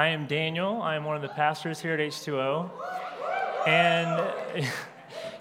I 0.00 0.06
am 0.06 0.24
Daniel. 0.26 0.80
I 0.80 0.96
am 0.96 1.04
one 1.04 1.16
of 1.16 1.20
the 1.20 1.28
pastors 1.28 1.78
here 1.78 1.92
at 1.92 2.00
H2O. 2.00 2.70
And 3.66 4.32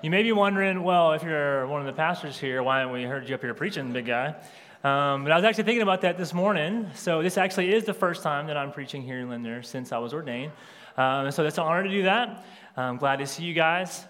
you 0.02 0.10
may 0.10 0.22
be 0.22 0.34
wondering, 0.34 0.84
well, 0.84 1.14
if 1.14 1.24
you're 1.24 1.66
one 1.68 1.80
of 1.80 1.88
the 1.88 1.94
pastors 1.94 2.38
here, 2.38 2.62
why 2.62 2.80
haven't 2.80 2.94
we 2.94 3.04
heard 3.04 3.30
you 3.30 3.36
up 3.36 3.42
here 3.42 3.54
preaching, 3.54 3.94
big 3.94 4.08
guy? 4.08 4.36
Um, 4.84 5.24
but 5.24 5.32
I 5.32 5.38
was 5.38 5.46
actually 5.46 5.64
thinking 5.64 5.82
about 5.82 6.02
that 6.02 6.18
this 6.18 6.34
morning. 6.34 6.88
So 6.94 7.24
this 7.24 7.38
actually 7.38 7.74
is 7.74 7.86
the 7.86 7.94
first 7.94 8.22
time 8.22 8.48
that 8.48 8.58
I'm 8.58 8.74
preaching 8.74 9.02
here 9.02 9.20
in 9.20 9.30
Linder 9.30 9.64
since 9.64 9.94
I 9.94 9.98
was 9.98 10.14
ordained. 10.14 10.52
Um, 10.98 11.32
so 11.32 11.46
it's 11.46 11.58
an 11.58 11.64
honor 11.64 11.84
to 11.84 11.90
do 11.90 12.04
that. 12.04 12.46
I'm 12.76 12.98
glad 12.98 13.20
to 13.20 13.28
see 13.28 13.44
you 13.44 13.54
guys. 13.54 14.04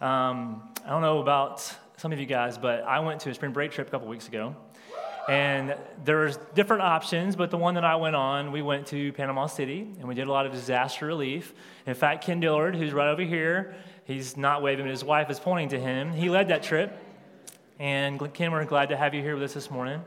Um, 0.00 0.62
I 0.86 0.90
don't 0.90 1.02
know 1.02 1.18
about 1.18 1.58
some 1.96 2.12
of 2.12 2.20
you 2.20 2.26
guys, 2.26 2.56
but 2.56 2.84
I 2.84 3.00
went 3.00 3.18
to 3.22 3.30
a 3.30 3.34
spring 3.34 3.50
break 3.50 3.72
trip 3.72 3.88
a 3.88 3.90
couple 3.90 4.06
weeks 4.06 4.28
ago. 4.28 4.54
And 5.28 5.76
there's 6.06 6.38
different 6.54 6.82
options, 6.82 7.36
but 7.36 7.50
the 7.50 7.58
one 7.58 7.74
that 7.74 7.84
I 7.84 7.96
went 7.96 8.16
on, 8.16 8.50
we 8.50 8.62
went 8.62 8.86
to 8.88 9.12
Panama 9.12 9.46
City 9.46 9.80
and 9.98 10.08
we 10.08 10.14
did 10.14 10.26
a 10.26 10.32
lot 10.32 10.46
of 10.46 10.52
disaster 10.52 11.04
relief. 11.04 11.52
In 11.86 11.94
fact, 11.94 12.24
Ken 12.24 12.40
Dillard, 12.40 12.74
who's 12.74 12.94
right 12.94 13.08
over 13.08 13.20
here, 13.20 13.74
he's 14.06 14.38
not 14.38 14.62
waving, 14.62 14.86
but 14.86 14.90
his 14.90 15.04
wife 15.04 15.28
is 15.28 15.38
pointing 15.38 15.68
to 15.68 15.78
him. 15.78 16.12
He 16.12 16.30
led 16.30 16.48
that 16.48 16.62
trip. 16.62 16.96
And 17.78 18.32
Ken, 18.32 18.50
we're 18.50 18.64
glad 18.64 18.88
to 18.88 18.96
have 18.96 19.12
you 19.12 19.20
here 19.20 19.34
with 19.34 19.42
us 19.42 19.52
this 19.52 19.70
morning. 19.70 20.02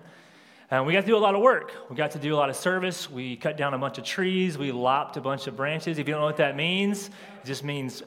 And 0.71 0.87
we 0.87 0.93
got 0.93 1.01
to 1.01 1.07
do 1.07 1.17
a 1.17 1.19
lot 1.19 1.35
of 1.35 1.41
work. 1.41 1.71
We 1.89 1.95
got 1.95 2.11
to 2.11 2.19
do 2.19 2.33
a 2.33 2.37
lot 2.37 2.49
of 2.49 2.55
service. 2.55 3.09
We 3.09 3.35
cut 3.35 3.57
down 3.57 3.75
a 3.75 3.77
bunch 3.77 3.99
of 3.99 4.03
trees. 4.03 4.57
We 4.57 4.71
lopped 4.71 5.17
a 5.17 5.21
bunch 5.21 5.45
of 5.45 5.55
branches. 5.55 5.99
If 5.99 6.07
you 6.07 6.13
don't 6.13 6.21
know 6.21 6.27
what 6.27 6.37
that 6.37 6.55
means, 6.55 7.07
it 7.07 7.45
just 7.45 7.63
means 7.63 8.01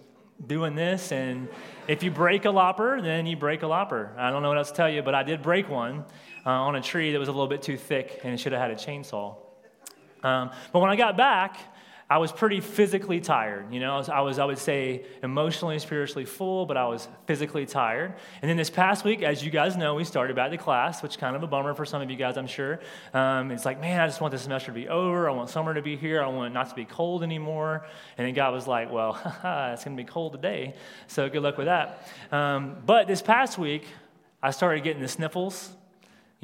doing 0.47 0.75
this. 0.75 1.13
And 1.13 1.49
if 1.89 2.03
you 2.03 2.11
break 2.11 2.45
a 2.45 2.51
lopper, 2.51 3.01
then 3.01 3.27
you 3.27 3.37
break 3.37 3.63
a 3.63 3.67
lopper. 3.67 4.13
I 4.17 4.31
don't 4.31 4.43
know 4.43 4.49
what 4.49 4.59
else 4.59 4.71
to 4.71 4.77
tell 4.77 4.91
you, 4.91 5.03
but 5.03 5.15
I 5.15 5.23
did 5.23 5.43
break 5.43 5.69
one 5.69 6.05
uh, 6.45 6.51
on 6.51 6.77
a 6.77 6.81
tree 6.81 7.13
that 7.13 7.19
was 7.19 7.29
a 7.29 7.33
little 7.33 7.49
bit 7.49 7.63
too 7.63 7.77
thick 7.77 8.21
and 8.25 8.35
it 8.35 8.39
should 8.39 8.53
have 8.53 8.61
had 8.61 8.71
a 8.71 8.75
chainsaw. 8.75 9.37
Um, 10.23 10.51
but 10.73 10.81
when 10.81 10.91
I 10.91 10.97
got 10.97 11.17
back, 11.17 11.59
I 12.09 12.19
was 12.19 12.31
pretty 12.33 12.61
physically 12.61 13.21
tired. 13.21 13.73
You 13.73 13.81
know, 13.81 13.97
I 13.97 14.21
was, 14.21 14.39
I 14.39 14.45
would 14.45 14.59
say, 14.59 15.07
emotionally, 15.23 15.79
spiritually 15.79 16.27
full, 16.27 16.67
but 16.67 16.77
I 16.77 16.87
was 16.87 17.09
physically 17.27 17.65
tired. 17.65 18.15
And 18.43 18.49
then 18.49 18.59
this 18.59 18.69
past 18.69 19.05
week, 19.05 19.23
as 19.23 19.43
you 19.43 19.51
guys 19.51 19.75
know, 19.77 19.95
we 19.95 20.05
started 20.05 20.37
back 20.37 20.51
to 20.51 20.59
class, 20.59 21.03
which 21.03 21.17
kind 21.17 21.35
of 21.35 21.43
a 21.43 21.47
bummer 21.47 21.73
for 21.73 21.87
some 21.87 22.03
of 22.03 22.11
you 22.11 22.17
guys, 22.17 22.37
I'm 22.37 22.47
sure. 22.47 22.81
Um, 23.15 23.51
it's 23.51 23.65
like, 23.65 23.81
man, 23.81 24.01
I 24.01 24.07
just 24.07 24.21
want 24.21 24.33
the 24.33 24.39
semester 24.39 24.71
to 24.71 24.75
be 24.75 24.87
over. 24.87 25.31
I 25.31 25.33
want 25.33 25.49
summer 25.49 25.73
to 25.73 25.81
be 25.81 25.97
here. 25.97 26.23
I 26.23 26.27
want 26.27 26.51
it 26.51 26.55
not 26.55 26.69
to 26.69 26.75
be 26.75 26.85
cold 26.85 27.23
anymore. 27.23 27.87
And 28.19 28.27
then 28.27 28.35
God 28.35 28.53
was 28.53 28.67
like, 28.67 28.93
well, 28.93 29.15
it's 29.73 29.85
going 29.85 29.97
to 29.97 30.03
be 30.03 30.09
cold 30.09 30.33
today. 30.33 30.75
So 31.07 31.31
good 31.31 31.43
luck 31.43 31.57
with 31.57 31.67
that. 31.67 32.07
Um, 32.31 32.77
but 32.85 33.09
this 33.09 33.23
past 33.23 33.57
week, 33.57 33.87
I 34.43 34.51
started 34.51 34.85
getting 34.85 35.01
the 35.01 35.09
sniffles 35.09 35.71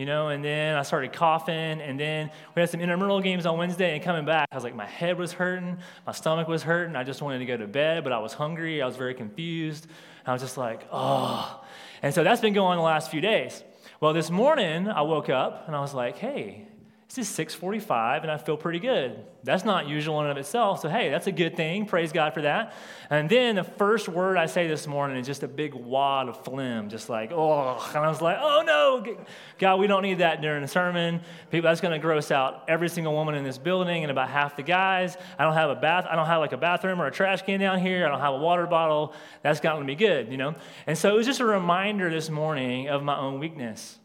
you 0.01 0.07
know, 0.07 0.29
and 0.29 0.43
then 0.43 0.77
I 0.77 0.83
started 0.83 1.13
coughing, 1.13 1.55
and 1.55 2.01
then 2.01 2.31
we 2.55 2.61
had 2.61 2.71
some 2.71 2.81
intramural 2.81 3.21
games 3.21 3.45
on 3.45 3.59
Wednesday, 3.59 3.95
and 3.95 4.03
coming 4.03 4.25
back, 4.25 4.49
I 4.51 4.55
was 4.55 4.65
like, 4.65 4.75
my 4.75 4.87
head 4.87 5.19
was 5.19 5.31
hurting, 5.31 5.77
my 6.07 6.13
stomach 6.13 6.49
was 6.49 6.63
hurting, 6.63 6.97
I 6.97 7.05
just 7.05 7.21
wanted 7.21 7.41
to 7.41 7.45
go 7.45 7.59
to 7.59 7.67
bed, 7.67 8.03
but 8.03 8.11
I 8.11 8.19
was 8.19 8.33
hungry, 8.33 8.81
I 8.81 8.87
was 8.87 8.97
very 8.97 9.13
confused, 9.13 9.89
I 10.25 10.33
was 10.33 10.41
just 10.41 10.57
like, 10.57 10.89
oh. 10.91 11.63
And 12.03 12.15
so 12.15 12.25
that's 12.25 12.41
been 12.41 12.55
going 12.55 12.71
on 12.71 12.77
the 12.79 12.83
last 12.83 13.11
few 13.11 13.21
days. 13.21 13.63
Well, 14.01 14.15
this 14.15 14.31
morning, 14.31 14.89
I 14.89 15.03
woke 15.03 15.29
up, 15.29 15.65
and 15.67 15.77
I 15.77 15.81
was 15.81 15.93
like, 15.93 16.17
hey, 16.17 16.67
this 17.11 17.27
is 17.27 17.35
645 17.35 18.23
and 18.23 18.31
I 18.31 18.39
feel 18.39 18.57
pretty 18.57 18.79
good. 18.79 19.25
That's 19.43 19.65
not 19.65 19.89
usual 19.89 20.21
in 20.21 20.27
and 20.27 20.31
of 20.31 20.37
itself. 20.37 20.81
So, 20.81 20.89
hey, 20.89 21.11
that's 21.11 21.27
a 21.27 21.33
good 21.33 21.57
thing. 21.57 21.87
Praise 21.87 22.13
God 22.13 22.35
for 22.35 22.43
that. 22.43 22.73
And 23.09 23.29
then 23.29 23.57
the 23.57 23.65
first 23.65 24.09
word 24.09 24.37
I 24.37 24.47
say 24.47 24.69
this 24.69 24.87
morning 24.87 25.17
is 25.17 25.27
just 25.27 25.43
a 25.43 25.49
big 25.49 25.75
wad 25.75 26.29
of 26.29 26.45
phlegm, 26.45 26.89
just 26.89 27.09
like, 27.09 27.33
oh. 27.33 27.85
And 27.89 28.05
I 28.05 28.09
was 28.09 28.23
like, 28.23 28.37
oh 28.41 28.63
no, 28.65 29.25
God, 29.59 29.81
we 29.81 29.89
don't 29.89 30.03
need 30.03 30.19
that 30.19 30.41
during 30.41 30.63
the 30.63 30.69
sermon. 30.69 31.21
People, 31.51 31.69
that's 31.69 31.81
going 31.81 31.95
to 31.95 31.99
gross 31.99 32.31
out 32.31 32.67
every 32.69 32.89
single 32.89 33.13
woman 33.13 33.35
in 33.35 33.43
this 33.43 33.59
building 33.59 34.05
and 34.05 34.13
about 34.13 34.29
half 34.29 34.55
the 34.55 34.63
guys. 34.63 35.17
I 35.37 35.43
don't 35.43 35.55
have 35.55 35.71
a 35.71 35.75
bath. 35.75 36.07
I 36.09 36.15
don't 36.15 36.27
have 36.27 36.39
like 36.39 36.53
a 36.53 36.59
bathroom 36.59 37.03
or 37.03 37.09
a 37.09 37.11
trash 37.11 37.43
can 37.43 37.59
down 37.59 37.81
here. 37.81 38.07
I 38.07 38.09
don't 38.09 38.21
have 38.21 38.35
a 38.35 38.39
water 38.39 38.69
bottle. 38.69 39.15
That's 39.43 39.61
not 39.65 39.75
going 39.75 39.85
to 39.85 39.93
be 39.93 39.97
good, 39.97 40.31
you 40.31 40.37
know? 40.37 40.55
And 40.87 40.97
so 40.97 41.11
it 41.11 41.17
was 41.17 41.27
just 41.27 41.41
a 41.41 41.45
reminder 41.45 42.09
this 42.09 42.31
morning 42.31 42.89
of 42.89 43.03
my 43.03 43.19
own 43.19 43.41
weakness. 43.41 44.00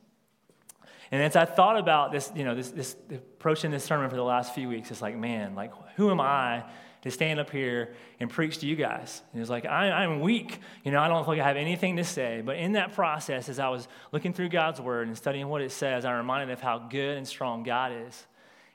And 1.16 1.24
as 1.24 1.38
I 1.38 1.46
thought 1.46 1.78
about 1.78 2.12
this, 2.12 2.30
you 2.36 2.44
know, 2.44 2.56
this, 2.56 2.72
this 2.72 2.98
approaching 3.10 3.72
this 3.72 3.86
sermon 3.86 4.10
for 4.10 4.18
the 4.18 4.24
last 4.24 4.54
few 4.54 4.68
weeks, 4.68 4.92
it's 4.92 5.02
like, 5.02 5.16
man, 5.16 5.56
like, 5.56 5.72
who 5.96 6.12
am 6.12 6.20
I 6.20 6.66
to 7.04 7.10
stand 7.10 7.40
up 7.40 7.50
here 7.52 7.94
and 8.20 8.30
preach 8.30 8.58
to 8.58 8.66
you 8.66 8.76
guys? 8.76 9.22
And 9.32 9.42
it's 9.42 9.50
like, 9.50 9.66
I, 9.66 9.92
I'm 9.92 10.20
weak. 10.20 10.60
You 10.84 10.92
know, 10.92 11.00
I 11.00 11.08
don't 11.08 11.24
think 11.24 11.40
I 11.40 11.48
have 11.48 11.56
anything 11.56 11.96
to 11.96 12.04
say. 12.04 12.42
But 12.44 12.58
in 12.58 12.74
that 12.74 12.96
process, 12.96 13.48
as 13.48 13.60
I 13.60 13.70
was 13.70 13.88
looking 14.12 14.34
through 14.34 14.50
God's 14.50 14.82
word 14.82 15.08
and 15.08 15.18
studying 15.18 15.48
what 15.48 15.62
it 15.62 15.72
says, 15.72 16.04
I'm 16.04 16.18
reminded 16.18 16.52
of 16.52 16.60
how 16.60 16.80
good 16.80 17.18
and 17.18 17.26
strong 17.26 17.64
God 17.64 17.94
is 17.94 18.26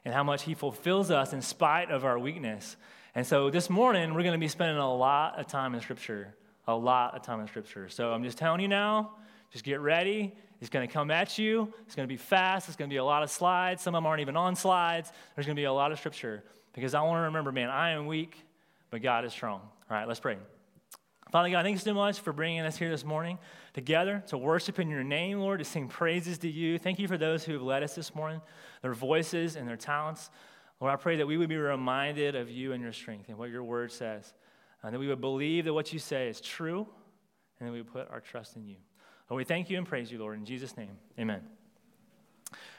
and 0.06 0.14
how 0.14 0.24
much 0.24 0.44
He 0.44 0.54
fulfills 0.54 1.10
us 1.10 1.34
in 1.34 1.42
spite 1.42 1.90
of 1.90 2.06
our 2.06 2.18
weakness. 2.18 2.78
And 3.14 3.26
so 3.26 3.50
this 3.50 3.68
morning, 3.68 4.14
we're 4.14 4.22
going 4.22 4.32
to 4.32 4.38
be 4.38 4.48
spending 4.48 4.78
a 4.78 4.94
lot 4.94 5.38
of 5.38 5.46
time 5.46 5.74
in 5.74 5.82
Scripture. 5.82 6.34
A 6.66 6.74
lot 6.74 7.14
of 7.14 7.20
time 7.20 7.40
in 7.40 7.48
Scripture. 7.48 7.90
So 7.90 8.14
I'm 8.14 8.24
just 8.24 8.38
telling 8.38 8.62
you 8.62 8.68
now, 8.68 9.10
just 9.50 9.64
get 9.64 9.80
ready 9.80 10.34
He's 10.60 10.68
going 10.68 10.86
to 10.86 10.92
come 10.92 11.10
at 11.10 11.38
you. 11.38 11.72
It's 11.86 11.94
going 11.94 12.06
to 12.06 12.12
be 12.12 12.18
fast. 12.18 12.68
It's 12.68 12.76
going 12.76 12.90
to 12.90 12.92
be 12.92 12.98
a 12.98 13.04
lot 13.04 13.22
of 13.22 13.30
slides. 13.30 13.82
Some 13.82 13.94
of 13.94 13.98
them 13.98 14.06
aren't 14.06 14.20
even 14.20 14.36
on 14.36 14.54
slides. 14.54 15.10
There's 15.34 15.46
going 15.46 15.56
to 15.56 15.60
be 15.60 15.64
a 15.64 15.72
lot 15.72 15.90
of 15.90 15.98
scripture 15.98 16.44
because 16.74 16.94
I 16.94 17.00
want 17.00 17.16
to 17.16 17.22
remember, 17.22 17.50
man, 17.50 17.70
I 17.70 17.92
am 17.92 18.06
weak, 18.06 18.36
but 18.90 19.00
God 19.00 19.24
is 19.24 19.32
strong. 19.32 19.60
All 19.62 19.96
right, 19.96 20.06
let's 20.06 20.20
pray. 20.20 20.36
Father 21.32 21.48
God, 21.48 21.64
thanks 21.64 21.82
so 21.82 21.94
much 21.94 22.20
for 22.20 22.34
bringing 22.34 22.60
us 22.60 22.76
here 22.76 22.90
this 22.90 23.04
morning 23.04 23.38
together 23.72 24.22
to 24.26 24.36
worship 24.36 24.78
in 24.78 24.90
your 24.90 25.02
name, 25.02 25.40
Lord, 25.40 25.60
to 25.60 25.64
sing 25.64 25.88
praises 25.88 26.38
to 26.38 26.50
you. 26.50 26.78
Thank 26.78 26.98
you 26.98 27.08
for 27.08 27.16
those 27.16 27.42
who 27.42 27.54
have 27.54 27.62
led 27.62 27.82
us 27.82 27.94
this 27.94 28.14
morning, 28.14 28.42
their 28.82 28.92
voices 28.92 29.56
and 29.56 29.66
their 29.66 29.76
talents. 29.76 30.28
Lord, 30.78 30.92
I 30.92 30.96
pray 30.96 31.16
that 31.16 31.26
we 31.26 31.38
would 31.38 31.48
be 31.48 31.56
reminded 31.56 32.34
of 32.34 32.50
you 32.50 32.72
and 32.72 32.82
your 32.82 32.92
strength 32.92 33.28
and 33.28 33.38
what 33.38 33.48
your 33.48 33.64
word 33.64 33.92
says, 33.92 34.34
and 34.82 34.92
that 34.92 34.98
we 34.98 35.08
would 35.08 35.20
believe 35.22 35.64
that 35.64 35.72
what 35.72 35.92
you 35.92 35.98
say 35.98 36.28
is 36.28 36.40
true, 36.40 36.86
and 37.58 37.68
that 37.68 37.72
we 37.72 37.80
would 37.80 37.92
put 37.92 38.10
our 38.10 38.20
trust 38.20 38.56
in 38.56 38.66
you. 38.66 38.76
We 39.30 39.44
thank 39.44 39.70
you 39.70 39.78
and 39.78 39.86
praise 39.86 40.10
you, 40.10 40.18
Lord. 40.18 40.38
In 40.38 40.44
Jesus' 40.44 40.76
name, 40.76 40.90
amen. 41.18 41.40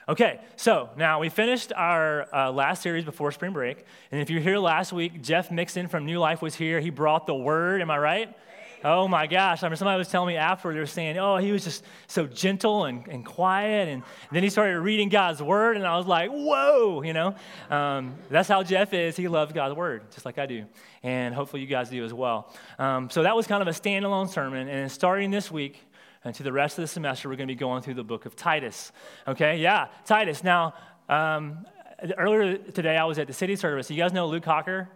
Okay, 0.10 0.42
so 0.58 0.90
now 0.98 1.22
we 1.22 1.30
finished 1.30 1.72
our 1.74 2.28
uh, 2.36 2.52
last 2.52 2.82
series 2.82 3.06
before 3.06 3.32
spring 3.32 3.54
break. 3.54 3.86
And 4.12 4.20
if 4.20 4.30
you're 4.30 4.42
here 4.42 4.58
last 4.58 4.92
week, 4.92 5.22
Jeff 5.22 5.50
Mixon 5.50 5.88
from 5.88 6.06
New 6.06 6.20
Life 6.20 6.42
was 6.42 6.54
here. 6.54 6.82
He 6.82 6.90
brought 6.90 7.26
the 7.26 7.36
word. 7.36 7.82
Am 7.82 7.90
I 7.90 7.98
right? 7.98 8.36
Oh 8.84 9.08
my 9.08 9.28
gosh. 9.28 9.64
I 9.64 9.70
mean, 9.70 9.78
somebody 9.78 9.98
was 9.98 10.08
telling 10.08 10.28
me 10.28 10.38
afterward, 10.38 10.74
they 10.74 10.80
were 10.80 10.88
saying, 10.88 11.18
oh, 11.18 11.38
he 11.38 11.52
was 11.52 11.64
just 11.64 11.86
so 12.08 12.26
gentle 12.26 12.86
and, 12.86 13.08
and 13.08 13.24
quiet. 13.26 13.88
And 13.88 14.04
then 14.32 14.44
he 14.44 14.50
started 14.50 14.80
reading 14.80 15.08
God's 15.08 15.42
word, 15.42 15.78
and 15.78 15.86
I 15.86 15.96
was 15.98 16.08
like, 16.08 16.32
whoa, 16.32 17.04
you 17.04 17.14
know? 17.14 17.36
Um, 17.70 18.16
that's 18.30 18.50
how 18.50 18.64
Jeff 18.64 18.94
is. 18.94 19.16
He 19.16 19.28
loves 19.28 19.54
God's 19.54 19.76
word, 19.76 20.12
just 20.12 20.26
like 20.26 20.40
I 20.40 20.48
do. 20.48 20.66
And 21.04 21.34
hopefully 21.36 21.62
you 21.62 21.68
guys 21.68 21.90
do 21.90 22.04
as 22.04 22.14
well. 22.14 22.52
Um, 22.80 23.10
so 23.10 23.24
that 23.24 23.36
was 23.36 23.48
kind 23.48 23.62
of 23.62 23.68
a 23.68 23.72
standalone 23.72 24.30
sermon. 24.30 24.68
And 24.68 24.92
starting 24.92 25.30
this 25.30 25.52
week, 25.52 25.80
and 26.24 26.36
to 26.36 26.44
the 26.44 26.54
rest 26.54 26.78
of 26.78 26.84
the 26.84 26.88
semester, 26.88 27.30
we're 27.30 27.36
going 27.36 27.48
to 27.48 27.54
be 27.54 27.58
going 27.58 27.82
through 27.82 27.96
the 27.96 28.04
book 28.04 28.26
of 28.26 28.36
Titus. 28.36 28.92
Okay, 29.28 29.58
yeah, 29.58 29.88
Titus. 30.06 30.44
Now, 30.44 30.76
um, 31.10 31.66
earlier 32.18 32.58
today, 32.58 32.96
I 32.98 33.06
was 33.06 33.18
at 33.18 33.28
the 33.28 33.34
city 33.34 33.56
service. 33.56 33.90
You 33.90 33.98
guys 33.98 34.14
know 34.14 34.28
Luke 34.28 34.46
Hawker? 34.46 34.88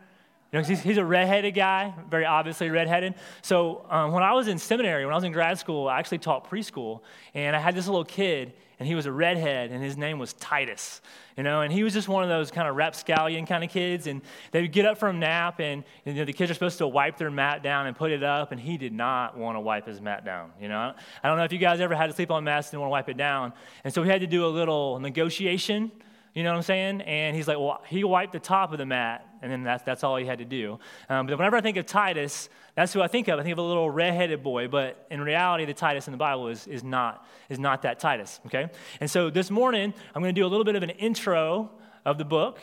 You 0.51 0.59
know, 0.59 0.65
he's, 0.65 0.81
he's, 0.81 0.97
a 0.97 1.03
redheaded 1.03 1.55
guy, 1.55 1.93
very 2.09 2.25
obviously 2.25 2.69
redheaded. 2.69 3.15
So 3.41 3.85
um, 3.89 4.11
when 4.11 4.23
I 4.23 4.33
was 4.33 4.47
in 4.47 4.59
seminary, 4.59 5.03
when 5.03 5.13
I 5.13 5.17
was 5.17 5.23
in 5.23 5.31
grad 5.31 5.57
school, 5.57 5.87
I 5.87 5.99
actually 5.99 6.19
taught 6.19 6.49
preschool, 6.49 7.01
and 7.33 7.55
I 7.55 7.59
had 7.59 7.75
this 7.75 7.87
little 7.87 8.05
kid, 8.05 8.53
and 8.79 8.87
he 8.87 8.95
was 8.95 9.05
a 9.05 9.11
redhead, 9.11 9.71
and 9.71 9.83
his 9.83 9.97
name 9.97 10.19
was 10.19 10.33
Titus. 10.33 11.01
You 11.37 11.43
know, 11.43 11.61
and 11.61 11.71
he 11.71 11.83
was 11.83 11.93
just 11.93 12.07
one 12.07 12.23
of 12.23 12.29
those 12.29 12.51
kind 12.51 12.67
of 12.67 12.75
rapscallion 12.75 13.45
kind 13.45 13.63
of 13.63 13.69
kids, 13.69 14.07
and 14.07 14.21
they 14.51 14.61
would 14.61 14.71
get 14.71 14.85
up 14.85 14.97
from 14.97 15.19
nap, 15.19 15.59
and 15.59 15.83
you 16.05 16.13
know, 16.13 16.25
the 16.25 16.33
kids 16.33 16.51
are 16.51 16.53
supposed 16.53 16.77
to 16.77 16.87
wipe 16.87 17.17
their 17.17 17.31
mat 17.31 17.63
down 17.63 17.87
and 17.87 17.95
put 17.95 18.11
it 18.11 18.23
up, 18.23 18.51
and 18.51 18.59
he 18.59 18.77
did 18.77 18.93
not 18.93 19.37
want 19.37 19.55
to 19.55 19.59
wipe 19.59 19.85
his 19.85 19.99
mat 19.99 20.23
down. 20.25 20.51
You 20.59 20.69
know, 20.69 20.93
I 21.23 21.27
don't 21.27 21.37
know 21.37 21.43
if 21.43 21.51
you 21.51 21.59
guys 21.59 21.81
ever 21.81 21.95
had 21.95 22.07
to 22.07 22.13
sleep 22.13 22.31
on 22.31 22.43
mats 22.43 22.71
and 22.71 22.81
want 22.81 22.89
to 22.89 22.91
wipe 22.91 23.09
it 23.09 23.17
down, 23.17 23.53
and 23.83 23.93
so 23.93 24.01
we 24.01 24.07
had 24.07 24.21
to 24.21 24.27
do 24.27 24.45
a 24.45 24.47
little 24.47 24.99
negotiation 24.99 25.91
you 26.35 26.43
know 26.43 26.51
what 26.51 26.57
I'm 26.57 26.63
saying? 26.63 27.01
And 27.01 27.33
he's 27.33 27.47
like, 27.47 27.57
well, 27.57 27.81
he 27.87 28.03
wiped 28.03 28.33
the 28.33 28.39
top 28.39 28.73
of 28.73 28.77
the 28.77 28.85
mat, 28.85 29.25
and 29.41 29.49
then 29.49 29.63
that's, 29.63 29.83
that's 29.83 30.03
all 30.03 30.17
he 30.17 30.25
had 30.25 30.39
to 30.39 30.45
do. 30.45 30.79
Um, 31.07 31.27
but 31.27 31.37
whenever 31.37 31.55
I 31.55 31.61
think 31.61 31.77
of 31.77 31.85
Titus, 31.85 32.49
that's 32.75 32.91
who 32.91 33.01
I 33.01 33.07
think 33.07 33.29
of. 33.29 33.39
I 33.39 33.43
think 33.43 33.53
of 33.53 33.59
a 33.59 33.61
little 33.61 33.89
redheaded 33.89 34.43
boy, 34.43 34.67
but 34.67 35.07
in 35.09 35.21
reality, 35.21 35.63
the 35.63 35.73
Titus 35.73 36.07
in 36.07 36.11
the 36.11 36.17
Bible 36.17 36.49
is, 36.49 36.67
is, 36.67 36.83
not, 36.83 37.25
is 37.47 37.57
not 37.57 37.83
that 37.83 38.01
Titus, 38.01 38.41
okay? 38.47 38.69
And 38.99 39.09
so 39.09 39.29
this 39.29 39.49
morning, 39.49 39.93
I'm 40.13 40.21
going 40.21 40.35
to 40.35 40.39
do 40.39 40.45
a 40.45 40.49
little 40.49 40.65
bit 40.65 40.75
of 40.75 40.83
an 40.83 40.89
intro 40.89 41.71
of 42.03 42.17
the 42.17 42.25
book, 42.25 42.59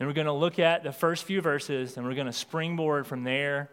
and 0.00 0.08
we're 0.08 0.12
going 0.14 0.26
to 0.26 0.32
look 0.32 0.58
at 0.58 0.82
the 0.82 0.92
first 0.92 1.22
few 1.22 1.40
verses, 1.40 1.96
and 1.96 2.04
we're 2.04 2.14
going 2.14 2.26
to 2.26 2.32
springboard 2.32 3.06
from 3.06 3.22
there 3.22 3.70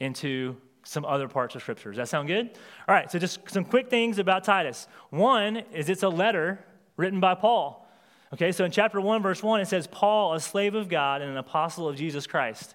into 0.00 0.56
some 0.84 1.04
other 1.04 1.28
parts 1.28 1.54
of 1.54 1.60
Scripture. 1.60 1.90
Does 1.90 1.98
that 1.98 2.08
sound 2.08 2.28
good? 2.28 2.48
All 2.88 2.94
right, 2.94 3.10
so 3.10 3.18
just 3.18 3.40
some 3.50 3.66
quick 3.66 3.90
things 3.90 4.18
about 4.18 4.42
Titus. 4.42 4.88
One 5.10 5.58
is 5.74 5.90
it's 5.90 6.02
a 6.02 6.08
letter 6.08 6.64
written 6.96 7.20
by 7.20 7.34
Paul. 7.34 7.86
Okay, 8.32 8.52
so 8.52 8.64
in 8.64 8.70
chapter 8.70 9.00
1, 9.00 9.22
verse 9.22 9.42
1, 9.42 9.60
it 9.60 9.66
says, 9.66 9.86
Paul, 9.88 10.34
a 10.34 10.40
slave 10.40 10.74
of 10.74 10.88
God 10.88 11.20
and 11.20 11.30
an 11.30 11.36
apostle 11.36 11.88
of 11.88 11.96
Jesus 11.96 12.26
Christ. 12.26 12.74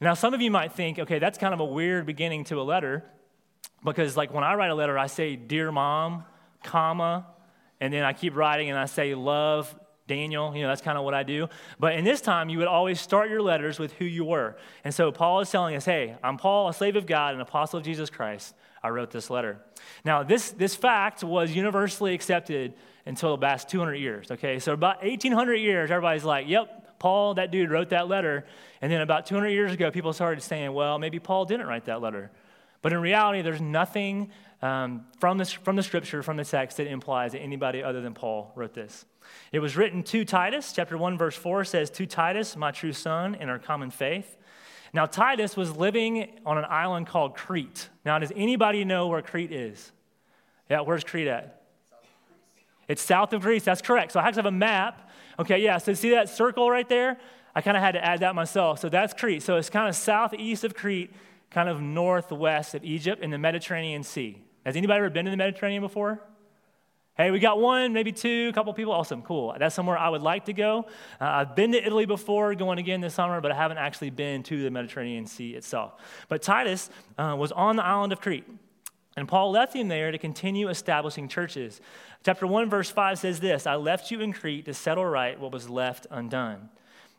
Now, 0.00 0.14
some 0.14 0.32
of 0.32 0.40
you 0.40 0.50
might 0.50 0.72
think, 0.72 0.98
okay, 0.98 1.18
that's 1.18 1.36
kind 1.36 1.52
of 1.52 1.60
a 1.60 1.64
weird 1.64 2.06
beginning 2.06 2.44
to 2.44 2.60
a 2.60 2.62
letter 2.62 3.04
because, 3.84 4.16
like, 4.16 4.32
when 4.32 4.44
I 4.44 4.54
write 4.54 4.70
a 4.70 4.74
letter, 4.74 4.98
I 4.98 5.06
say, 5.06 5.36
Dear 5.36 5.70
mom, 5.70 6.24
comma, 6.62 7.26
and 7.80 7.92
then 7.92 8.02
I 8.02 8.12
keep 8.14 8.34
writing 8.34 8.70
and 8.70 8.78
I 8.78 8.86
say, 8.86 9.14
Love 9.14 9.74
Daniel, 10.06 10.54
you 10.54 10.62
know, 10.62 10.68
that's 10.68 10.82
kind 10.82 10.98
of 10.98 11.04
what 11.04 11.14
I 11.14 11.22
do. 11.22 11.48
But 11.78 11.94
in 11.94 12.04
this 12.04 12.20
time, 12.20 12.48
you 12.50 12.58
would 12.58 12.66
always 12.66 13.00
start 13.00 13.30
your 13.30 13.40
letters 13.40 13.78
with 13.78 13.92
who 13.94 14.04
you 14.04 14.24
were. 14.24 14.56
And 14.84 14.92
so 14.92 15.10
Paul 15.10 15.40
is 15.40 15.50
telling 15.50 15.74
us, 15.76 15.86
hey, 15.86 16.16
I'm 16.22 16.36
Paul, 16.36 16.68
a 16.68 16.74
slave 16.74 16.96
of 16.96 17.06
God, 17.06 17.34
an 17.34 17.40
apostle 17.40 17.78
of 17.78 17.84
Jesus 17.84 18.10
Christ. 18.10 18.54
I 18.82 18.90
wrote 18.90 19.10
this 19.10 19.30
letter. 19.30 19.60
Now, 20.04 20.22
this, 20.22 20.50
this 20.50 20.74
fact 20.74 21.24
was 21.24 21.56
universally 21.56 22.12
accepted 22.12 22.74
until 23.06 23.36
the 23.36 23.42
last 23.42 23.68
200 23.68 23.94
years, 23.94 24.30
okay? 24.30 24.58
So 24.58 24.72
about 24.72 25.02
1800 25.02 25.56
years, 25.56 25.90
everybody's 25.90 26.24
like, 26.24 26.48
yep, 26.48 26.98
Paul, 26.98 27.34
that 27.34 27.50
dude 27.50 27.70
wrote 27.70 27.90
that 27.90 28.08
letter. 28.08 28.46
And 28.80 28.90
then 28.90 29.00
about 29.00 29.26
200 29.26 29.48
years 29.48 29.72
ago, 29.72 29.90
people 29.90 30.12
started 30.12 30.42
saying, 30.42 30.72
well, 30.72 30.98
maybe 30.98 31.18
Paul 31.18 31.44
didn't 31.44 31.66
write 31.66 31.84
that 31.86 32.00
letter. 32.00 32.30
But 32.80 32.92
in 32.92 33.00
reality, 33.00 33.42
there's 33.42 33.60
nothing 33.60 34.30
um, 34.62 35.04
from, 35.18 35.38
the, 35.38 35.44
from 35.44 35.76
the 35.76 35.82
scripture, 35.82 36.22
from 36.22 36.36
the 36.36 36.44
text, 36.44 36.78
that 36.78 36.86
implies 36.86 37.32
that 37.32 37.40
anybody 37.40 37.82
other 37.82 38.00
than 38.00 38.14
Paul 38.14 38.52
wrote 38.54 38.72
this. 38.72 39.04
It 39.52 39.58
was 39.58 39.76
written 39.76 40.02
to 40.04 40.24
Titus. 40.24 40.72
Chapter 40.72 40.96
1, 40.96 41.18
verse 41.18 41.36
4 41.36 41.64
says, 41.64 41.90
To 41.90 42.06
Titus, 42.06 42.56
my 42.56 42.70
true 42.70 42.92
son, 42.92 43.34
in 43.34 43.48
our 43.48 43.58
common 43.58 43.90
faith. 43.90 44.36
Now, 44.94 45.06
Titus 45.06 45.56
was 45.56 45.76
living 45.76 46.38
on 46.46 46.56
an 46.56 46.64
island 46.68 47.06
called 47.06 47.34
Crete. 47.34 47.88
Now, 48.04 48.18
does 48.18 48.32
anybody 48.36 48.84
know 48.84 49.08
where 49.08 49.22
Crete 49.22 49.52
is? 49.52 49.92
Yeah, 50.70 50.80
where's 50.80 51.04
Crete 51.04 51.28
at? 51.28 51.63
It's 52.88 53.02
south 53.02 53.32
of 53.32 53.42
Greece. 53.42 53.64
That's 53.64 53.82
correct. 53.82 54.12
So 54.12 54.20
I 54.20 54.24
actually 54.28 54.44
have 54.44 54.52
a 54.52 54.56
map. 54.56 55.10
Okay, 55.38 55.62
yeah. 55.62 55.78
So 55.78 55.94
see 55.94 56.10
that 56.10 56.28
circle 56.28 56.70
right 56.70 56.88
there? 56.88 57.18
I 57.54 57.60
kind 57.60 57.76
of 57.76 57.82
had 57.82 57.92
to 57.92 58.04
add 58.04 58.20
that 58.20 58.34
myself. 58.34 58.80
So 58.80 58.88
that's 58.88 59.14
Crete. 59.14 59.42
So 59.42 59.56
it's 59.56 59.70
kind 59.70 59.88
of 59.88 59.94
southeast 59.94 60.64
of 60.64 60.74
Crete, 60.74 61.12
kind 61.50 61.68
of 61.68 61.80
northwest 61.80 62.74
of 62.74 62.84
Egypt 62.84 63.22
in 63.22 63.30
the 63.30 63.38
Mediterranean 63.38 64.02
Sea. 64.02 64.42
Has 64.66 64.76
anybody 64.76 64.98
ever 64.98 65.10
been 65.10 65.24
to 65.26 65.30
the 65.30 65.36
Mediterranean 65.36 65.82
before? 65.82 66.20
Hey, 67.16 67.30
we 67.30 67.38
got 67.38 67.60
one, 67.60 67.92
maybe 67.92 68.10
two, 68.10 68.48
a 68.50 68.52
couple 68.52 68.74
people. 68.74 68.92
Awesome, 68.92 69.22
cool. 69.22 69.54
That's 69.56 69.72
somewhere 69.72 69.96
I 69.96 70.08
would 70.08 70.22
like 70.22 70.46
to 70.46 70.52
go. 70.52 70.86
Uh, 71.20 71.26
I've 71.26 71.54
been 71.54 71.70
to 71.70 71.78
Italy 71.78 72.06
before, 72.06 72.56
going 72.56 72.78
again 72.80 73.00
this 73.00 73.14
summer, 73.14 73.40
but 73.40 73.52
I 73.52 73.54
haven't 73.54 73.78
actually 73.78 74.10
been 74.10 74.42
to 74.44 74.64
the 74.64 74.70
Mediterranean 74.70 75.26
Sea 75.26 75.54
itself. 75.54 75.94
But 76.28 76.42
Titus 76.42 76.90
uh, 77.16 77.36
was 77.38 77.52
on 77.52 77.76
the 77.76 77.84
island 77.84 78.12
of 78.12 78.20
Crete. 78.20 78.44
And 79.16 79.28
Paul 79.28 79.52
left 79.52 79.74
him 79.74 79.88
there 79.88 80.10
to 80.10 80.18
continue 80.18 80.68
establishing 80.68 81.28
churches. 81.28 81.80
Chapter 82.24 82.46
1, 82.46 82.68
verse 82.68 82.90
5 82.90 83.18
says 83.18 83.40
this 83.40 83.66
I 83.66 83.76
left 83.76 84.10
you 84.10 84.20
in 84.20 84.32
Crete 84.32 84.64
to 84.64 84.74
settle 84.74 85.06
right 85.06 85.38
what 85.38 85.52
was 85.52 85.68
left 85.68 86.06
undone. 86.10 86.68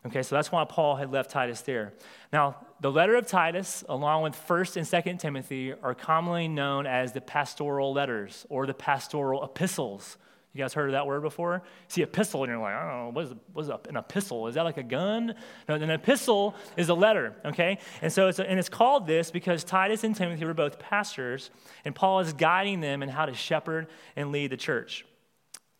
Okay, 0.06 0.22
so 0.22 0.36
that's 0.36 0.52
why 0.52 0.64
Paul 0.64 0.96
had 0.96 1.10
left 1.10 1.30
Titus 1.30 1.62
there. 1.62 1.92
Now, 2.32 2.56
the 2.80 2.92
letter 2.92 3.16
of 3.16 3.26
Titus, 3.26 3.82
along 3.88 4.22
with 4.22 4.34
1st 4.34 4.76
and 4.76 4.86
2nd 4.86 5.18
Timothy, 5.18 5.72
are 5.72 5.94
commonly 5.94 6.46
known 6.46 6.86
as 6.86 7.12
the 7.12 7.20
pastoral 7.20 7.92
letters 7.92 8.46
or 8.48 8.66
the 8.66 8.74
pastoral 8.74 9.42
epistles. 9.42 10.16
You 10.56 10.64
guys 10.64 10.72
heard 10.72 10.88
of 10.88 10.92
that 10.92 11.06
word 11.06 11.20
before? 11.20 11.62
See 11.88 12.00
epistle, 12.00 12.42
and 12.42 12.50
you're 12.50 12.58
like, 12.58 12.74
I 12.74 12.88
don't 12.88 13.04
know, 13.04 13.10
what 13.12 13.24
is, 13.26 13.34
what 13.52 13.62
is 13.62 13.68
an 13.90 13.96
epistle? 13.98 14.46
Is 14.46 14.54
that 14.54 14.62
like 14.62 14.78
a 14.78 14.82
gun? 14.82 15.34
No, 15.68 15.74
an 15.74 15.90
epistle 15.90 16.54
is 16.78 16.88
a 16.88 16.94
letter, 16.94 17.36
okay? 17.44 17.78
And 18.00 18.10
so 18.10 18.28
it's, 18.28 18.38
a, 18.38 18.48
and 18.48 18.58
it's 18.58 18.70
called 18.70 19.06
this 19.06 19.30
because 19.30 19.64
Titus 19.64 20.02
and 20.02 20.16
Timothy 20.16 20.46
were 20.46 20.54
both 20.54 20.78
pastors, 20.78 21.50
and 21.84 21.94
Paul 21.94 22.20
is 22.20 22.32
guiding 22.32 22.80
them 22.80 23.02
in 23.02 23.10
how 23.10 23.26
to 23.26 23.34
shepherd 23.34 23.88
and 24.16 24.32
lead 24.32 24.50
the 24.50 24.56
church. 24.56 25.04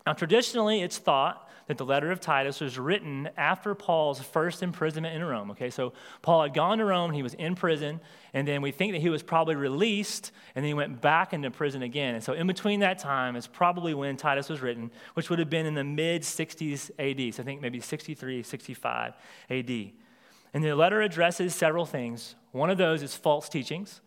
Now, 0.06 0.12
traditionally, 0.12 0.82
it's 0.82 0.98
thought 0.98 1.45
that 1.66 1.78
the 1.78 1.84
letter 1.84 2.10
of 2.10 2.20
Titus 2.20 2.60
was 2.60 2.78
written 2.78 3.28
after 3.36 3.74
Paul's 3.74 4.20
first 4.20 4.62
imprisonment 4.62 5.14
in 5.14 5.24
Rome. 5.24 5.50
Okay, 5.50 5.70
so 5.70 5.92
Paul 6.22 6.42
had 6.42 6.54
gone 6.54 6.78
to 6.78 6.84
Rome, 6.84 7.12
he 7.12 7.22
was 7.22 7.34
in 7.34 7.54
prison, 7.54 8.00
and 8.32 8.46
then 8.46 8.62
we 8.62 8.70
think 8.70 8.92
that 8.92 9.00
he 9.00 9.08
was 9.08 9.22
probably 9.22 9.56
released, 9.56 10.30
and 10.54 10.64
then 10.64 10.68
he 10.68 10.74
went 10.74 11.00
back 11.00 11.32
into 11.32 11.50
prison 11.50 11.82
again. 11.82 12.14
And 12.14 12.22
so 12.22 12.32
in 12.34 12.46
between 12.46 12.80
that 12.80 12.98
time 12.98 13.36
is 13.36 13.46
probably 13.46 13.94
when 13.94 14.16
Titus 14.16 14.48
was 14.48 14.60
written, 14.60 14.90
which 15.14 15.28
would 15.30 15.38
have 15.38 15.50
been 15.50 15.66
in 15.66 15.74
the 15.74 15.84
mid 15.84 16.22
60s 16.22 16.90
AD. 16.98 17.34
So 17.34 17.42
I 17.42 17.44
think 17.44 17.60
maybe 17.60 17.80
63, 17.80 18.42
65 18.42 19.14
AD. 19.50 19.70
And 20.54 20.64
the 20.64 20.74
letter 20.74 21.02
addresses 21.02 21.54
several 21.54 21.84
things. 21.84 22.36
One 22.52 22.70
of 22.70 22.78
those 22.78 23.02
is 23.02 23.14
false 23.14 23.48
teachings 23.48 24.00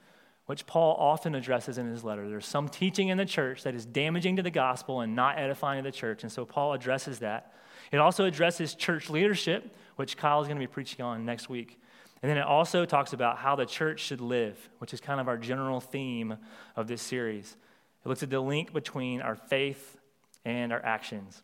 which 0.49 0.65
Paul 0.65 0.95
often 0.97 1.35
addresses 1.35 1.77
in 1.77 1.85
his 1.85 2.03
letter. 2.03 2.27
There's 2.27 2.47
some 2.47 2.69
teaching 2.69 3.09
in 3.09 3.19
the 3.19 3.25
church 3.25 3.61
that 3.61 3.75
is 3.75 3.85
damaging 3.85 4.37
to 4.37 4.41
the 4.41 4.49
gospel 4.49 5.01
and 5.01 5.15
not 5.15 5.37
edifying 5.37 5.83
the 5.83 5.91
church, 5.91 6.23
and 6.23 6.31
so 6.31 6.43
Paul 6.43 6.73
addresses 6.73 7.19
that. 7.19 7.53
It 7.91 7.97
also 7.97 8.25
addresses 8.25 8.73
church 8.73 9.11
leadership, 9.11 9.75
which 9.95 10.17
Kyle 10.17 10.41
is 10.41 10.47
going 10.47 10.59
to 10.59 10.63
be 10.63 10.65
preaching 10.65 11.05
on 11.05 11.23
next 11.23 11.49
week. 11.49 11.79
And 12.23 12.31
then 12.31 12.39
it 12.39 12.45
also 12.45 12.83
talks 12.83 13.13
about 13.13 13.37
how 13.37 13.55
the 13.55 13.67
church 13.67 13.99
should 13.99 14.21
live, 14.21 14.57
which 14.79 14.91
is 14.91 14.99
kind 14.99 15.21
of 15.21 15.27
our 15.27 15.37
general 15.37 15.79
theme 15.79 16.35
of 16.75 16.87
this 16.87 17.03
series. 17.03 17.55
It 18.03 18.09
looks 18.09 18.23
at 18.23 18.31
the 18.31 18.39
link 18.39 18.73
between 18.73 19.21
our 19.21 19.35
faith 19.35 19.97
and 20.45 20.73
our 20.73 20.83
actions. 20.83 21.43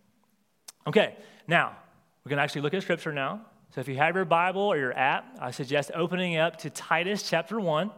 Okay, 0.88 1.16
now 1.48 1.76
we're 2.24 2.32
going 2.32 2.38
to 2.38 2.44
actually 2.44 2.62
look 2.62 2.74
at 2.74 2.82
scripture 2.82 3.14
now. 3.14 3.42
So 3.76 3.82
if 3.82 3.88
you 3.88 3.98
have 3.98 4.16
your 4.16 4.26
Bible 4.26 4.64
or 4.64 4.78
your 4.78 4.98
app, 4.98 5.38
I 5.40 5.52
suggest 5.52 5.92
opening 5.94 6.38
up 6.38 6.58
to 6.62 6.72
Titus 6.72 7.30
chapter 7.30 7.60
1. 7.60 7.92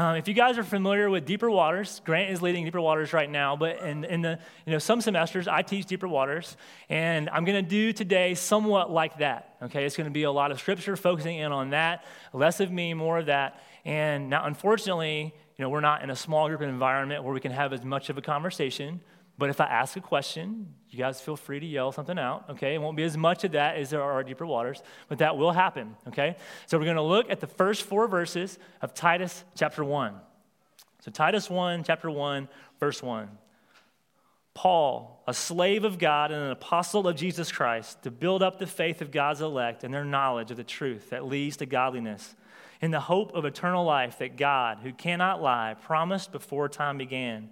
Um, 0.00 0.16
if 0.16 0.28
you 0.28 0.32
guys 0.32 0.56
are 0.56 0.64
familiar 0.64 1.10
with 1.10 1.26
Deeper 1.26 1.50
Waters, 1.50 2.00
Grant 2.06 2.30
is 2.30 2.40
leading 2.40 2.64
Deeper 2.64 2.80
Waters 2.80 3.12
right 3.12 3.28
now, 3.28 3.54
but 3.54 3.80
in, 3.82 4.04
in 4.04 4.22
the, 4.22 4.38
you 4.64 4.72
know, 4.72 4.78
some 4.78 5.02
semesters 5.02 5.46
I 5.46 5.60
teach 5.60 5.84
Deeper 5.84 6.08
Waters, 6.08 6.56
and 6.88 7.28
I'm 7.28 7.44
going 7.44 7.62
to 7.62 7.70
do 7.70 7.92
today 7.92 8.32
somewhat 8.32 8.90
like 8.90 9.18
that. 9.18 9.56
Okay, 9.60 9.84
it's 9.84 9.98
going 9.98 10.06
to 10.06 10.10
be 10.10 10.22
a 10.22 10.30
lot 10.30 10.52
of 10.52 10.58
scripture 10.58 10.96
focusing 10.96 11.36
in 11.36 11.52
on 11.52 11.68
that, 11.70 12.06
less 12.32 12.60
of 12.60 12.72
me, 12.72 12.94
more 12.94 13.18
of 13.18 13.26
that. 13.26 13.62
And 13.84 14.30
now, 14.30 14.46
unfortunately, 14.46 15.34
you 15.58 15.62
know, 15.62 15.68
we're 15.68 15.80
not 15.80 16.02
in 16.02 16.08
a 16.08 16.16
small 16.16 16.48
group 16.48 16.62
environment 16.62 17.22
where 17.22 17.34
we 17.34 17.40
can 17.40 17.52
have 17.52 17.74
as 17.74 17.84
much 17.84 18.08
of 18.08 18.16
a 18.16 18.22
conversation. 18.22 19.02
But 19.40 19.48
if 19.48 19.58
I 19.58 19.64
ask 19.64 19.96
a 19.96 20.02
question, 20.02 20.74
you 20.90 20.98
guys 20.98 21.18
feel 21.18 21.34
free 21.34 21.60
to 21.60 21.64
yell 21.64 21.92
something 21.92 22.18
out, 22.18 22.44
okay? 22.50 22.74
It 22.74 22.78
won't 22.78 22.94
be 22.94 23.04
as 23.04 23.16
much 23.16 23.42
of 23.42 23.52
that 23.52 23.78
as 23.78 23.88
there 23.88 24.02
are 24.02 24.22
deeper 24.22 24.44
waters, 24.44 24.82
but 25.08 25.16
that 25.20 25.38
will 25.38 25.52
happen, 25.52 25.96
okay? 26.08 26.36
So 26.66 26.78
we're 26.78 26.84
to 26.92 27.00
look 27.00 27.30
at 27.30 27.40
the 27.40 27.46
first 27.46 27.84
four 27.84 28.06
verses 28.06 28.58
of 28.82 28.92
Titus 28.92 29.42
chapter 29.56 29.82
1. 29.82 30.12
So, 31.00 31.10
Titus 31.10 31.48
1, 31.48 31.84
chapter 31.84 32.10
1, 32.10 32.50
verse 32.80 33.02
1. 33.02 33.30
Paul, 34.52 35.22
a 35.26 35.32
slave 35.32 35.84
of 35.84 35.98
God 35.98 36.32
and 36.32 36.42
an 36.42 36.50
apostle 36.50 37.08
of 37.08 37.16
Jesus 37.16 37.50
Christ, 37.50 38.02
to 38.02 38.10
build 38.10 38.42
up 38.42 38.58
the 38.58 38.66
faith 38.66 39.00
of 39.00 39.10
God's 39.10 39.40
elect 39.40 39.84
and 39.84 39.94
their 39.94 40.04
knowledge 40.04 40.50
of 40.50 40.58
the 40.58 40.64
truth 40.64 41.08
that 41.08 41.24
leads 41.24 41.56
to 41.56 41.64
godliness, 41.64 42.34
in 42.82 42.90
the 42.90 43.00
hope 43.00 43.32
of 43.34 43.46
eternal 43.46 43.86
life 43.86 44.18
that 44.18 44.36
God, 44.36 44.80
who 44.82 44.92
cannot 44.92 45.40
lie, 45.40 45.76
promised 45.80 46.30
before 46.30 46.68
time 46.68 46.98
began 46.98 47.48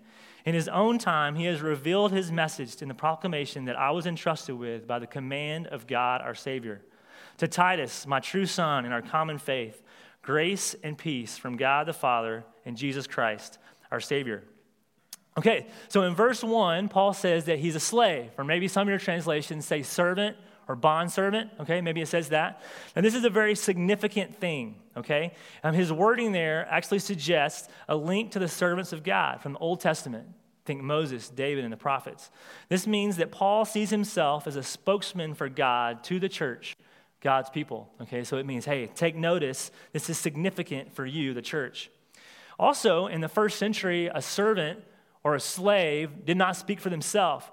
in 0.49 0.55
his 0.55 0.67
own 0.69 0.97
time, 0.97 1.35
he 1.35 1.45
has 1.45 1.61
revealed 1.61 2.11
his 2.11 2.33
message 2.33 2.81
in 2.81 2.89
the 2.89 2.95
proclamation 2.95 3.67
that 3.67 3.79
I 3.79 3.91
was 3.91 4.07
entrusted 4.07 4.55
with 4.55 4.87
by 4.87 4.99
the 4.99 5.07
command 5.07 5.67
of 5.67 5.87
God 5.87 6.23
our 6.23 6.35
Savior. 6.35 6.81
To 7.37 7.47
Titus, 7.47 8.07
my 8.07 8.19
true 8.19 8.47
son 8.47 8.87
in 8.87 8.93
our 8.93 9.03
common 9.03 9.37
faith, 9.37 9.83
grace 10.23 10.75
and 10.83 10.97
peace 10.97 11.37
from 11.37 11.59
God 11.59 11.87
the 11.87 11.93
Father 11.93 12.47
and 12.65 12.79
Jesus 12.79 13.07
Christ, 13.07 13.59
our 13.91 14.01
Savior. 14.01 14.43
Okay, 15.37 15.67
so 15.89 16.05
in 16.05 16.15
verse 16.15 16.43
1, 16.43 16.89
Paul 16.89 17.13
says 17.13 17.45
that 17.45 17.59
he's 17.59 17.77
a 17.77 17.81
slave, 17.81 18.31
or 18.39 18.45
maybe 18.45 18.69
some 18.69 18.85
of 18.85 18.89
your 18.89 18.99
translations 18.99 19.67
say 19.67 19.83
servant 19.83 20.35
or 20.69 20.77
bondservant, 20.77 21.51
okay? 21.59 21.81
Maybe 21.81 22.03
it 22.03 22.09
says 22.09 22.29
that. 22.29 22.61
And 22.95 23.05
this 23.05 23.15
is 23.15 23.25
a 23.25 23.31
very 23.31 23.55
significant 23.55 24.37
thing, 24.37 24.77
okay? 24.97 25.33
Um, 25.65 25.75
his 25.75 25.91
wording 25.91 26.33
there 26.33 26.69
actually 26.71 26.99
suggests 26.99 27.69
a 27.89 27.97
link 27.97 28.33
to 28.33 28.39
the 28.39 28.49
servants 28.49 28.93
of 28.93 29.03
God 29.03 29.41
from 29.41 29.55
the 29.55 29.59
Old 29.59 29.81
Testament. 29.81 30.29
Think 30.67 30.83
Moses, 30.83 31.31
David, 31.31 31.65
and 31.65 31.73
the 31.73 31.79
prophets. 31.79 32.31
This 32.69 32.87
means 32.87 33.17
that 33.17 33.33
Paul 33.33 33.65
sees 33.65 33.89
himself 33.89 34.47
as 34.47 34.57
a 34.57 34.63
spokesman 34.63 35.35
for 35.35 35.49
God 35.49 36.05
to 36.05 36.21
the 36.21 36.29
church, 36.29 36.77
God's 37.23 37.49
people. 37.49 37.91
Okay, 38.03 38.23
so 38.23 38.37
it 38.37 38.45
means, 38.45 38.67
hey, 38.67 38.87
take 38.87 39.17
notice. 39.17 39.71
This 39.93 40.11
is 40.11 40.19
significant 40.19 40.93
for 40.93 41.07
you, 41.07 41.33
the 41.33 41.41
church. 41.41 41.91
Also, 42.59 43.07
in 43.07 43.23
the 43.23 43.29
first 43.29 43.59
century, 43.59 44.11
a 44.15 44.21
servant 44.21 44.81
or 45.25 45.35
a 45.35 45.41
slave 45.41 46.27
did 46.27 46.37
not 46.37 46.57
speak 46.57 46.81
for 46.81 46.91
themselves. 46.91 47.47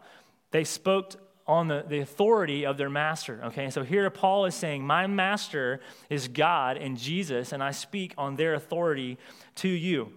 They 0.51 0.65
spoke 0.65 1.13
on 1.47 1.67
the, 1.67 1.83
the 1.87 1.99
authority 1.99 2.65
of 2.65 2.77
their 2.77 2.89
master. 2.89 3.39
Okay, 3.45 3.69
so 3.69 3.83
here 3.83 4.09
Paul 4.09 4.45
is 4.45 4.55
saying, 4.55 4.83
My 4.83 5.07
master 5.07 5.79
is 6.09 6.27
God 6.27 6.77
and 6.77 6.97
Jesus, 6.97 7.51
and 7.51 7.63
I 7.63 7.71
speak 7.71 8.13
on 8.17 8.35
their 8.35 8.53
authority 8.53 9.17
to 9.55 9.67
you. 9.67 10.11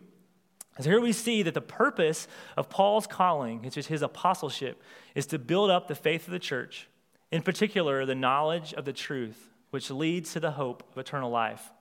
So 0.80 0.90
here 0.90 1.00
we 1.00 1.12
see 1.12 1.42
that 1.42 1.54
the 1.54 1.60
purpose 1.60 2.28
of 2.56 2.70
Paul's 2.70 3.06
calling, 3.06 3.62
which 3.62 3.76
is 3.76 3.88
his 3.88 4.00
apostleship, 4.02 4.80
is 5.14 5.26
to 5.26 5.38
build 5.38 5.70
up 5.70 5.88
the 5.88 5.94
faith 5.94 6.26
of 6.26 6.32
the 6.32 6.38
church, 6.38 6.88
in 7.32 7.42
particular, 7.42 8.06
the 8.06 8.14
knowledge 8.14 8.72
of 8.74 8.84
the 8.84 8.92
truth, 8.92 9.50
which 9.70 9.90
leads 9.90 10.32
to 10.32 10.40
the 10.40 10.52
hope 10.52 10.84
of 10.92 10.98
eternal 10.98 11.30
life. 11.30 11.72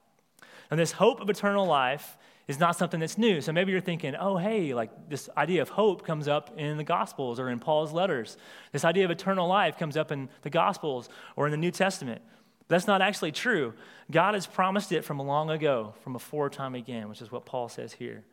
And 0.70 0.80
this 0.80 0.94
hope 0.94 1.22
of 1.22 1.30
eternal 1.30 1.66
life 1.66 2.18
is 2.48 2.60
not 2.60 2.78
something 2.78 3.00
that's 3.00 3.18
new. 3.18 3.42
So 3.42 3.52
maybe 3.52 3.72
you're 3.72 3.82
thinking, 3.82 4.16
oh, 4.16 4.38
hey, 4.38 4.74
like 4.74 5.10
this 5.10 5.30
idea 5.36 5.62
of 5.62 5.70
hope 5.70 6.06
comes 6.06 6.28
up 6.28 6.58
in 6.58 6.78
the 6.78 6.84
Gospels 6.84 7.40
or 7.40 7.50
in 7.50 7.60
Paul's 7.60 7.92
letters. 7.92 8.38
This 8.72 8.86
idea 8.86 9.06
of 9.06 9.12
eternal 9.12 9.48
life 9.48 9.78
comes 9.78 9.98
up 9.98 10.12
in 10.12 10.30
the 10.44 10.50
Gospels 10.50 11.10
or 11.36 11.46
in 11.48 11.52
the 11.52 11.58
New 11.58 11.72
Testament. 11.72 12.22
But 12.68 12.76
that's 12.76 12.88
not 12.88 13.02
actually 13.02 13.34
true. 13.34 13.74
God 14.10 14.34
has 14.34 14.48
promised 14.48 14.92
it 14.94 15.04
from 15.04 15.20
long 15.20 15.50
ago, 15.50 15.94
from 16.04 16.14
before 16.14 16.50
time 16.50 16.74
began, 16.74 17.10
which 17.10 17.22
is 17.22 17.32
what 17.32 17.46
Paul 17.46 17.68
says 17.68 17.94
here. 17.94 18.24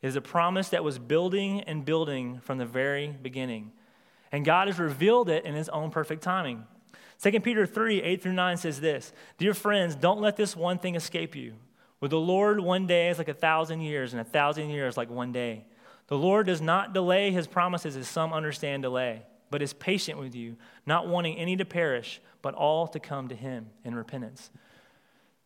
It 0.00 0.06
is 0.06 0.16
a 0.16 0.20
promise 0.20 0.68
that 0.68 0.84
was 0.84 0.98
building 0.98 1.62
and 1.62 1.84
building 1.84 2.40
from 2.42 2.58
the 2.58 2.66
very 2.66 3.08
beginning. 3.08 3.72
And 4.30 4.44
God 4.44 4.68
has 4.68 4.78
revealed 4.78 5.28
it 5.28 5.44
in 5.44 5.54
his 5.54 5.68
own 5.70 5.90
perfect 5.90 6.22
timing. 6.22 6.64
2 7.20 7.40
Peter 7.40 7.66
3 7.66 8.02
8 8.02 8.22
through 8.22 8.32
9 8.34 8.56
says 8.58 8.80
this 8.80 9.12
Dear 9.38 9.54
friends, 9.54 9.96
don't 9.96 10.20
let 10.20 10.36
this 10.36 10.54
one 10.54 10.78
thing 10.78 10.94
escape 10.94 11.34
you. 11.34 11.54
With 12.06 12.12
the 12.12 12.20
Lord, 12.20 12.60
one 12.60 12.86
day 12.86 13.08
is 13.08 13.18
like 13.18 13.26
a 13.26 13.34
thousand 13.34 13.80
years, 13.80 14.12
and 14.12 14.20
a 14.20 14.24
thousand 14.24 14.70
years 14.70 14.96
like 14.96 15.10
one 15.10 15.32
day. 15.32 15.64
The 16.06 16.16
Lord 16.16 16.46
does 16.46 16.60
not 16.60 16.94
delay 16.94 17.32
his 17.32 17.48
promises 17.48 17.96
as 17.96 18.06
some 18.06 18.32
understand 18.32 18.84
delay, 18.84 19.22
but 19.50 19.60
is 19.60 19.72
patient 19.72 20.16
with 20.16 20.32
you, 20.32 20.56
not 20.86 21.08
wanting 21.08 21.36
any 21.36 21.56
to 21.56 21.64
perish, 21.64 22.20
but 22.42 22.54
all 22.54 22.86
to 22.86 23.00
come 23.00 23.26
to 23.26 23.34
him 23.34 23.70
in 23.84 23.92
repentance. 23.92 24.52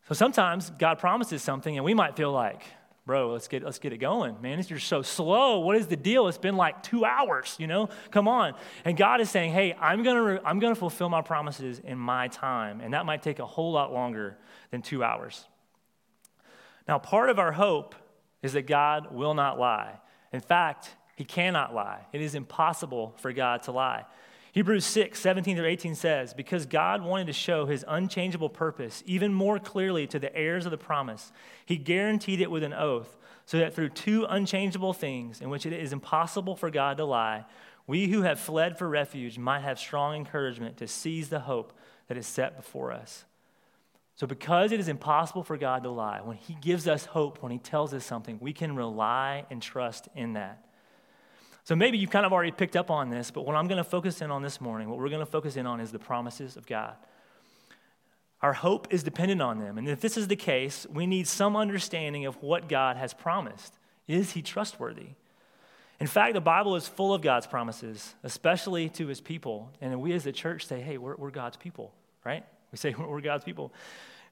So 0.06 0.14
sometimes 0.14 0.68
God 0.68 0.98
promises 0.98 1.40
something, 1.40 1.78
and 1.78 1.82
we 1.82 1.94
might 1.94 2.14
feel 2.14 2.30
like, 2.30 2.62
bro, 3.06 3.32
let's 3.32 3.48
get, 3.48 3.62
let's 3.62 3.78
get 3.78 3.94
it 3.94 3.96
going. 3.96 4.38
Man, 4.42 4.62
you're 4.68 4.78
so 4.80 5.00
slow. 5.00 5.60
What 5.60 5.76
is 5.76 5.86
the 5.86 5.96
deal? 5.96 6.28
It's 6.28 6.36
been 6.36 6.58
like 6.58 6.82
two 6.82 7.06
hours, 7.06 7.56
you 7.58 7.68
know? 7.68 7.88
Come 8.10 8.28
on. 8.28 8.52
And 8.84 8.98
God 8.98 9.22
is 9.22 9.30
saying, 9.30 9.52
hey, 9.52 9.72
I'm 9.80 10.02
going 10.02 10.36
to 10.36 10.46
I'm 10.46 10.60
to 10.60 10.74
fulfill 10.74 11.08
my 11.08 11.22
promises 11.22 11.80
in 11.82 11.96
my 11.96 12.28
time. 12.28 12.82
And 12.82 12.92
that 12.92 13.06
might 13.06 13.22
take 13.22 13.38
a 13.38 13.46
whole 13.46 13.72
lot 13.72 13.94
longer 13.94 14.36
than 14.70 14.82
two 14.82 15.02
hours. 15.02 15.46
Now, 16.90 16.98
part 16.98 17.30
of 17.30 17.38
our 17.38 17.52
hope 17.52 17.94
is 18.42 18.54
that 18.54 18.66
God 18.66 19.14
will 19.14 19.32
not 19.32 19.60
lie. 19.60 20.00
In 20.32 20.40
fact, 20.40 20.96
he 21.14 21.24
cannot 21.24 21.72
lie. 21.72 22.00
It 22.12 22.20
is 22.20 22.34
impossible 22.34 23.14
for 23.18 23.32
God 23.32 23.62
to 23.62 23.70
lie. 23.70 24.06
Hebrews 24.50 24.84
6, 24.86 25.20
17 25.20 25.56
through 25.56 25.68
18 25.68 25.94
says, 25.94 26.34
Because 26.34 26.66
God 26.66 27.04
wanted 27.04 27.28
to 27.28 27.32
show 27.32 27.66
his 27.66 27.84
unchangeable 27.86 28.48
purpose 28.48 29.04
even 29.06 29.32
more 29.32 29.60
clearly 29.60 30.08
to 30.08 30.18
the 30.18 30.34
heirs 30.34 30.64
of 30.64 30.72
the 30.72 30.78
promise, 30.78 31.30
he 31.64 31.76
guaranteed 31.76 32.40
it 32.40 32.50
with 32.50 32.64
an 32.64 32.74
oath, 32.74 33.16
so 33.46 33.56
that 33.58 33.72
through 33.72 33.90
two 33.90 34.26
unchangeable 34.28 34.92
things 34.92 35.40
in 35.40 35.48
which 35.48 35.66
it 35.66 35.72
is 35.72 35.92
impossible 35.92 36.56
for 36.56 36.72
God 36.72 36.96
to 36.96 37.04
lie, 37.04 37.44
we 37.86 38.08
who 38.08 38.22
have 38.22 38.40
fled 38.40 38.76
for 38.76 38.88
refuge 38.88 39.38
might 39.38 39.62
have 39.62 39.78
strong 39.78 40.16
encouragement 40.16 40.76
to 40.78 40.88
seize 40.88 41.28
the 41.28 41.38
hope 41.38 41.72
that 42.08 42.18
is 42.18 42.26
set 42.26 42.56
before 42.56 42.90
us. 42.90 43.26
So, 44.20 44.26
because 44.26 44.70
it 44.70 44.80
is 44.80 44.88
impossible 44.88 45.42
for 45.42 45.56
God 45.56 45.84
to 45.84 45.88
lie, 45.88 46.20
when 46.20 46.36
he 46.36 46.52
gives 46.52 46.86
us 46.86 47.06
hope, 47.06 47.42
when 47.42 47.50
he 47.50 47.56
tells 47.56 47.94
us 47.94 48.04
something, 48.04 48.36
we 48.38 48.52
can 48.52 48.76
rely 48.76 49.46
and 49.48 49.62
trust 49.62 50.10
in 50.14 50.34
that. 50.34 50.62
So 51.64 51.74
maybe 51.74 51.96
you've 51.96 52.10
kind 52.10 52.26
of 52.26 52.32
already 52.34 52.50
picked 52.50 52.76
up 52.76 52.90
on 52.90 53.08
this, 53.08 53.30
but 53.30 53.46
what 53.46 53.56
I'm 53.56 53.66
going 53.66 53.82
to 53.82 53.82
focus 53.82 54.20
in 54.20 54.30
on 54.30 54.42
this 54.42 54.60
morning, 54.60 54.90
what 54.90 54.98
we're 54.98 55.08
going 55.08 55.24
to 55.24 55.24
focus 55.24 55.56
in 55.56 55.66
on 55.66 55.80
is 55.80 55.90
the 55.90 55.98
promises 55.98 56.58
of 56.58 56.66
God. 56.66 56.96
Our 58.42 58.52
hope 58.52 58.88
is 58.92 59.02
dependent 59.02 59.40
on 59.40 59.58
them. 59.58 59.78
And 59.78 59.88
if 59.88 60.02
this 60.02 60.18
is 60.18 60.28
the 60.28 60.36
case, 60.36 60.86
we 60.92 61.06
need 61.06 61.26
some 61.26 61.56
understanding 61.56 62.26
of 62.26 62.42
what 62.42 62.68
God 62.68 62.98
has 62.98 63.14
promised. 63.14 63.72
Is 64.06 64.32
he 64.32 64.42
trustworthy? 64.42 65.14
In 65.98 66.06
fact, 66.06 66.34
the 66.34 66.42
Bible 66.42 66.76
is 66.76 66.86
full 66.86 67.14
of 67.14 67.22
God's 67.22 67.46
promises, 67.46 68.14
especially 68.22 68.90
to 68.90 69.06
his 69.06 69.22
people. 69.22 69.72
And 69.80 69.98
we 69.98 70.12
as 70.12 70.26
a 70.26 70.32
church 70.32 70.66
say, 70.66 70.82
hey, 70.82 70.98
we're, 70.98 71.16
we're 71.16 71.30
God's 71.30 71.56
people, 71.56 71.94
right? 72.22 72.44
We 72.72 72.78
say 72.78 72.94
we're 72.98 73.20
God's 73.20 73.44
people. 73.44 73.72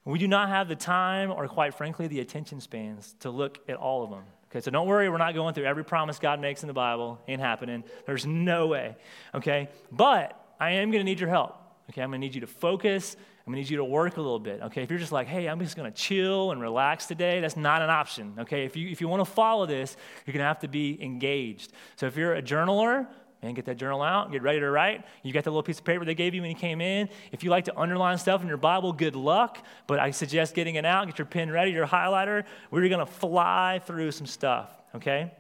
We 0.05 0.19
do 0.19 0.29
not 0.29 0.49
have 0.49 0.69
the 0.69 0.77
time 0.77 1.31
or, 1.31 1.47
quite 1.49 1.75
frankly, 1.75 2.07
the 2.07 2.21
attention 2.21 2.61
spans 2.61 3.15
to 3.21 3.31
look 3.31 3.59
at 3.69 3.77
all 3.77 4.05
of 4.05 4.11
them. 4.11 4.25
Okay, 4.51 4.61
so 4.61 4.71
don't 4.71 4.87
worry, 4.89 5.11
we're 5.11 5.19
not 5.19 5.35
going 5.35 5.53
through 5.53 5.67
every 5.67 5.85
promise 5.85 6.19
God 6.19 6.41
makes 6.41 6.63
in 6.63 6.69
the 6.69 6.73
Bible. 6.73 7.21
Ain't 7.29 7.41
happening. 7.41 7.85
There's 8.07 8.25
no 8.25 8.69
way. 8.69 8.97
Okay, 9.35 9.69
but 9.93 10.55
I 10.59 10.71
am 10.73 10.91
going 10.91 11.01
to 11.01 11.05
need 11.05 11.21
your 11.21 11.29
help. 11.29 11.57
Okay, 11.91 12.01
I'm 12.01 12.11
going 12.11 12.21
to 12.21 12.27
need 12.27 12.35
you 12.35 12.41
to 12.41 12.47
focus. 12.47 13.17
I'm 13.47 13.53
going 13.53 13.57
to 13.57 13.61
need 13.65 13.71
you 13.71 13.79
to 13.79 13.85
work 13.85 14.17
a 14.17 14.21
little 14.23 14.39
bit. 14.39 14.63
Okay, 14.63 14.83
if 14.83 14.91
you're 14.91 14.99
just 14.99 15.13
like, 15.13 15.27
hey, 15.27 15.49
I'm 15.49 15.59
just 15.59 15.77
going 15.77 15.91
to 15.91 15.97
chill 15.97 16.53
and 16.53 16.61
relax 16.61 17.07
today, 17.07 17.41
that's 17.41 17.57
not 17.57 17.83
an 17.83 17.91
option. 17.91 18.35
Okay, 18.39 18.65
if 18.65 18.77
you, 18.77 18.89
if 18.89 19.03
you 19.03 19.09
want 19.09 19.21
to 19.21 19.31
follow 19.31 19.67
this, 19.67 19.97
you're 20.25 20.33
going 20.33 20.43
to 20.43 20.49
have 20.49 20.61
to 20.61 20.69
be 20.69 21.03
engaged. 21.03 21.73
So 21.97 22.07
if 22.07 22.17
you're 22.17 22.35
a 22.35 22.43
journaler, 22.43 23.07
Man, 23.43 23.55
get 23.55 23.67
that 23.67 23.77
journal 23.77 24.03
out, 24.03 24.33
get 24.33 24.43
ready 24.43 24.59
to 24.59 24.69
write. 24.69 25.05
You 25.23 25.33
got 25.33 25.45
the 25.45 25.51
little 25.51 25.63
piece 25.63 25.79
of 25.79 25.85
paper 25.85 26.05
they 26.05 26.17
gave 26.17 26.35
you 26.35 26.43
when 26.43 26.51
you 26.51 26.57
came 26.57 26.81
in. 26.81 27.09
If 27.31 27.45
you 27.45 27.51
like 27.51 27.67
to 27.67 27.79
underline 27.79 28.19
stuff 28.19 28.43
in 28.43 28.49
your 28.49 28.57
Bible, 28.57 28.93
good 28.93 29.15
luck. 29.15 29.65
But 29.87 30.01
I 30.01 30.11
suggest 30.11 30.57
getting 30.57 30.75
it 30.75 30.85
out, 30.85 31.07
get 31.07 31.19
your 31.19 31.27
pen 31.27 31.49
ready, 31.51 31.71
your 31.71 31.87
highlighter. 31.87 32.45
We're 32.73 32.89
going 32.89 32.99
to 32.99 33.07
fly 33.07 33.81
through 33.87 34.11
some 34.11 34.27
stuff, 34.27 34.71
okay? 34.97 35.33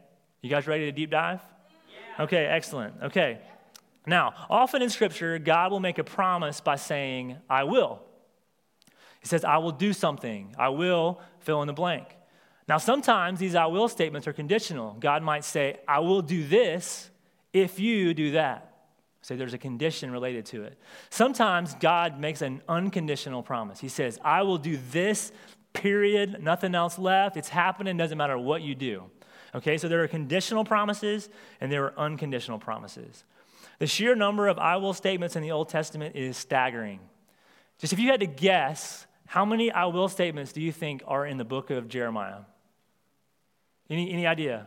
You 0.43 0.51
guys 0.51 0.69
ready 0.69 0.85
to 0.85 0.93
deep 0.93 1.11
dive? 1.11 1.41
Yeah. 2.17 2.25
Okay, 2.25 2.47
excellent. 2.47 2.95
Okay. 3.03 3.41
Now, 4.07 4.33
often 4.49 4.81
in 4.81 4.91
Scripture, 4.91 5.39
God 5.41 5.73
will 5.73 5.81
make 5.81 5.99
a 5.99 6.05
promise 6.05 6.61
by 6.61 6.77
saying, 6.77 7.37
I 7.51 7.65
will. 7.65 8.01
He 9.21 9.27
says, 9.27 9.45
I 9.45 9.59
will 9.59 9.73
do 9.73 9.93
something. 9.93 10.55
I 10.57 10.69
will 10.69 11.21
fill 11.41 11.63
in 11.63 11.67
the 11.67 11.73
blank. 11.73 12.07
Now, 12.69 12.79
sometimes 12.79 13.41
these 13.41 13.57
I 13.57 13.67
will 13.67 13.89
statements 13.89 14.29
are 14.29 14.33
conditional. 14.33 14.97
God 15.01 15.25
might 15.25 15.45
say, 15.45 15.81
I 15.89 15.99
will 15.99 16.23
do 16.23 16.47
this 16.47 17.11
if 17.61 17.79
you 17.81 18.15
do 18.15 18.33
that. 18.33 18.65
Say 19.23 19.37
there's 19.37 19.55
a 19.55 19.59
condition 19.59 20.11
related 20.11 20.47
to 20.47 20.63
it. 20.63 20.79
Sometimes 21.11 21.75
God 21.75 22.19
makes 22.19 22.41
an 22.41 22.63
unconditional 22.69 23.43
promise. 23.43 23.81
He 23.81 23.89
says, 23.89 24.19
I 24.25 24.43
will 24.43 24.59
do 24.59 24.79
this, 24.91 25.33
period, 25.73 26.43
nothing 26.43 26.75
else 26.75 26.99
left. 26.99 27.37
It's 27.37 27.49
happening, 27.49 27.97
doesn't 27.97 28.17
matter 28.17 28.39
what 28.39 28.63
you 28.63 28.75
do. 28.75 29.05
Okay, 29.55 29.79
so 29.79 29.89
there 29.89 30.03
are 30.03 30.09
conditional 30.09 30.65
promises 30.65 31.29
and 31.61 31.71
there 31.71 31.85
are 31.85 31.99
unconditional 31.99 32.59
promises. 32.59 33.25
The 33.79 33.87
sheer 33.87 34.15
number 34.15 34.49
of 34.49 34.59
I 34.59 34.77
will 34.77 34.95
statements 34.95 35.37
in 35.37 35.43
the 35.43 35.53
Old 35.53 35.69
Testament 35.69 36.17
is 36.17 36.37
staggering. 36.37 37.01
Just 37.79 37.93
if 37.93 37.99
you 37.99 38.11
had 38.11 38.21
to 38.21 38.27
guess, 38.27 39.07
how 39.27 39.45
many 39.45 39.71
I 39.71 39.87
will 39.87 40.09
statements 40.09 40.53
do 40.53 40.61
you 40.61 40.73
think 40.73 41.03
are 41.07 41.27
in 41.27 41.39
the 41.39 41.45
book 41.45 41.71
of 41.71 41.89
Jeremiah? 41.89 42.41
Any, 43.91 44.13
any 44.13 44.27
idea? 44.27 44.67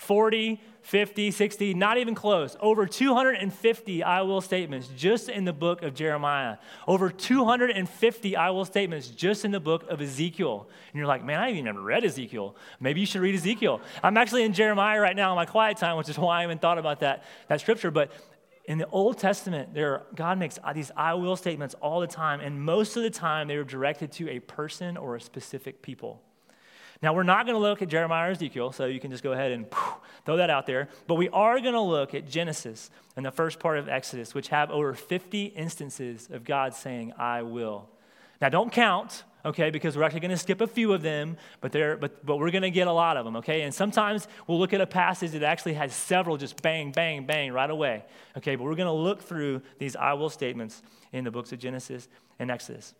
40, 0.00 0.58
50, 0.80 1.30
60, 1.30 1.74
not 1.74 1.98
even 1.98 2.14
close. 2.14 2.56
Over 2.58 2.86
250 2.86 4.02
I 4.02 4.22
will 4.22 4.40
statements 4.40 4.88
just 4.96 5.28
in 5.28 5.44
the 5.44 5.52
book 5.52 5.82
of 5.82 5.92
Jeremiah. 5.92 6.56
Over 6.88 7.10
250 7.10 8.34
I 8.34 8.48
will 8.48 8.64
statements 8.64 9.08
just 9.08 9.44
in 9.44 9.50
the 9.50 9.60
book 9.60 9.84
of 9.90 10.00
Ezekiel. 10.00 10.68
And 10.90 10.98
you're 10.98 11.06
like, 11.06 11.22
man, 11.22 11.38
I 11.38 11.48
haven't 11.48 11.58
even 11.58 11.78
read 11.84 12.02
Ezekiel. 12.02 12.56
Maybe 12.80 13.00
you 13.00 13.06
should 13.06 13.20
read 13.20 13.34
Ezekiel. 13.34 13.82
I'm 14.02 14.16
actually 14.16 14.44
in 14.44 14.54
Jeremiah 14.54 14.98
right 14.98 15.14
now 15.14 15.32
in 15.32 15.36
my 15.36 15.44
quiet 15.44 15.76
time, 15.76 15.98
which 15.98 16.08
is 16.08 16.18
why 16.18 16.38
I 16.38 16.40
haven't 16.42 16.62
thought 16.62 16.78
about 16.78 17.00
that, 17.00 17.24
that 17.48 17.60
scripture. 17.60 17.90
But 17.90 18.10
in 18.64 18.78
the 18.78 18.88
Old 18.88 19.18
Testament, 19.18 19.74
there, 19.74 20.04
God 20.14 20.38
makes 20.38 20.58
these 20.74 20.90
I 20.96 21.12
will 21.12 21.36
statements 21.36 21.74
all 21.82 22.00
the 22.00 22.06
time, 22.06 22.40
and 22.40 22.58
most 22.58 22.96
of 22.96 23.02
the 23.02 23.10
time 23.10 23.48
they 23.48 23.58
were 23.58 23.64
directed 23.64 24.12
to 24.12 24.30
a 24.30 24.40
person 24.40 24.96
or 24.96 25.16
a 25.16 25.20
specific 25.20 25.82
people. 25.82 26.22
Now, 27.02 27.14
we're 27.14 27.22
not 27.22 27.46
going 27.46 27.54
to 27.54 27.60
look 27.60 27.80
at 27.80 27.88
Jeremiah 27.88 28.28
or 28.28 28.32
Ezekiel, 28.32 28.72
so 28.72 28.84
you 28.84 29.00
can 29.00 29.10
just 29.10 29.22
go 29.22 29.32
ahead 29.32 29.52
and 29.52 29.66
throw 30.26 30.36
that 30.36 30.50
out 30.50 30.66
there. 30.66 30.88
But 31.06 31.14
we 31.14 31.30
are 31.30 31.58
going 31.58 31.72
to 31.72 31.80
look 31.80 32.14
at 32.14 32.28
Genesis 32.28 32.90
and 33.16 33.24
the 33.24 33.30
first 33.30 33.58
part 33.58 33.78
of 33.78 33.88
Exodus, 33.88 34.34
which 34.34 34.48
have 34.48 34.70
over 34.70 34.92
50 34.92 35.46
instances 35.46 36.28
of 36.30 36.44
God 36.44 36.74
saying, 36.74 37.14
I 37.16 37.42
will. 37.42 37.88
Now, 38.42 38.50
don't 38.50 38.70
count, 38.70 39.24
okay, 39.46 39.70
because 39.70 39.96
we're 39.96 40.02
actually 40.02 40.20
going 40.20 40.30
to 40.30 40.36
skip 40.36 40.60
a 40.60 40.66
few 40.66 40.92
of 40.92 41.00
them, 41.00 41.38
but, 41.62 41.72
but, 41.72 42.24
but 42.24 42.36
we're 42.36 42.50
going 42.50 42.62
to 42.62 42.70
get 42.70 42.86
a 42.86 42.92
lot 42.92 43.16
of 43.16 43.24
them, 43.24 43.36
okay? 43.36 43.62
And 43.62 43.74
sometimes 43.74 44.28
we'll 44.46 44.58
look 44.58 44.74
at 44.74 44.82
a 44.82 44.86
passage 44.86 45.32
that 45.32 45.42
actually 45.42 45.74
has 45.74 45.94
several 45.94 46.36
just 46.36 46.60
bang, 46.60 46.92
bang, 46.92 47.24
bang 47.24 47.50
right 47.52 47.70
away, 47.70 48.04
okay? 48.36 48.56
But 48.56 48.64
we're 48.64 48.76
going 48.76 48.86
to 48.86 48.92
look 48.92 49.22
through 49.22 49.62
these 49.78 49.96
I 49.96 50.12
will 50.14 50.30
statements 50.30 50.82
in 51.12 51.24
the 51.24 51.30
books 51.30 51.50
of 51.52 51.58
Genesis 51.58 52.08
and 52.38 52.50
Exodus. 52.50 52.94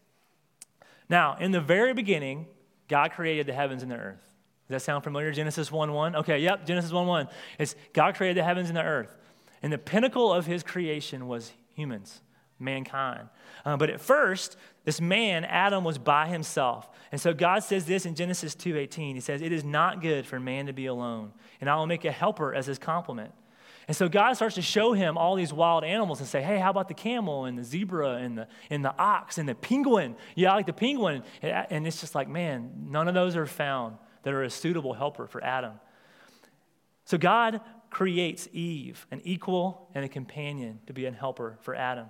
Now, 1.11 1.37
in 1.38 1.50
the 1.52 1.61
very 1.61 1.92
beginning, 1.92 2.47
God 2.90 3.12
created 3.12 3.47
the 3.47 3.52
heavens 3.52 3.82
and 3.82 3.90
the 3.90 3.97
earth. 3.97 4.20
Does 4.68 4.75
that 4.75 4.82
sound 4.82 5.04
familiar? 5.04 5.32
Genesis 5.32 5.70
1 5.70 5.92
1? 5.92 6.16
Okay, 6.16 6.40
yep, 6.40 6.66
Genesis 6.66 6.92
1 6.92 7.06
1. 7.06 7.28
It's 7.59 7.76
God 7.92 8.16
created 8.16 8.37
the 8.37 8.44
heavens 8.44 8.68
and 8.68 8.76
the 8.76 8.82
earth. 8.82 9.16
And 9.62 9.73
the 9.73 9.78
pinnacle 9.78 10.32
of 10.32 10.47
his 10.47 10.62
creation 10.62 11.28
was 11.28 11.52
humans, 11.75 12.20
mankind. 12.59 13.28
Uh, 13.64 13.76
but 13.76 13.90
at 13.90 14.00
first, 14.00 14.56
this 14.85 15.00
man, 15.00 15.44
Adam, 15.44 15.85
was 15.85 15.99
by 15.99 16.26
himself. 16.26 16.88
And 17.12 17.20
so 17.20 17.32
God 17.32 17.62
says 17.62 17.87
this 17.87 18.06
in 18.06 18.14
Genesis 18.14 18.54
2:18. 18.54 19.14
He 19.14 19.20
says, 19.20 19.40
It 19.40 19.52
is 19.52 19.64
not 19.64 20.02
good 20.02 20.26
for 20.26 20.40
man 20.40 20.66
to 20.66 20.73
be 20.73 20.87
alone, 20.87 21.32
and 21.61 21.70
I 21.70 21.76
will 21.76 21.87
make 21.87 22.04
a 22.04 22.12
helper 22.12 22.54
as 22.54 22.66
his 22.66 22.78
complement. 22.78 23.32
And 23.90 23.97
so 23.97 24.09
God 24.09 24.35
starts 24.35 24.54
to 24.54 24.62
show 24.62 24.92
him 24.92 25.18
all 25.18 25.35
these 25.35 25.52
wild 25.52 25.82
animals 25.82 26.20
and 26.20 26.28
say, 26.28 26.40
hey, 26.40 26.61
how 26.61 26.70
about 26.70 26.87
the 26.87 26.94
camel 26.94 27.47
and 27.47 27.59
the 27.59 27.64
zebra 27.64 28.18
and 28.18 28.38
the, 28.38 28.47
and 28.70 28.85
the 28.85 28.97
ox 28.97 29.37
and 29.37 29.49
the 29.49 29.54
penguin? 29.56 30.14
Yeah, 30.37 30.52
I 30.52 30.54
like 30.54 30.66
the 30.66 30.73
penguin. 30.73 31.25
And 31.42 31.85
it's 31.85 32.00
just 32.00 32.14
like, 32.14 32.28
man, 32.28 32.70
none 32.88 33.09
of 33.09 33.14
those 33.14 33.35
are 33.35 33.47
found 33.47 33.97
that 34.23 34.32
are 34.32 34.44
a 34.44 34.49
suitable 34.49 34.94
helper 34.94 35.26
for 35.26 35.42
Adam. 35.42 35.73
So 37.04 37.18
God 37.18 37.62
creates 37.90 38.49
Eve, 38.52 39.09
an 39.11 39.23
equal 39.25 39.90
and 39.92 40.04
a 40.04 40.09
companion 40.09 40.78
to 40.87 40.92
be 40.92 41.06
a 41.06 41.11
helper 41.11 41.59
for 41.62 41.75
Adam. 41.75 42.06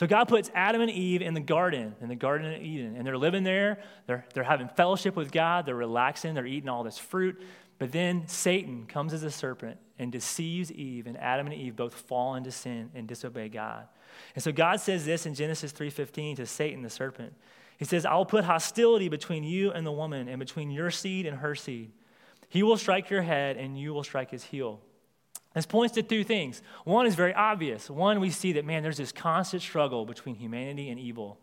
So 0.00 0.08
God 0.08 0.24
puts 0.24 0.50
Adam 0.52 0.80
and 0.80 0.90
Eve 0.90 1.22
in 1.22 1.34
the 1.34 1.40
garden, 1.40 1.94
in 2.00 2.08
the 2.08 2.16
Garden 2.16 2.52
of 2.54 2.60
Eden, 2.60 2.96
and 2.96 3.06
they're 3.06 3.16
living 3.16 3.44
there. 3.44 3.78
They're, 4.08 4.24
they're 4.34 4.42
having 4.42 4.68
fellowship 4.68 5.14
with 5.14 5.30
God. 5.30 5.64
They're 5.64 5.76
relaxing. 5.76 6.34
They're 6.34 6.44
eating 6.44 6.68
all 6.68 6.82
this 6.82 6.98
fruit. 6.98 7.40
But 7.80 7.92
then 7.92 8.28
Satan 8.28 8.84
comes 8.84 9.14
as 9.14 9.22
a 9.22 9.30
serpent 9.30 9.78
and 9.98 10.12
deceives 10.12 10.70
Eve, 10.70 11.06
and 11.06 11.16
Adam 11.16 11.46
and 11.46 11.54
Eve 11.54 11.74
both 11.74 11.94
fall 11.94 12.34
into 12.34 12.50
sin 12.50 12.90
and 12.94 13.08
disobey 13.08 13.48
God. 13.48 13.88
And 14.34 14.44
so 14.44 14.52
God 14.52 14.80
says 14.80 15.06
this 15.06 15.24
in 15.24 15.34
Genesis 15.34 15.72
3:15 15.72 16.36
to 16.36 16.46
Satan 16.46 16.82
the 16.82 16.90
serpent. 16.90 17.32
He 17.78 17.86
says, 17.86 18.04
"I 18.04 18.14
will 18.16 18.26
put 18.26 18.44
hostility 18.44 19.08
between 19.08 19.44
you 19.44 19.72
and 19.72 19.86
the 19.86 19.92
woman 19.92 20.28
and 20.28 20.38
between 20.38 20.70
your 20.70 20.90
seed 20.90 21.24
and 21.24 21.38
her 21.38 21.54
seed. 21.54 21.90
He 22.50 22.62
will 22.62 22.76
strike 22.76 23.08
your 23.08 23.22
head 23.22 23.56
and 23.56 23.80
you 23.80 23.94
will 23.94 24.04
strike 24.04 24.30
his 24.30 24.44
heel." 24.44 24.82
This 25.54 25.64
points 25.64 25.94
to 25.94 26.02
two 26.02 26.22
things. 26.22 26.62
One 26.84 27.06
is 27.06 27.14
very 27.14 27.32
obvious. 27.32 27.88
One, 27.88 28.20
we 28.20 28.28
see 28.28 28.52
that, 28.52 28.66
man, 28.66 28.82
there's 28.82 28.98
this 28.98 29.10
constant 29.10 29.62
struggle 29.62 30.04
between 30.04 30.34
humanity 30.34 30.90
and 30.90 31.00
evil. 31.00 31.40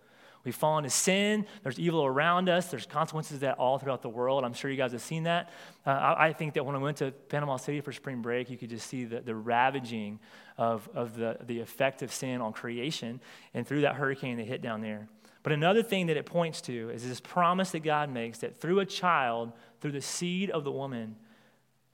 We 0.47 0.53
fall 0.53 0.77
into 0.77 0.89
sin. 0.89 1.45
There's 1.61 1.77
evil 1.77 2.05
around 2.05 2.47
us. 2.47 2.71
There's 2.71 2.85
consequences 2.85 3.33
of 3.33 3.39
that 3.41 3.57
all 3.57 3.77
throughout 3.79 4.01
the 4.01 4.07
world. 4.07 4.45
I'm 4.45 4.53
sure 4.53 4.71
you 4.71 4.77
guys 4.77 4.93
have 4.93 5.01
seen 5.01 5.23
that. 5.23 5.49
Uh, 5.85 5.89
I, 5.89 6.27
I, 6.27 6.33
think 6.33 6.53
that 6.53 6.65
when 6.65 6.73
I 6.73 6.79
went 6.79 6.97
to 6.97 7.11
Panama 7.11 7.57
City 7.57 7.81
for 7.81 7.91
spring 7.91 8.21
break, 8.21 8.49
you 8.49 8.55
could 8.55 8.69
just 8.69 8.87
see 8.87 9.03
the, 9.03 9.19
the 9.19 9.35
ravaging 9.35 10.19
of, 10.57 10.87
of 10.95 11.17
the, 11.17 11.37
the 11.45 11.59
effect 11.59 12.01
of 12.01 12.13
sin 12.13 12.39
on 12.39 12.53
creation 12.53 13.19
and 13.53 13.67
through 13.67 13.81
that 13.81 13.95
hurricane 13.95 14.37
that 14.37 14.47
hit 14.47 14.61
down 14.61 14.79
there. 14.79 15.09
But 15.43 15.51
another 15.51 15.83
thing 15.83 16.07
that 16.07 16.15
it 16.15 16.25
points 16.25 16.61
to 16.61 16.91
is 16.91 17.05
this 17.05 17.19
promise 17.19 17.71
that 17.71 17.79
God 17.79 18.09
makes 18.09 18.37
that 18.37 18.55
through 18.55 18.79
a 18.79 18.85
child, 18.85 19.51
through 19.81 19.91
the 19.91 20.01
seed 20.01 20.49
of 20.49 20.63
the 20.63 20.71
woman, 20.71 21.17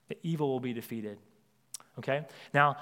the 0.10 0.18
evil 0.22 0.48
will 0.48 0.60
be 0.60 0.74
defeated. 0.74 1.18
Okay? 1.98 2.26
Now, 2.54 2.78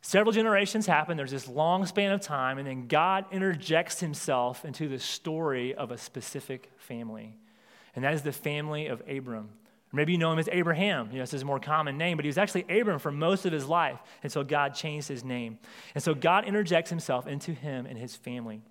several 0.00 0.32
generations 0.32 0.86
happen. 0.86 1.16
There's 1.16 1.30
this 1.30 1.48
long 1.48 1.86
span 1.86 2.12
of 2.12 2.20
time, 2.20 2.58
and 2.58 2.66
then 2.66 2.86
God 2.86 3.24
interjects 3.30 4.00
himself 4.00 4.64
into 4.64 4.88
the 4.88 4.98
story 4.98 5.74
of 5.74 5.90
a 5.90 5.98
specific 5.98 6.70
family. 6.76 7.36
And 7.94 8.04
that 8.04 8.14
is 8.14 8.22
the 8.22 8.32
family 8.32 8.86
of 8.86 9.02
Abram. 9.08 9.50
Maybe 9.92 10.12
you 10.12 10.18
know 10.18 10.32
him 10.32 10.38
as 10.38 10.48
Abraham. 10.52 11.08
You 11.10 11.16
know, 11.16 11.22
it's 11.22 11.32
his 11.32 11.44
more 11.44 11.58
common 11.58 11.98
name, 11.98 12.16
but 12.16 12.24
he 12.24 12.28
was 12.28 12.38
actually 12.38 12.64
Abram 12.68 13.00
for 13.00 13.10
most 13.10 13.44
of 13.44 13.52
his 13.52 13.66
life 13.66 13.98
until 14.22 14.44
God 14.44 14.74
changed 14.74 15.08
his 15.08 15.24
name. 15.24 15.58
And 15.94 16.02
so 16.02 16.14
God 16.14 16.44
interjects 16.44 16.90
himself 16.90 17.26
into 17.26 17.52
him 17.52 17.86
and 17.86 17.98
his 17.98 18.14
family. 18.14 18.62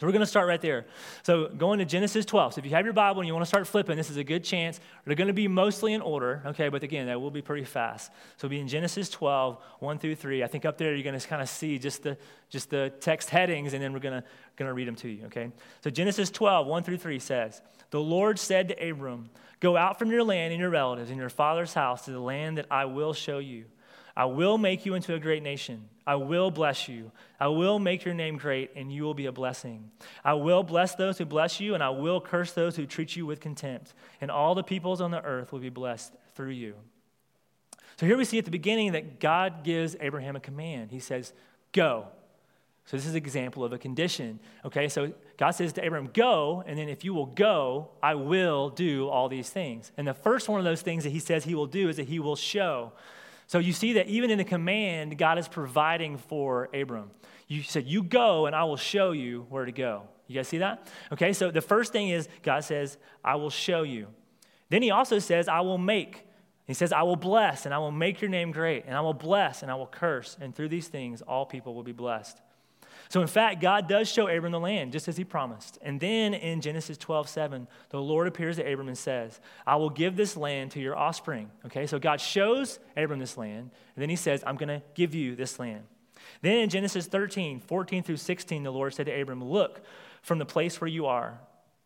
So 0.00 0.06
we're 0.06 0.12
going 0.12 0.20
to 0.20 0.26
start 0.26 0.48
right 0.48 0.62
there. 0.62 0.86
So 1.24 1.48
going 1.48 1.78
to 1.78 1.84
Genesis 1.84 2.24
12. 2.24 2.54
So 2.54 2.58
if 2.60 2.64
you 2.64 2.70
have 2.70 2.86
your 2.86 2.94
Bible 2.94 3.20
and 3.20 3.28
you 3.28 3.34
want 3.34 3.42
to 3.42 3.48
start 3.48 3.66
flipping, 3.66 3.98
this 3.98 4.08
is 4.08 4.16
a 4.16 4.24
good 4.24 4.42
chance. 4.42 4.80
They're 5.04 5.14
going 5.14 5.28
to 5.28 5.34
be 5.34 5.46
mostly 5.46 5.92
in 5.92 6.00
order, 6.00 6.42
okay? 6.46 6.70
But 6.70 6.82
again, 6.82 7.06
that 7.08 7.20
will 7.20 7.30
be 7.30 7.42
pretty 7.42 7.64
fast. 7.64 8.10
So 8.38 8.48
we'll 8.48 8.50
be 8.50 8.60
in 8.60 8.68
Genesis 8.68 9.10
12, 9.10 9.58
1 9.80 9.98
through 9.98 10.14
3. 10.14 10.42
I 10.42 10.46
think 10.46 10.64
up 10.64 10.78
there 10.78 10.94
you're 10.94 11.04
going 11.04 11.20
to 11.20 11.28
kind 11.28 11.42
of 11.42 11.50
see 11.50 11.78
just 11.78 12.02
the, 12.02 12.16
just 12.48 12.70
the 12.70 12.90
text 13.00 13.28
headings, 13.28 13.74
and 13.74 13.82
then 13.82 13.92
we're 13.92 13.98
going 13.98 14.22
to, 14.22 14.26
going 14.56 14.70
to 14.70 14.72
read 14.72 14.88
them 14.88 14.96
to 14.96 15.08
you, 15.10 15.26
okay? 15.26 15.50
So 15.84 15.90
Genesis 15.90 16.30
12, 16.30 16.66
1 16.66 16.82
through 16.82 16.96
3 16.96 17.18
says, 17.18 17.60
The 17.90 18.00
Lord 18.00 18.38
said 18.38 18.68
to 18.68 18.88
Abram, 18.90 19.28
Go 19.60 19.76
out 19.76 19.98
from 19.98 20.10
your 20.10 20.24
land 20.24 20.54
and 20.54 20.60
your 20.60 20.70
relatives 20.70 21.10
and 21.10 21.20
your 21.20 21.28
father's 21.28 21.74
house 21.74 22.06
to 22.06 22.10
the 22.10 22.20
land 22.20 22.56
that 22.56 22.64
I 22.70 22.86
will 22.86 23.12
show 23.12 23.38
you. 23.38 23.66
I 24.20 24.26
will 24.26 24.58
make 24.58 24.84
you 24.84 24.92
into 24.92 25.14
a 25.14 25.18
great 25.18 25.42
nation. 25.42 25.88
I 26.06 26.16
will 26.16 26.50
bless 26.50 26.88
you. 26.88 27.10
I 27.40 27.48
will 27.48 27.78
make 27.78 28.04
your 28.04 28.12
name 28.12 28.36
great, 28.36 28.70
and 28.76 28.92
you 28.92 29.02
will 29.02 29.14
be 29.14 29.24
a 29.24 29.32
blessing. 29.32 29.90
I 30.22 30.34
will 30.34 30.62
bless 30.62 30.94
those 30.94 31.16
who 31.16 31.24
bless 31.24 31.58
you, 31.58 31.72
and 31.72 31.82
I 31.82 31.88
will 31.88 32.20
curse 32.20 32.52
those 32.52 32.76
who 32.76 32.84
treat 32.84 33.16
you 33.16 33.24
with 33.24 33.40
contempt. 33.40 33.94
And 34.20 34.30
all 34.30 34.54
the 34.54 34.62
peoples 34.62 35.00
on 35.00 35.10
the 35.10 35.24
earth 35.24 35.52
will 35.52 35.58
be 35.58 35.70
blessed 35.70 36.12
through 36.34 36.50
you. 36.50 36.74
So 37.96 38.04
here 38.04 38.18
we 38.18 38.26
see 38.26 38.36
at 38.36 38.44
the 38.44 38.50
beginning 38.50 38.92
that 38.92 39.20
God 39.20 39.64
gives 39.64 39.96
Abraham 40.00 40.36
a 40.36 40.40
command. 40.40 40.90
He 40.90 41.00
says, 41.00 41.32
Go. 41.72 42.08
So 42.84 42.98
this 42.98 43.06
is 43.06 43.12
an 43.12 43.16
example 43.16 43.64
of 43.64 43.72
a 43.72 43.78
condition. 43.78 44.38
Okay, 44.66 44.90
so 44.90 45.14
God 45.38 45.52
says 45.52 45.72
to 45.72 45.82
Abraham, 45.82 46.10
Go, 46.12 46.62
and 46.66 46.78
then 46.78 46.90
if 46.90 47.06
you 47.06 47.14
will 47.14 47.24
go, 47.24 47.88
I 48.02 48.16
will 48.16 48.68
do 48.68 49.08
all 49.08 49.30
these 49.30 49.48
things. 49.48 49.92
And 49.96 50.06
the 50.06 50.12
first 50.12 50.46
one 50.46 50.60
of 50.60 50.64
those 50.64 50.82
things 50.82 51.04
that 51.04 51.10
he 51.10 51.20
says 51.20 51.44
he 51.44 51.54
will 51.54 51.66
do 51.66 51.88
is 51.88 51.96
that 51.96 52.08
he 52.08 52.18
will 52.18 52.36
show. 52.36 52.92
So 53.50 53.58
you 53.58 53.72
see 53.72 53.94
that 53.94 54.06
even 54.06 54.30
in 54.30 54.38
the 54.38 54.44
command, 54.44 55.18
God 55.18 55.36
is 55.36 55.48
providing 55.48 56.18
for 56.18 56.68
Abram. 56.72 57.10
You 57.48 57.64
said, 57.64 57.84
You 57.84 58.04
go, 58.04 58.46
and 58.46 58.54
I 58.54 58.62
will 58.62 58.76
show 58.76 59.10
you 59.10 59.44
where 59.48 59.64
to 59.64 59.72
go. 59.72 60.04
You 60.28 60.36
guys 60.36 60.46
see 60.46 60.58
that? 60.58 60.86
Okay, 61.10 61.32
so 61.32 61.50
the 61.50 61.60
first 61.60 61.90
thing 61.90 62.10
is 62.10 62.28
God 62.44 62.62
says, 62.62 62.96
I 63.24 63.34
will 63.34 63.50
show 63.50 63.82
you. 63.82 64.06
Then 64.68 64.82
he 64.82 64.92
also 64.92 65.18
says, 65.18 65.48
I 65.48 65.62
will 65.62 65.78
make. 65.78 66.24
He 66.68 66.74
says, 66.74 66.92
I 66.92 67.02
will 67.02 67.16
bless, 67.16 67.66
and 67.66 67.74
I 67.74 67.78
will 67.78 67.90
make 67.90 68.20
your 68.20 68.30
name 68.30 68.52
great, 68.52 68.84
and 68.86 68.96
I 68.96 69.00
will 69.00 69.14
bless, 69.14 69.62
and 69.62 69.70
I 69.72 69.74
will 69.74 69.88
curse. 69.88 70.36
And 70.40 70.54
through 70.54 70.68
these 70.68 70.86
things, 70.86 71.20
all 71.20 71.44
people 71.44 71.74
will 71.74 71.82
be 71.82 71.90
blessed. 71.90 72.40
So, 73.10 73.20
in 73.20 73.26
fact, 73.26 73.60
God 73.60 73.88
does 73.88 74.08
show 74.08 74.28
Abram 74.28 74.52
the 74.52 74.60
land, 74.60 74.92
just 74.92 75.08
as 75.08 75.16
he 75.16 75.24
promised. 75.24 75.78
And 75.82 75.98
then 75.98 76.32
in 76.32 76.60
Genesis 76.60 76.96
12, 76.96 77.28
7, 77.28 77.66
the 77.88 78.00
Lord 78.00 78.28
appears 78.28 78.54
to 78.56 78.72
Abram 78.72 78.86
and 78.86 78.96
says, 78.96 79.40
I 79.66 79.74
will 79.76 79.90
give 79.90 80.14
this 80.14 80.36
land 80.36 80.70
to 80.72 80.80
your 80.80 80.96
offspring. 80.96 81.50
Okay, 81.66 81.88
so 81.88 81.98
God 81.98 82.20
shows 82.20 82.78
Abram 82.96 83.18
this 83.18 83.36
land, 83.36 83.72
and 83.96 84.02
then 84.02 84.10
he 84.10 84.16
says, 84.16 84.44
I'm 84.46 84.54
going 84.54 84.68
to 84.68 84.80
give 84.94 85.12
you 85.12 85.34
this 85.34 85.58
land. 85.58 85.82
Then 86.40 86.58
in 86.58 86.68
Genesis 86.70 87.08
13, 87.08 87.58
14 87.58 88.04
through 88.04 88.16
16, 88.16 88.62
the 88.62 88.70
Lord 88.70 88.94
said 88.94 89.06
to 89.06 89.20
Abram, 89.20 89.42
Look 89.42 89.80
from 90.22 90.38
the 90.38 90.46
place 90.46 90.80
where 90.80 90.88
you 90.88 91.06
are, 91.06 91.40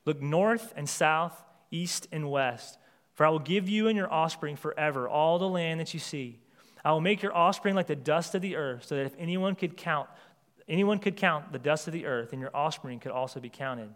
look 0.04 0.20
north 0.20 0.74
and 0.76 0.86
south, 0.86 1.42
east 1.70 2.06
and 2.12 2.30
west, 2.30 2.76
for 3.14 3.24
I 3.24 3.30
will 3.30 3.38
give 3.38 3.66
you 3.66 3.88
and 3.88 3.96
your 3.96 4.12
offspring 4.12 4.56
forever 4.56 5.08
all 5.08 5.38
the 5.38 5.48
land 5.48 5.80
that 5.80 5.94
you 5.94 6.00
see. 6.00 6.40
I 6.84 6.92
will 6.92 7.00
make 7.00 7.22
your 7.22 7.34
offspring 7.34 7.74
like 7.74 7.86
the 7.86 7.96
dust 7.96 8.34
of 8.34 8.42
the 8.42 8.56
earth, 8.56 8.84
so 8.84 8.96
that 8.96 9.06
if 9.06 9.14
anyone 9.18 9.54
could 9.54 9.74
count 9.74 10.10
Anyone 10.68 10.98
could 10.98 11.16
count 11.16 11.52
the 11.52 11.58
dust 11.58 11.86
of 11.86 11.92
the 11.92 12.06
earth, 12.06 12.32
and 12.32 12.40
your 12.40 12.54
offspring 12.54 13.00
could 13.00 13.12
also 13.12 13.40
be 13.40 13.50
counted. 13.50 13.90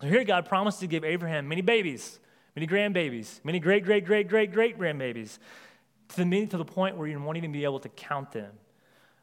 So 0.00 0.06
here, 0.06 0.24
God 0.24 0.46
promised 0.46 0.80
to 0.80 0.86
give 0.86 1.04
Abraham 1.04 1.48
many 1.48 1.60
babies, 1.60 2.18
many 2.54 2.66
grandbabies, 2.66 3.40
many 3.44 3.58
great, 3.58 3.84
great, 3.84 4.04
great, 4.04 4.28
great, 4.28 4.52
great 4.52 4.78
grandbabies, 4.78 5.38
to 6.08 6.24
the, 6.24 6.46
to 6.46 6.56
the 6.56 6.64
point 6.64 6.96
where 6.96 7.08
you 7.08 7.20
won't 7.20 7.36
even 7.36 7.52
be 7.52 7.64
able 7.64 7.80
to 7.80 7.88
count 7.88 8.32
them. 8.32 8.52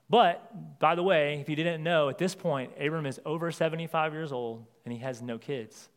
But, 0.10 0.80
by 0.80 0.96
the 0.96 1.04
way, 1.04 1.40
if 1.40 1.50
you 1.50 1.56
didn't 1.56 1.84
know, 1.84 2.10
at 2.10 2.18
this 2.18 2.34
point, 2.34 2.72
Abram 2.80 3.06
is 3.06 3.20
over 3.26 3.52
75 3.52 4.14
years 4.14 4.32
old 4.32 4.66
and 4.84 4.92
he 4.92 5.00
has 5.00 5.22
no 5.22 5.38
kids. 5.38 5.90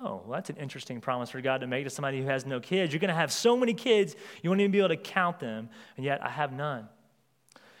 Oh, 0.00 0.22
well, 0.24 0.32
that's 0.32 0.50
an 0.50 0.56
interesting 0.56 1.00
promise 1.00 1.30
for 1.30 1.40
God 1.40 1.60
to 1.60 1.68
make 1.68 1.84
to 1.84 1.90
somebody 1.90 2.20
who 2.20 2.26
has 2.26 2.44
no 2.44 2.58
kids. 2.58 2.92
You're 2.92 3.00
going 3.00 3.08
to 3.08 3.14
have 3.14 3.32
so 3.32 3.56
many 3.56 3.72
kids, 3.72 4.16
you 4.42 4.50
won't 4.50 4.60
even 4.60 4.72
be 4.72 4.78
able 4.78 4.88
to 4.88 4.96
count 4.96 5.38
them, 5.38 5.68
and 5.96 6.04
yet 6.04 6.22
I 6.22 6.28
have 6.28 6.52
none. 6.52 6.88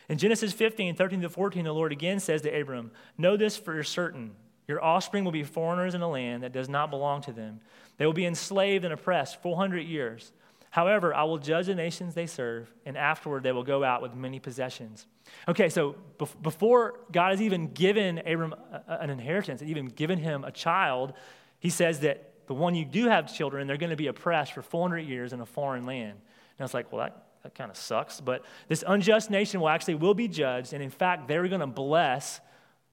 In 0.08 0.18
Genesis 0.18 0.52
15, 0.52 0.94
13 0.96 1.22
to 1.22 1.28
14, 1.28 1.64
the 1.64 1.72
Lord 1.72 1.92
again 1.92 2.20
says 2.20 2.42
to 2.42 2.60
Abram, 2.60 2.90
Know 3.16 3.36
this 3.36 3.56
for 3.56 3.82
certain. 3.82 4.32
Your 4.66 4.82
offspring 4.82 5.24
will 5.24 5.32
be 5.32 5.42
foreigners 5.42 5.94
in 5.94 6.02
a 6.02 6.08
land 6.08 6.42
that 6.42 6.52
does 6.52 6.68
not 6.68 6.90
belong 6.90 7.20
to 7.22 7.32
them. 7.32 7.60
They 7.96 8.06
will 8.06 8.12
be 8.12 8.26
enslaved 8.26 8.84
and 8.84 8.92
oppressed 8.92 9.42
400 9.42 9.80
years. 9.80 10.32
However, 10.70 11.14
I 11.14 11.22
will 11.24 11.38
judge 11.38 11.66
the 11.66 11.74
nations 11.74 12.14
they 12.14 12.26
serve, 12.26 12.72
and 12.84 12.96
afterward 12.96 13.44
they 13.44 13.52
will 13.52 13.62
go 13.62 13.84
out 13.84 14.02
with 14.02 14.14
many 14.14 14.40
possessions. 14.40 15.06
Okay, 15.46 15.68
so 15.68 15.94
before 16.42 17.00
God 17.12 17.30
has 17.30 17.40
even 17.40 17.72
given 17.72 18.18
Abram 18.26 18.54
an 18.88 19.08
inheritance, 19.08 19.62
even 19.62 19.86
given 19.86 20.18
him 20.18 20.42
a 20.42 20.50
child, 20.50 21.12
he 21.60 21.70
says 21.70 22.00
that 22.00 22.46
the 22.46 22.54
one 22.54 22.74
you 22.74 22.84
do 22.84 23.06
have 23.06 23.32
children, 23.32 23.66
they're 23.66 23.76
going 23.76 23.90
to 23.90 23.96
be 23.96 24.08
oppressed 24.08 24.52
for 24.52 24.62
400 24.62 24.98
years 24.98 25.32
in 25.32 25.40
a 25.40 25.46
foreign 25.46 25.86
land. 25.86 26.18
Now 26.58 26.64
it's 26.64 26.74
like, 26.74 26.92
well, 26.92 27.04
that 27.06 27.24
that 27.44 27.54
kind 27.54 27.70
of 27.70 27.76
sucks. 27.76 28.20
But 28.20 28.42
this 28.68 28.82
unjust 28.86 29.30
nation 29.30 29.60
will 29.60 29.68
actually 29.68 29.94
will 29.94 30.14
be 30.14 30.26
judged, 30.26 30.72
and 30.72 30.82
in 30.82 30.90
fact, 30.90 31.28
they're 31.28 31.46
going 31.46 31.60
to 31.60 31.66
bless 31.66 32.40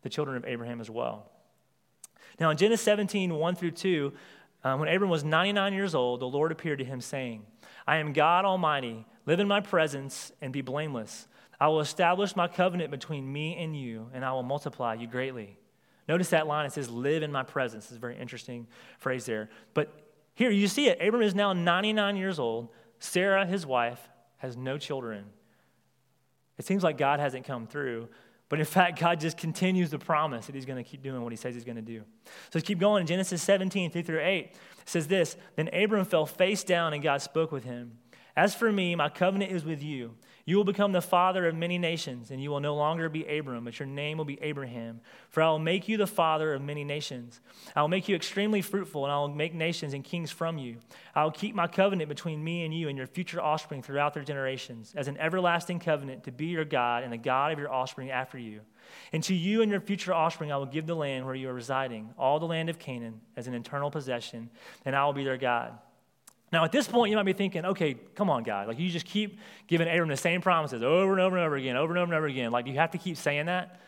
the 0.03 0.09
children 0.09 0.37
of 0.37 0.45
Abraham 0.45 0.79
as 0.79 0.89
well. 0.89 1.31
Now, 2.39 2.49
in 2.49 2.57
Genesis 2.57 2.83
17, 2.85 3.33
1 3.33 3.55
through 3.55 3.71
2, 3.71 4.13
um, 4.63 4.79
when 4.79 4.89
Abram 4.89 5.09
was 5.09 5.23
99 5.23 5.73
years 5.73 5.95
old, 5.95 6.19
the 6.19 6.27
Lord 6.27 6.51
appeared 6.51 6.79
to 6.79 6.85
him, 6.85 7.01
saying, 7.01 7.43
I 7.87 7.97
am 7.97 8.13
God 8.13 8.45
Almighty. 8.45 9.05
Live 9.25 9.39
in 9.39 9.47
my 9.47 9.61
presence 9.61 10.31
and 10.41 10.51
be 10.51 10.61
blameless. 10.61 11.27
I 11.59 11.67
will 11.67 11.79
establish 11.79 12.35
my 12.35 12.47
covenant 12.47 12.91
between 12.91 13.31
me 13.31 13.55
and 13.55 13.75
you, 13.75 14.09
and 14.13 14.25
I 14.25 14.33
will 14.33 14.43
multiply 14.43 14.95
you 14.95 15.07
greatly. 15.07 15.57
Notice 16.07 16.29
that 16.29 16.47
line, 16.47 16.65
it 16.65 16.73
says, 16.73 16.89
Live 16.89 17.23
in 17.23 17.31
my 17.31 17.43
presence. 17.43 17.85
It's 17.85 17.97
a 17.97 17.99
very 17.99 18.17
interesting 18.17 18.67
phrase 18.99 19.25
there. 19.25 19.49
But 19.73 19.93
here, 20.33 20.49
you 20.49 20.67
see 20.67 20.87
it. 20.87 20.99
Abram 20.99 21.21
is 21.21 21.35
now 21.35 21.53
99 21.53 22.17
years 22.17 22.39
old. 22.39 22.69
Sarah, 22.99 23.45
his 23.45 23.65
wife, 23.65 24.09
has 24.41 24.57
no 24.57 24.77
children. 24.77 25.25
It 26.57 26.65
seems 26.65 26.83
like 26.83 26.97
God 26.97 27.19
hasn't 27.19 27.45
come 27.45 27.67
through, 27.67 28.09
but 28.49 28.59
in 28.59 28.65
fact, 28.77 28.99
God 28.99 29.19
just 29.19 29.37
continues 29.37 29.91
the 29.91 29.99
promise 29.99 30.47
that 30.47 30.55
He's 30.55 30.65
going 30.65 30.83
to 30.83 30.89
keep 30.89 31.03
doing 31.03 31.21
what 31.21 31.31
He 31.31 31.37
says 31.37 31.53
He's 31.53 31.63
going 31.63 31.75
to 31.75 31.81
do. 31.81 31.99
So 32.25 32.31
let's 32.55 32.67
keep 32.67 32.79
going. 32.79 33.01
In 33.01 33.07
Genesis 33.07 33.41
17, 33.43 33.91
3 33.91 34.01
through 34.01 34.21
8, 34.21 34.53
says 34.85 35.07
this 35.07 35.37
Then 35.55 35.69
Abram 35.73 36.05
fell 36.05 36.25
face 36.25 36.63
down, 36.63 36.93
and 36.93 37.03
God 37.03 37.21
spoke 37.21 37.51
with 37.51 37.63
him. 37.63 37.99
As 38.35 38.55
for 38.55 38.71
me, 38.71 38.95
my 38.95 39.09
covenant 39.09 39.51
is 39.51 39.63
with 39.63 39.83
you. 39.83 40.15
You 40.45 40.57
will 40.57 40.63
become 40.63 40.91
the 40.91 41.01
father 41.01 41.47
of 41.47 41.55
many 41.55 41.77
nations, 41.77 42.31
and 42.31 42.41
you 42.41 42.49
will 42.49 42.59
no 42.59 42.75
longer 42.75 43.09
be 43.09 43.25
Abram, 43.25 43.65
but 43.65 43.79
your 43.79 43.87
name 43.87 44.17
will 44.17 44.25
be 44.25 44.41
Abraham. 44.41 45.01
For 45.29 45.43
I 45.43 45.49
will 45.49 45.59
make 45.59 45.87
you 45.87 45.97
the 45.97 46.07
father 46.07 46.53
of 46.53 46.61
many 46.61 46.83
nations. 46.83 47.41
I 47.75 47.81
will 47.81 47.87
make 47.87 48.09
you 48.09 48.15
extremely 48.15 48.61
fruitful, 48.61 49.05
and 49.05 49.11
I 49.11 49.17
will 49.17 49.29
make 49.29 49.53
nations 49.53 49.93
and 49.93 50.03
kings 50.03 50.31
from 50.31 50.57
you. 50.57 50.77
I 51.13 51.23
will 51.23 51.31
keep 51.31 51.53
my 51.53 51.67
covenant 51.67 52.09
between 52.09 52.43
me 52.43 52.65
and 52.65 52.73
you 52.73 52.89
and 52.89 52.97
your 52.97 53.07
future 53.07 53.41
offspring 53.41 53.81
throughout 53.81 54.13
their 54.13 54.23
generations, 54.23 54.93
as 54.95 55.07
an 55.07 55.17
everlasting 55.17 55.79
covenant 55.79 56.23
to 56.23 56.31
be 56.31 56.47
your 56.47 56.65
God 56.65 57.03
and 57.03 57.13
the 57.13 57.17
God 57.17 57.51
of 57.51 57.59
your 57.59 57.71
offspring 57.71 58.09
after 58.09 58.37
you. 58.37 58.61
And 59.13 59.23
to 59.23 59.33
you 59.33 59.61
and 59.61 59.71
your 59.71 59.81
future 59.81 60.13
offspring 60.13 60.51
I 60.51 60.57
will 60.57 60.65
give 60.65 60.87
the 60.87 60.95
land 60.95 61.25
where 61.25 61.35
you 61.35 61.49
are 61.49 61.53
residing, 61.53 62.13
all 62.17 62.39
the 62.39 62.45
land 62.45 62.69
of 62.69 62.79
Canaan, 62.79 63.21
as 63.37 63.47
an 63.47 63.53
eternal 63.53 63.91
possession, 63.91 64.49
and 64.85 64.95
I 64.95 65.05
will 65.05 65.13
be 65.13 65.23
their 65.23 65.37
God. 65.37 65.77
Now, 66.51 66.65
at 66.65 66.71
this 66.71 66.87
point, 66.87 67.11
you 67.11 67.15
might 67.15 67.23
be 67.23 67.33
thinking, 67.33 67.63
okay, 67.65 67.93
come 68.15 68.29
on, 68.29 68.43
God. 68.43 68.67
Like, 68.67 68.77
you 68.77 68.89
just 68.89 69.05
keep 69.05 69.39
giving 69.67 69.87
Abram 69.87 70.09
the 70.09 70.17
same 70.17 70.41
promises 70.41 70.83
over 70.83 71.13
and 71.13 71.21
over 71.21 71.37
and 71.37 71.45
over 71.45 71.55
again, 71.55 71.77
over 71.77 71.93
and 71.93 71.99
over 71.99 72.11
and 72.11 72.17
over 72.17 72.27
again. 72.27 72.51
Like, 72.51 72.65
do 72.65 72.71
you 72.71 72.77
have 72.77 72.91
to 72.91 72.97
keep 72.97 73.15
saying 73.15 73.45
that? 73.45 73.79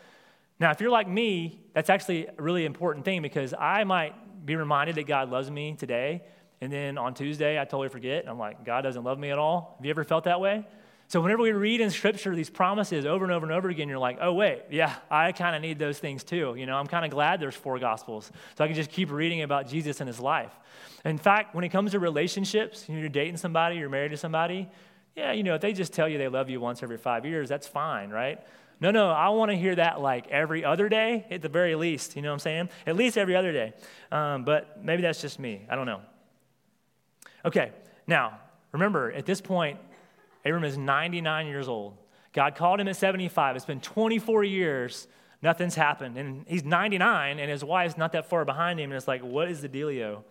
Now, 0.59 0.71
if 0.71 0.79
you're 0.79 0.89
like 0.89 1.09
me, 1.09 1.59
that's 1.73 1.89
actually 1.89 2.27
a 2.27 2.41
really 2.41 2.65
important 2.65 3.03
thing 3.03 3.21
because 3.21 3.53
I 3.53 3.83
might 3.83 4.45
be 4.45 4.55
reminded 4.55 4.95
that 4.95 5.07
God 5.07 5.29
loves 5.29 5.51
me 5.51 5.75
today, 5.75 6.23
and 6.61 6.71
then 6.71 6.97
on 6.97 7.13
Tuesday, 7.13 7.59
I 7.59 7.65
totally 7.65 7.89
forget. 7.89 8.25
I'm 8.27 8.39
like, 8.39 8.63
God 8.63 8.81
doesn't 8.81 9.03
love 9.03 9.19
me 9.19 9.31
at 9.31 9.39
all. 9.39 9.75
Have 9.77 9.85
you 9.85 9.89
ever 9.89 10.05
felt 10.05 10.23
that 10.23 10.39
way? 10.39 10.65
So 11.13 11.21
whenever 11.21 11.43
we 11.43 11.51
read 11.51 11.79
in 11.79 11.91
scripture 11.91 12.35
these 12.35 12.49
promises 12.49 13.05
over 13.05 13.23
and 13.23 13.31
over 13.31 13.45
and 13.45 13.53
over 13.53 13.69
again, 13.69 13.87
you're 13.87 13.99
like, 13.99 14.17
oh, 14.19 14.33
wait, 14.33 14.63
yeah, 14.71 14.95
I 15.11 15.31
kind 15.31 15.55
of 15.55 15.61
need 15.61 15.77
those 15.77 15.99
things 15.99 16.23
too. 16.23 16.55
You 16.57 16.65
know, 16.65 16.75
I'm 16.75 16.87
kind 16.87 17.05
of 17.05 17.11
glad 17.11 17.39
there's 17.39 17.53
four 17.53 17.77
gospels. 17.77 18.31
So 18.57 18.63
I 18.63 18.67
can 18.67 18.75
just 18.75 18.89
keep 18.89 19.11
reading 19.11 19.43
about 19.43 19.67
Jesus 19.67 19.99
and 19.99 20.07
his 20.07 20.19
life. 20.19 20.51
In 21.05 21.19
fact, 21.19 21.53
when 21.53 21.63
it 21.63 21.69
comes 21.69 21.91
to 21.91 21.99
relationships, 21.99 22.85
you're 22.89 23.09
dating 23.09 23.37
somebody, 23.37 23.75
you're 23.75 23.89
married 23.89 24.09
to 24.09 24.17
somebody, 24.17 24.67
yeah, 25.15 25.33
you 25.33 25.43
know, 25.43 25.53
if 25.53 25.61
they 25.61 25.71
just 25.71 25.93
tell 25.93 26.09
you 26.09 26.17
they 26.17 26.29
love 26.29 26.49
you 26.49 26.59
once 26.59 26.81
every 26.81 26.97
five 26.97 27.27
years, 27.27 27.47
that's 27.47 27.67
fine, 27.67 28.09
right? 28.09 28.39
No, 28.79 28.89
no, 28.89 29.11
I 29.11 29.29
want 29.29 29.51
to 29.51 29.55
hear 29.55 29.75
that 29.75 30.01
like 30.01 30.27
every 30.29 30.65
other 30.65 30.89
day 30.89 31.27
at 31.29 31.43
the 31.43 31.47
very 31.47 31.75
least. 31.75 32.15
You 32.15 32.23
know 32.23 32.29
what 32.29 32.33
I'm 32.33 32.39
saying? 32.39 32.69
At 32.87 32.95
least 32.95 33.19
every 33.19 33.35
other 33.35 33.51
day. 33.51 33.73
Um, 34.11 34.45
but 34.45 34.83
maybe 34.83 35.03
that's 35.03 35.21
just 35.21 35.37
me. 35.37 35.67
I 35.69 35.75
don't 35.75 35.85
know. 35.85 36.01
Okay, 37.45 37.71
now, 38.07 38.39
remember, 38.71 39.11
at 39.11 39.27
this 39.27 39.41
point, 39.41 39.77
Abram 40.45 40.63
is 40.63 40.77
99 40.77 41.47
years 41.47 41.67
old. 41.67 41.97
God 42.33 42.55
called 42.55 42.79
him 42.79 42.87
at 42.87 42.95
75. 42.95 43.55
It's 43.55 43.65
been 43.65 43.79
24 43.79 44.43
years. 44.43 45.07
Nothing's 45.41 45.75
happened. 45.75 46.17
And 46.17 46.45
he's 46.47 46.63
99, 46.63 47.39
and 47.39 47.51
his 47.51 47.63
wife's 47.63 47.97
not 47.97 48.13
that 48.13 48.29
far 48.29 48.45
behind 48.45 48.79
him. 48.79 48.91
And 48.91 48.97
it's 48.97 49.07
like, 49.07 49.21
what 49.21 49.49
is 49.49 49.61
the 49.61 49.69
dealio? 49.69 50.23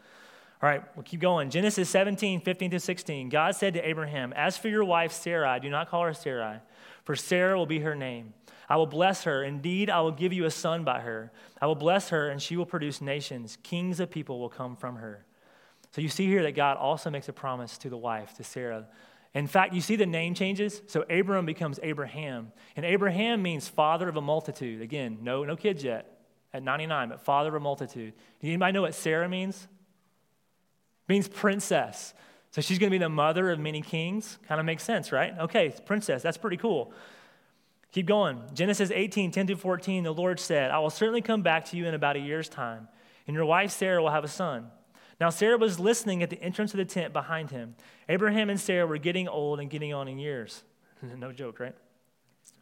All 0.63 0.69
right, 0.69 0.83
we'll 0.95 1.03
keep 1.03 1.21
going. 1.21 1.51
Genesis 1.51 1.89
17, 1.91 2.41
15 2.41 2.71
to 2.71 2.81
16. 2.81 3.29
God 3.29 3.57
said 3.57 3.75
to 3.75 3.89
Abraham, 3.89 4.33
As 4.35 4.57
for 4.57 4.69
your 4.69 4.85
wife 4.85 5.13
Sarai, 5.13 5.59
do 5.61 5.69
not 5.69 5.89
call 5.89 6.05
her 6.05 6.15
Sarai, 6.15 6.59
for 7.05 7.17
Sarah 7.17 7.59
will 7.59 7.67
be 7.67 7.81
her 7.81 7.97
name. 7.97 8.33
I 8.69 8.77
will 8.77 8.87
bless 8.87 9.25
her. 9.25 9.43
Indeed, 9.43 9.91
I 9.91 10.01
will 10.01 10.13
give 10.13 10.33
you 10.33 10.45
a 10.45 10.51
son 10.51 10.85
by 10.85 11.01
her. 11.01 11.33
I 11.61 11.67
will 11.67 11.75
bless 11.75 12.11
her, 12.11 12.31
and 12.31 12.41
she 12.41 12.57
will 12.57 12.65
produce 12.65 13.01
nations. 13.01 13.59
Kings 13.63 14.01
of 14.01 14.11
people 14.11 14.39
will 14.39 14.49
come 14.49 14.77
from 14.77 14.97
her. 14.97 15.25
So 15.91 16.01
you 16.01 16.09
see 16.09 16.27
here 16.27 16.43
that 16.45 16.53
God 16.53 16.77
also 16.79 17.11
makes 17.11 17.29
a 17.29 17.33
promise 17.33 17.77
to 17.79 17.91
the 17.91 17.99
wife, 17.99 18.35
to 18.37 18.45
Sarah, 18.45 18.87
in 19.35 19.47
fact, 19.47 19.73
you 19.73 19.81
see 19.81 19.97
the 19.97 20.07
name 20.07 20.35
changes. 20.35 20.83
So 20.89 21.05
Abram 21.09 21.47
becomes 21.47 21.81
Abraham. 21.83 22.53
And 22.77 22.85
Abraham 22.85 23.43
means 23.43 23.67
father 23.67 24.09
of 24.09 24.17
a 24.17 24.21
multitude. 24.21 24.83
Again, 24.83 25.19
no, 25.23 25.45
no 25.45 25.57
kids 25.57 25.83
yet 25.83 26.19
at 26.53 26.63
99, 26.63 27.09
but 27.09 27.21
father 27.23 27.49
of 27.49 27.55
a 27.55 27.61
multitude. 27.61 28.13
Anybody 28.43 28.73
know 28.73 28.83
what 28.83 28.95
Sarah 28.95 29.29
means? 29.29 29.69
It 31.09 31.13
means 31.13 31.29
princess. 31.29 32.13
So 32.51 32.61
she's 32.61 32.79
going 32.79 32.91
to 32.91 32.95
be 32.95 33.03
the 33.03 33.09
mother 33.09 33.51
of 33.51 33.59
many 33.59 33.81
kings. 33.81 34.39
Kind 34.47 34.61
of 34.61 34.67
makes 34.67 34.83
sense, 34.83 35.13
right? 35.13 35.33
Okay, 35.39 35.75
princess. 35.87 36.23
That's 36.23 36.37
pretty 36.37 36.59
cool. 36.59 36.93
Keep 37.93 38.07
going. 38.07 38.43
Genesis 38.53 38.91
18, 38.91 39.31
10 39.31 39.47
to 39.49 39.57
14, 39.57 40.05
the 40.05 40.13
Lord 40.13 40.39
said, 40.39 40.71
I 40.71 40.79
will 40.79 40.91
certainly 40.91 41.23
come 41.23 41.43
back 41.43 41.67
to 41.67 41.77
you 41.79 41.87
in 41.87 41.95
about 41.95 42.17
a 42.17 42.21
year's 42.21 42.49
time, 42.49 42.89
and 43.27 43.35
your 43.35 43.47
wife 43.47 43.71
Sarah 43.71 44.03
will 44.03 44.11
have 44.11 44.25
a 44.25 44.29
son. 44.29 44.71
Now, 45.21 45.31
Sarah 45.31 45.59
was 45.59 45.79
listening 45.79 46.23
at 46.23 46.31
the 46.31 46.41
entrance 46.43 46.73
of 46.73 46.79
the 46.79 46.85
tent 46.85 47.13
behind 47.13 47.51
him. 47.51 47.77
Abraham 48.09 48.51
and 48.51 48.61
Sarah 48.61 48.87
were 48.87 48.99
getting 48.99 49.29
old 49.29 49.61
and 49.61 49.71
getting 49.71 49.93
on 49.95 50.09
in 50.09 50.19
years. 50.19 50.65
no 51.17 51.33
joke, 51.33 51.61
right? 51.61 51.75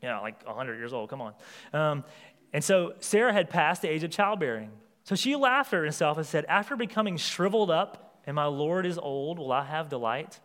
Yeah, 0.03 0.19
like 0.21 0.47
100 0.47 0.77
years 0.77 0.93
old, 0.93 1.11
come 1.11 1.21
on. 1.21 1.35
Um, 1.73 2.05
and 2.53 2.63
so 2.63 2.95
Sarah 3.01 3.33
had 3.33 3.51
passed 3.51 3.83
the 3.83 3.89
age 3.89 4.03
of 4.03 4.11
childbearing. 4.11 4.71
So 5.05 5.15
she 5.15 5.37
laughed 5.37 5.73
at 5.73 5.83
herself 5.83 6.19
and 6.19 6.27
said, 6.27 6.45
After 6.47 6.77
becoming 6.77 7.17
shriveled 7.17 7.71
up, 7.71 8.21
and 8.27 8.35
my 8.35 8.45
Lord 8.45 8.87
is 8.87 8.99
old, 8.99 9.39
will 9.39 9.53
I 9.53 9.65
have 9.65 9.89
delight? 9.89 10.41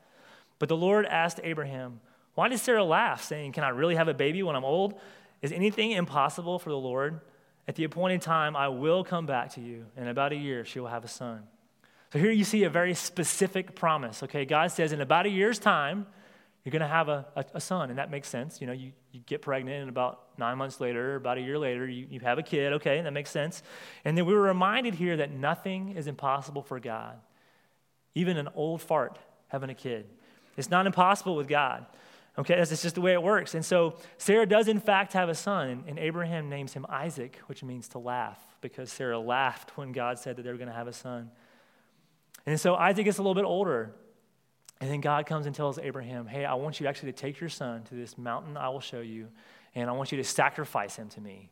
But 0.60 0.70
the 0.70 0.78
Lord 0.78 1.06
asked 1.06 1.40
Abraham, 1.44 2.00
Why 2.36 2.48
did 2.48 2.60
Sarah 2.60 2.84
laugh, 2.84 3.24
saying, 3.24 3.54
Can 3.54 3.64
I 3.64 3.70
really 3.70 3.96
have 3.96 4.08
a 4.08 4.14
baby 4.14 4.44
when 4.44 4.56
I'm 4.56 4.66
old? 4.66 5.00
Is 5.42 5.52
anything 5.52 5.92
impossible 5.92 6.60
for 6.60 6.70
the 6.70 6.78
Lord? 6.78 7.20
At 7.68 7.76
the 7.76 7.84
appointed 7.84 8.22
time, 8.22 8.56
I 8.56 8.68
will 8.70 9.04
come 9.04 9.26
back 9.26 9.52
to 9.54 9.62
you. 9.62 9.86
In 9.98 10.08
about 10.08 10.32
a 10.32 10.36
year, 10.36 10.66
she 10.66 10.80
will 10.80 10.88
have 10.88 11.04
a 11.04 11.08
son. 11.08 11.44
So 12.16 12.20
here 12.20 12.32
you 12.32 12.46
see 12.46 12.64
a 12.64 12.70
very 12.70 12.94
specific 12.94 13.76
promise. 13.76 14.24
Okay, 14.24 14.46
God 14.46 14.72
says 14.72 14.94
in 14.94 15.02
about 15.02 15.26
a 15.26 15.30
year's 15.30 15.60
time, 15.60 16.08
you're 16.64 16.72
going 16.72 16.82
to 16.82 16.88
have 16.88 17.10
a, 17.10 17.26
a, 17.36 17.44
a, 17.56 17.60
son, 17.60 17.90
and 17.90 18.00
that 18.00 18.10
makes 18.10 18.30
sense. 18.30 18.62
You 18.62 18.68
know, 18.68 18.72
you, 18.72 18.94
you 19.12 19.20
get 19.26 19.42
pregnant, 19.42 19.82
and 19.82 19.90
about 19.90 20.22
nine 20.38 20.58
months 20.58 20.80
later, 20.80 21.18
about 21.18 21.38
a 21.40 21.42
year 21.42 21.60
later, 21.60 21.86
you, 21.86 22.08
you 22.10 22.22
have 22.22 22.38
a 22.38 22.42
kid. 22.42 22.72
Okay, 22.72 23.02
that 23.02 23.12
makes 23.12 23.32
sense. 23.32 23.64
And 24.06 24.18
then 24.18 24.26
we 24.26 24.34
were 24.34 24.44
reminded 24.44 24.96
here 24.96 25.18
that 25.18 25.32
nothing 25.32 25.90
is 25.98 26.08
impossible 26.08 26.62
for 26.62 26.80
God. 26.80 27.18
Even 28.14 28.38
an 28.38 28.48
old 28.56 28.82
fart 28.82 29.20
having 29.50 29.70
a 29.70 29.76
kid. 29.76 30.06
It's 30.56 30.70
not 30.70 30.86
impossible 30.86 31.36
with 31.36 31.50
God. 31.50 31.86
Okay, 32.38 32.56
that's 32.56 32.82
just 32.82 32.96
the 32.96 33.02
way 33.02 33.12
it 33.12 33.22
works. 33.22 33.56
And 33.56 33.66
so 33.66 33.98
Sarah 34.18 34.46
does, 34.46 34.70
in 34.70 34.80
fact, 34.80 35.12
have 35.12 35.28
a 35.28 35.36
son, 35.36 35.84
and, 35.86 36.00
Abraham 36.00 36.48
names 36.48 36.72
him 36.72 36.86
Isaac, 36.88 37.42
which 37.48 37.62
means 37.62 37.90
to 37.90 38.00
laugh, 38.00 38.40
because 38.62 38.90
Sarah 38.90 39.20
laughed 39.20 39.78
when 39.78 39.92
God 39.92 40.18
said 40.18 40.38
that 40.38 40.44
they 40.44 40.52
were 40.52 40.58
going 40.58 40.70
to 40.70 40.74
have 40.74 40.88
a 40.88 40.94
son. 40.94 41.30
And 42.46 42.60
so 42.60 42.76
Isaac 42.76 43.06
gets 43.06 43.18
a 43.18 43.22
little 43.22 43.36
bit 43.36 43.46
older. 43.46 43.94
And 44.82 44.92
then 44.92 45.02
God 45.02 45.26
comes 45.26 45.46
and 45.46 45.56
tells 45.56 45.80
Abraham, 45.80 46.28
Hey, 46.28 46.46
I 46.46 46.56
want 46.56 46.80
you 46.80 46.88
actually 46.88 47.12
to 47.12 47.18
take 47.18 47.40
your 47.40 47.50
son 47.50 47.84
to 47.84 47.96
this 47.96 48.18
mountain 48.18 48.58
I 48.58 48.70
will 48.70 48.82
show 48.82 49.00
you, 49.00 49.30
and 49.74 49.90
I 49.90 49.94
want 49.94 50.12
you 50.12 50.18
to 50.18 50.24
sacrifice 50.24 50.96
him 50.96 51.10
to 51.10 51.22
me. 51.22 51.50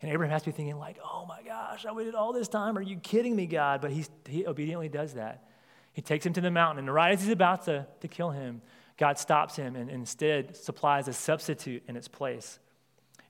And 0.00 0.12
Abraham 0.12 0.32
has 0.32 0.42
to 0.42 0.50
be 0.50 0.52
thinking, 0.52 0.78
like, 0.78 0.98
oh 1.02 1.26
my 1.26 1.42
gosh, 1.42 1.84
I 1.84 1.92
waited 1.92 2.14
all 2.14 2.32
this 2.32 2.46
time. 2.46 2.78
Are 2.78 2.82
you 2.82 2.98
kidding 2.98 3.34
me, 3.34 3.46
God? 3.46 3.80
But 3.80 3.90
he's, 3.90 4.08
he 4.28 4.46
obediently 4.46 4.88
does 4.88 5.14
that. 5.14 5.48
He 5.92 6.02
takes 6.02 6.24
him 6.24 6.32
to 6.34 6.40
the 6.40 6.50
mountain, 6.50 6.84
and 6.84 6.94
right 6.94 7.12
as 7.12 7.22
he's 7.22 7.32
about 7.32 7.64
to, 7.64 7.86
to 8.00 8.06
kill 8.06 8.30
him, 8.30 8.62
God 8.96 9.18
stops 9.18 9.56
him 9.56 9.74
and 9.74 9.90
instead 9.90 10.56
supplies 10.56 11.08
a 11.08 11.12
substitute 11.12 11.82
in 11.88 11.96
its 11.96 12.06
place. 12.06 12.58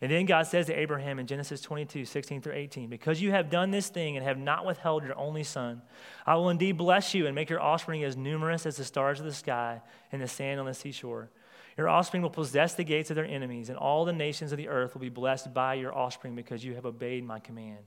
And 0.01 0.13
then 0.13 0.27
God 0.27 0.47
says 0.47 0.67
to 0.67 0.79
Abraham 0.79 1.19
in 1.19 1.27
Genesis 1.27 1.61
22, 1.61 2.05
16 2.05 2.41
through 2.41 2.53
18, 2.53 2.89
Because 2.89 3.21
you 3.21 3.33
have 3.33 3.51
done 3.51 3.73
this 3.73 3.89
thing 3.89 4.17
and 4.17 4.25
have 4.25 4.39
not 4.39 4.65
withheld 4.65 5.03
your 5.05 5.19
only 5.19 5.43
son, 5.43 5.83
I 6.25 6.37
will 6.37 6.51
indeed 6.51 6.77
bless 6.77 7.15
you 7.15 7.27
and 7.27 7.35
make 7.35 7.51
your 7.51 7.61
offspring 7.61 8.05
as 8.05 8.17
numerous 8.17 8.65
as 8.65 8.77
the 8.77 8.85
stars 8.85 9.19
of 9.19 9.27
the 9.27 9.35
sky 9.35 9.83
and 10.13 10.23
the 10.23 10.29
sand 10.29 10.61
on 10.61 10.67
the 10.67 10.75
seashore. 10.75 11.31
Your 11.77 11.89
offspring 11.89 12.23
will 12.23 12.31
possess 12.31 12.75
the 12.75 12.85
gates 12.85 13.11
of 13.11 13.17
their 13.17 13.25
enemies, 13.25 13.71
and 13.71 13.79
all 13.79 14.05
the 14.05 14.13
nations 14.13 14.53
of 14.53 14.59
the 14.59 14.69
earth 14.69 14.95
will 14.95 15.01
be 15.01 15.09
blessed 15.09 15.53
by 15.53 15.75
your 15.75 15.95
offspring 15.95 16.37
because 16.37 16.65
you 16.65 16.75
have 16.75 16.87
obeyed 16.87 17.25
my 17.25 17.41
command. 17.41 17.79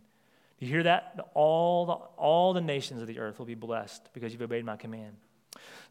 Do 0.60 0.66
you 0.66 0.72
hear 0.72 0.84
that? 0.84 1.30
All 1.34 1.86
the, 1.86 1.94
all 1.94 2.54
the 2.54 2.62
nations 2.62 3.02
of 3.02 3.08
the 3.08 3.20
earth 3.20 3.40
will 3.40 3.46
be 3.46 3.56
blessed 3.56 4.10
because 4.14 4.34
you've 4.34 4.42
obeyed 4.42 4.66
my 4.66 4.78
command. 4.78 5.16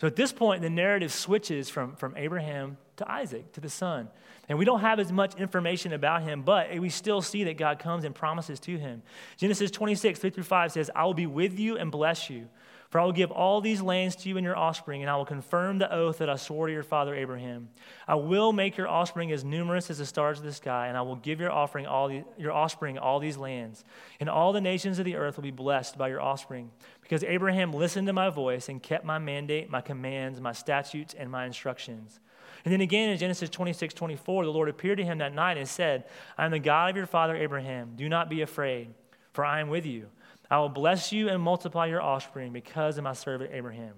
So 0.00 0.06
at 0.06 0.16
this 0.16 0.32
point, 0.32 0.62
the 0.62 0.70
narrative 0.70 1.12
switches 1.12 1.68
from, 1.68 1.94
from 1.96 2.16
Abraham 2.16 2.78
to 2.96 3.10
Isaac, 3.10 3.52
to 3.52 3.60
the 3.60 3.68
son. 3.68 4.08
And 4.48 4.58
we 4.58 4.64
don't 4.64 4.80
have 4.80 4.98
as 4.98 5.12
much 5.12 5.34
information 5.36 5.92
about 5.92 6.22
him, 6.22 6.42
but 6.42 6.76
we 6.78 6.88
still 6.88 7.22
see 7.22 7.44
that 7.44 7.56
God 7.56 7.78
comes 7.78 8.04
and 8.04 8.14
promises 8.14 8.58
to 8.60 8.78
him. 8.78 9.02
Genesis 9.36 9.70
26, 9.70 10.18
3 10.18 10.30
through 10.30 10.44
5 10.44 10.72
says, 10.72 10.90
I 10.94 11.04
will 11.04 11.14
be 11.14 11.26
with 11.26 11.58
you 11.58 11.76
and 11.76 11.92
bless 11.92 12.30
you. 12.30 12.48
For 12.90 12.98
I 12.98 13.04
will 13.04 13.12
give 13.12 13.30
all 13.30 13.60
these 13.60 13.80
lands 13.80 14.16
to 14.16 14.28
you 14.28 14.36
and 14.36 14.44
your 14.44 14.56
offspring, 14.56 15.00
and 15.00 15.08
I 15.08 15.14
will 15.14 15.24
confirm 15.24 15.78
the 15.78 15.92
oath 15.94 16.18
that 16.18 16.28
I 16.28 16.34
swore 16.34 16.66
to 16.66 16.72
your 16.72 16.82
father 16.82 17.14
Abraham. 17.14 17.68
I 18.08 18.16
will 18.16 18.52
make 18.52 18.76
your 18.76 18.88
offspring 18.88 19.30
as 19.30 19.44
numerous 19.44 19.90
as 19.90 19.98
the 19.98 20.06
stars 20.06 20.38
of 20.38 20.44
the 20.44 20.52
sky, 20.52 20.88
and 20.88 20.96
I 20.96 21.02
will 21.02 21.14
give 21.14 21.38
your 21.38 21.52
offering 21.52 21.86
all 21.86 22.08
the, 22.08 22.24
your 22.36 22.50
offspring 22.50 22.98
all 22.98 23.20
these 23.20 23.36
lands. 23.36 23.84
And 24.18 24.28
all 24.28 24.52
the 24.52 24.60
nations 24.60 24.98
of 24.98 25.04
the 25.04 25.14
earth 25.14 25.36
will 25.36 25.44
be 25.44 25.52
blessed 25.52 25.96
by 25.98 26.08
your 26.08 26.20
offspring, 26.20 26.72
because 27.00 27.22
Abraham 27.22 27.72
listened 27.72 28.08
to 28.08 28.12
my 28.12 28.28
voice 28.28 28.68
and 28.68 28.82
kept 28.82 29.04
my 29.04 29.18
mandate, 29.18 29.70
my 29.70 29.80
commands, 29.80 30.40
my 30.40 30.52
statutes, 30.52 31.14
and 31.14 31.30
my 31.30 31.46
instructions. 31.46 32.18
And 32.64 32.72
then 32.72 32.80
again 32.80 33.10
in 33.10 33.18
Genesis 33.18 33.50
26, 33.50 33.94
24, 33.94 34.44
the 34.44 34.50
Lord 34.50 34.68
appeared 34.68 34.98
to 34.98 35.04
him 35.04 35.18
that 35.18 35.32
night 35.32 35.58
and 35.58 35.68
said, 35.68 36.06
I 36.36 36.44
am 36.44 36.50
the 36.50 36.58
God 36.58 36.90
of 36.90 36.96
your 36.96 37.06
father 37.06 37.36
Abraham. 37.36 37.92
Do 37.94 38.08
not 38.08 38.28
be 38.28 38.42
afraid, 38.42 38.88
for 39.32 39.44
I 39.44 39.60
am 39.60 39.68
with 39.68 39.86
you. 39.86 40.08
I 40.50 40.58
will 40.58 40.68
bless 40.68 41.12
you 41.12 41.28
and 41.28 41.40
multiply 41.40 41.86
your 41.86 42.02
offspring 42.02 42.52
because 42.52 42.98
of 42.98 43.04
my 43.04 43.12
servant 43.12 43.50
Abraham. 43.52 43.94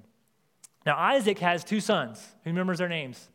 Now, 0.84 0.98
Isaac 0.98 1.38
has 1.38 1.64
two 1.64 1.80
sons. 1.80 2.24
Who 2.44 2.50
remembers 2.50 2.78
their 2.78 2.88
names? 2.88 3.28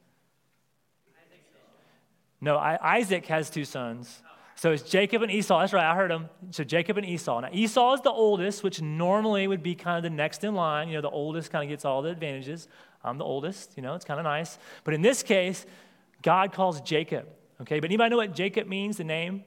No, 2.40 2.58
I, 2.58 2.98
Isaac 2.98 3.26
has 3.28 3.50
two 3.50 3.66
sons. 3.66 4.22
So 4.56 4.72
it's 4.72 4.84
Jacob 4.84 5.22
and 5.22 5.32
Esau. 5.32 5.60
That's 5.60 5.74
right, 5.74 5.86
I 5.86 5.96
heard 5.96 6.12
them. 6.12 6.30
So 6.52 6.64
Jacob 6.64 6.98
and 6.98 7.06
Esau. 7.06 7.40
Now, 7.40 7.50
Esau 7.52 7.94
is 7.94 8.02
the 8.02 8.12
oldest, 8.12 8.64
which 8.64 8.82
normally 8.82 9.48
would 9.48 9.64
be 9.64 9.76
kind 9.76 9.98
of 9.98 10.04
the 10.04 10.16
next 10.16 10.44
in 10.44 10.56
line. 10.56 10.88
You 10.90 10.96
know, 10.96 11.02
the 11.02 11.10
oldest 11.10 11.52
kind 11.52 11.64
of 11.64 11.70
gets 11.70 11.86
all 11.86 12.02
the 12.02 12.10
advantages. 12.10 12.68
I'm 13.04 13.18
the 13.18 13.24
oldest, 13.24 13.74
you 13.76 13.84
know, 13.84 13.96
it's 13.96 14.06
kind 14.06 14.20
of 14.20 14.24
nice. 14.24 14.58
But 14.84 14.94
in 14.94 15.02
this 15.02 15.24
case, 15.24 15.66
God 16.22 16.54
calls 16.54 16.82
Jacob. 16.82 17.28
Okay, 17.62 17.80
but 17.80 17.86
anybody 17.86 18.10
know 18.10 18.18
what 18.18 18.34
Jacob 18.36 18.68
means, 18.68 18.98
the 18.98 19.04
name? 19.04 19.44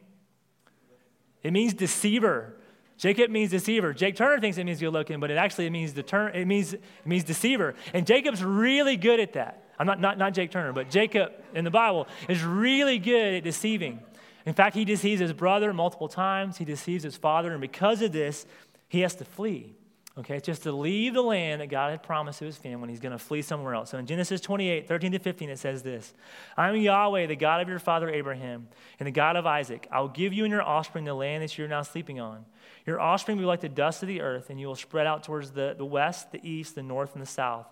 It 1.43 1.53
means 1.53 1.75
deceiver. 1.75 2.57
Jacob 3.01 3.31
means 3.31 3.51
deceiver. 3.51 3.95
Jake 3.95 4.15
Turner 4.15 4.39
thinks 4.39 4.59
it 4.59 4.65
means 4.65 4.79
good 4.79 4.93
looking, 4.93 5.21
but 5.21 5.31
it 5.31 5.39
actually 5.39 5.71
means 5.71 5.95
deter- 5.95 6.29
it 6.29 6.45
means 6.45 6.75
it 6.75 6.83
means 7.07 7.25
deceiver. 7.25 7.75
And 7.95 8.07
Jacob's 8.07 8.45
really 8.45 8.99
good 8.99 9.21
at 9.21 9.33
that. 9.33 9.65
I'm 9.79 9.87
not, 9.87 9.99
not 9.99 10.19
not 10.19 10.35
Jake 10.35 10.51
Turner, 10.51 10.75
but 10.75 10.91
Jacob 10.91 11.33
in 11.55 11.65
the 11.65 11.71
Bible 11.71 12.07
is 12.29 12.45
really 12.45 12.99
good 12.99 13.37
at 13.37 13.43
deceiving. 13.43 14.01
In 14.45 14.53
fact, 14.53 14.77
he 14.77 14.85
deceives 14.85 15.23
his 15.23 15.33
brother 15.33 15.73
multiple 15.73 16.09
times. 16.09 16.59
He 16.59 16.67
deceives 16.67 17.03
his 17.03 17.17
father, 17.17 17.53
and 17.53 17.61
because 17.63 18.03
of 18.03 18.13
this, 18.13 18.45
he 18.91 19.01
has 19.01 19.15
to 19.15 19.25
flee. 19.25 19.73
Okay, 20.21 20.37
it's 20.37 20.45
just 20.45 20.65
to 20.65 20.73
leave 20.73 21.15
the 21.15 21.23
land 21.23 21.63
that 21.63 21.69
God 21.69 21.93
had 21.93 22.03
promised 22.03 22.41
to 22.41 22.45
his 22.45 22.59
family. 22.59 22.91
He's 22.91 23.01
going 23.01 23.13
to 23.13 23.19
flee 23.19 23.41
somewhere 23.41 23.75
else. 23.75 23.89
So 23.89 23.97
in 23.97 24.05
Genesis 24.05 24.43
28, 24.43 24.87
13 24.87 25.13
to 25.13 25.19
15, 25.19 25.49
it 25.49 25.59
says 25.59 25.83
this 25.83 26.13
I 26.59 26.69
am 26.69 26.77
Yahweh, 26.77 27.25
the 27.25 27.37
God 27.37 27.63
of 27.63 27.69
your 27.69 27.79
father 27.79 28.11
Abraham, 28.11 28.69
and 28.99 29.07
the 29.07 29.13
God 29.13 29.37
of 29.37 29.47
Isaac. 29.47 29.89
I 29.91 30.01
will 30.01 30.09
give 30.09 30.35
you 30.35 30.45
and 30.45 30.53
your 30.53 30.63
offspring 30.63 31.07
the 31.07 31.15
land 31.15 31.43
that 31.43 31.57
you're 31.57 31.69
now 31.69 31.81
sleeping 31.81 32.21
on. 32.21 32.45
Your 32.85 33.01
offspring 33.01 33.39
will 33.39 33.45
be 33.45 33.47
like 33.47 33.63
the 33.63 33.71
dust 33.71 34.03
of 34.03 34.09
the 34.09 34.21
earth, 34.21 34.51
and 34.51 34.61
you 34.61 34.67
will 34.67 34.77
spread 34.77 35.07
out 35.07 35.23
towards 35.23 35.53
the, 35.53 35.75
the 35.77 35.87
west, 35.87 36.33
the 36.33 36.47
east, 36.47 36.75
the 36.75 36.83
north, 36.83 37.15
and 37.15 37.23
the 37.23 37.27
south. 37.27 37.67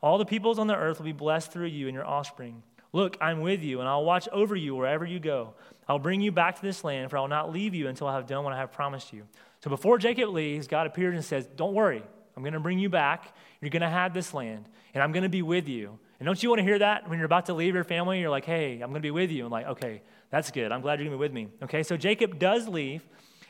All 0.00 0.18
the 0.18 0.24
peoples 0.24 0.60
on 0.60 0.68
the 0.68 0.76
earth 0.76 0.98
will 0.98 1.06
be 1.06 1.12
blessed 1.12 1.50
through 1.50 1.66
you 1.66 1.88
and 1.88 1.94
your 1.96 2.06
offspring. 2.06 2.62
Look, 2.92 3.16
I'm 3.20 3.40
with 3.40 3.64
you, 3.64 3.80
and 3.80 3.88
I'll 3.88 4.04
watch 4.04 4.28
over 4.28 4.54
you 4.54 4.76
wherever 4.76 5.04
you 5.04 5.18
go. 5.18 5.54
I'll 5.88 5.98
bring 5.98 6.20
you 6.20 6.30
back 6.30 6.56
to 6.56 6.62
this 6.62 6.84
land, 6.84 7.10
for 7.10 7.18
I 7.18 7.20
will 7.20 7.28
not 7.28 7.52
leave 7.52 7.74
you 7.74 7.88
until 7.88 8.06
I 8.06 8.14
have 8.14 8.26
done 8.26 8.44
what 8.44 8.52
I 8.52 8.58
have 8.58 8.70
promised 8.70 9.12
you. 9.12 9.24
So 9.62 9.70
before 9.70 9.98
Jacob 9.98 10.30
leaves, 10.30 10.66
God 10.66 10.86
appears 10.86 11.14
and 11.14 11.24
says, 11.24 11.46
Don't 11.56 11.74
worry, 11.74 12.02
I'm 12.36 12.42
going 12.42 12.54
to 12.54 12.60
bring 12.60 12.78
you 12.78 12.88
back. 12.88 13.34
You're 13.60 13.70
going 13.70 13.82
to 13.82 13.88
have 13.88 14.14
this 14.14 14.32
land, 14.32 14.66
and 14.94 15.02
I'm 15.02 15.12
going 15.12 15.24
to 15.24 15.28
be 15.28 15.42
with 15.42 15.68
you. 15.68 15.98
And 16.20 16.26
don't 16.26 16.40
you 16.42 16.48
want 16.48 16.60
to 16.60 16.64
hear 16.64 16.78
that 16.78 17.08
when 17.08 17.18
you're 17.18 17.26
about 17.26 17.46
to 17.46 17.54
leave 17.54 17.74
your 17.74 17.84
family? 17.84 18.20
You're 18.20 18.30
like, 18.30 18.44
Hey, 18.44 18.74
I'm 18.74 18.90
going 18.90 18.94
to 18.94 19.00
be 19.00 19.10
with 19.10 19.30
you. 19.30 19.44
And 19.44 19.52
like, 19.52 19.66
okay, 19.66 20.02
that's 20.30 20.50
good. 20.50 20.72
I'm 20.72 20.80
glad 20.80 21.00
you're 21.00 21.08
going 21.08 21.18
to 21.18 21.18
be 21.18 21.28
with 21.28 21.32
me. 21.32 21.48
Okay, 21.64 21.82
so 21.82 21.96
Jacob 21.96 22.38
does 22.38 22.68
leave. 22.68 23.02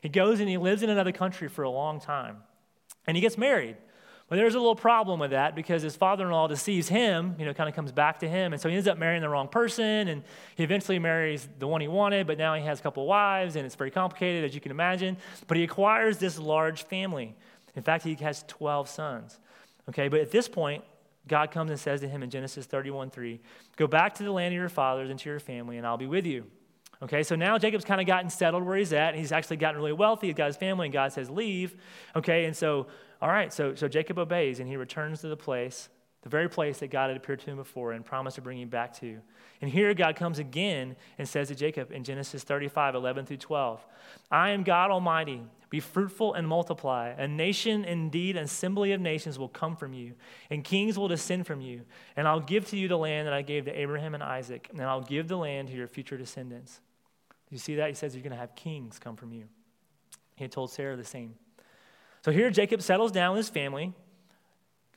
He 0.03 0.09
goes 0.09 0.41
and 0.41 0.49
he 0.49 0.57
lives 0.57 0.83
in 0.83 0.91
another 0.91 1.13
country 1.13 1.49
for 1.49 1.65
a 1.65 1.71
long 1.71 2.01
time, 2.01 2.39
and 3.07 3.17
he 3.17 3.21
gets 3.21 3.37
married. 3.37 3.77
But 4.29 4.37
there's 4.37 4.55
a 4.55 4.59
little 4.59 4.77
problem 4.77 5.21
with 5.21 5.31
that 5.31 5.55
because 5.55 5.81
his 5.81 5.97
father 5.97 6.27
in 6.27 6.31
law 6.31 6.49
deceives 6.49 6.87
him, 6.89 7.35
you 7.39 7.47
know, 7.47 7.55
kind 7.55 7.69
of 7.69 7.75
comes 7.75 7.93
back 7.93 8.19
to 8.19 8.29
him. 8.29 8.53
And 8.53 8.61
so 8.61 8.69
he 8.69 8.75
ends 8.75 8.87
up 8.87 8.99
marrying 8.99 9.23
the 9.23 9.29
wrong 9.29 9.49
person. 9.49 10.09
And 10.09 10.23
he 10.55 10.65
eventually 10.65 10.99
marries 10.99 11.49
the 11.59 11.67
one 11.67 11.81
he 11.81 11.89
wanted, 11.89 12.27
but 12.27 12.37
now 12.37 12.55
he 12.55 12.63
has 12.65 12.79
a 12.79 12.83
couple 12.83 13.07
wives. 13.07 13.57
And 13.57 13.65
it's 13.65 13.75
very 13.75 13.91
complicated, 13.91 14.45
as 14.45 14.55
you 14.55 14.61
can 14.61 14.71
imagine. 14.71 15.17
But 15.47 15.57
he 15.57 15.65
acquires 15.65 16.19
this 16.19 16.39
large 16.39 16.85
family. 16.85 17.35
In 17.75 17.83
fact, 17.83 18.05
he 18.05 18.15
has 18.17 18.45
12 18.49 18.89
sons. 18.89 19.41
Okay, 19.89 20.09
but 20.09 20.21
at 20.21 20.31
this 20.31 20.47
point, 20.47 20.85
God 21.27 21.51
comes 21.51 21.71
and 21.71 21.81
says 21.81 22.01
to 22.03 22.09
him 22.09 22.23
in 22.23 22.29
Genesis 22.29 22.67
31 22.67 23.11
3, 23.11 23.41
Go 23.77 23.87
back 23.87 24.15
to 24.17 24.25
the 24.25 24.33
land 24.33 24.53
of 24.53 24.59
your 24.59 24.69
fathers 24.69 25.09
and 25.09 25.19
to 25.19 25.31
your 25.31 25.41
family, 25.41 25.79
and 25.79 25.87
I'll 25.87 25.97
be 25.97 26.07
with 26.07 26.27
you. 26.27 26.45
Okay, 27.01 27.23
so 27.23 27.35
now 27.35 27.57
Jacob's 27.57 27.85
kind 27.85 28.01
of 28.01 28.07
gotten 28.07 28.29
settled 28.29 28.65
where 28.65 28.77
he's 28.77 28.93
at. 28.93 29.11
And 29.11 29.19
he's 29.19 29.33
actually 29.33 29.57
gotten 29.57 29.79
really 29.79 29.93
wealthy. 29.93 30.27
He's 30.27 30.37
got 30.37 30.49
his 30.49 30.57
family, 30.57 30.87
and 30.87 30.93
God 30.93 31.13
says, 31.13 31.31
Leave. 31.31 31.77
Okay, 32.15 32.45
and 32.45 32.55
so 32.55 32.89
all 33.21 33.29
right, 33.29 33.53
so, 33.53 33.75
so 33.75 33.89
Jacob 33.89 34.19
obeys 34.19 34.61
and 34.61 34.69
he 34.69 34.77
returns 34.77 35.21
to 35.23 35.29
the 35.29 35.37
place, 35.37 35.89
the 36.23 36.29
very 36.29 36.49
place 36.49 36.79
that 36.79 36.91
God 36.91 37.09
had 37.09 37.17
appeared 37.17 37.41
to 37.41 37.47
him 37.47 37.57
before 37.57 37.93
and 37.93 38.05
promised 38.05 38.37
to 38.37 38.43
bring 38.43 38.61
him 38.61 38.69
back 38.69 38.95
to. 38.99 39.19
And 39.61 39.71
here 39.71 39.93
God 39.95 40.15
comes 40.15 40.39
again 40.39 40.95
and 41.19 41.29
says 41.29 41.49
to 41.49 41.55
Jacob 41.55 41.91
in 41.91 42.05
Genesis 42.05 42.45
35, 42.45 42.95
11 42.95 43.27
through 43.27 43.39
12, 43.39 43.85
I 44.31 44.51
am 44.51 44.63
God 44.63 44.91
Almighty. 44.91 45.43
Be 45.71 45.81
fruitful 45.81 46.33
and 46.35 46.49
multiply. 46.49 47.09
A 47.19 47.29
nation, 47.29 47.85
indeed, 47.85 48.37
an 48.37 48.45
assembly 48.45 48.93
of 48.93 49.01
nations 49.01 49.39
will 49.39 49.49
come 49.49 49.77
from 49.77 49.93
you, 49.93 50.15
and 50.49 50.65
kings 50.65 50.99
will 50.99 51.09
descend 51.09 51.47
from 51.47 51.61
you. 51.61 51.83
And 52.17 52.27
I'll 52.27 52.41
give 52.41 52.67
to 52.69 52.77
you 52.77 52.89
the 52.89 52.97
land 52.97 53.27
that 53.27 53.35
I 53.35 53.43
gave 53.43 53.67
to 53.67 53.79
Abraham 53.79 54.15
and 54.15 54.23
Isaac, 54.23 54.71
and 54.73 54.81
I'll 54.81 55.03
give 55.03 55.29
the 55.29 55.37
land 55.37 55.69
to 55.69 55.75
your 55.75 55.87
future 55.87 56.17
descendants. 56.17 56.81
You 57.51 57.59
see 57.59 57.75
that? 57.77 57.89
He 57.89 57.95
says 57.95 58.15
you're 58.15 58.23
going 58.23 58.33
to 58.33 58.39
have 58.39 58.55
kings 58.55 58.99
come 58.99 59.17
from 59.17 59.33
you. 59.33 59.45
He 60.37 60.45
had 60.45 60.53
told 60.53 60.71
Sarah 60.71 60.97
the 60.97 61.05
same. 61.05 61.35
So 62.25 62.33
here 62.33 62.51
Jacob 62.51 62.83
settles 62.83 63.13
down 63.13 63.37
with 63.37 63.47
his 63.47 63.49
family. 63.49 63.93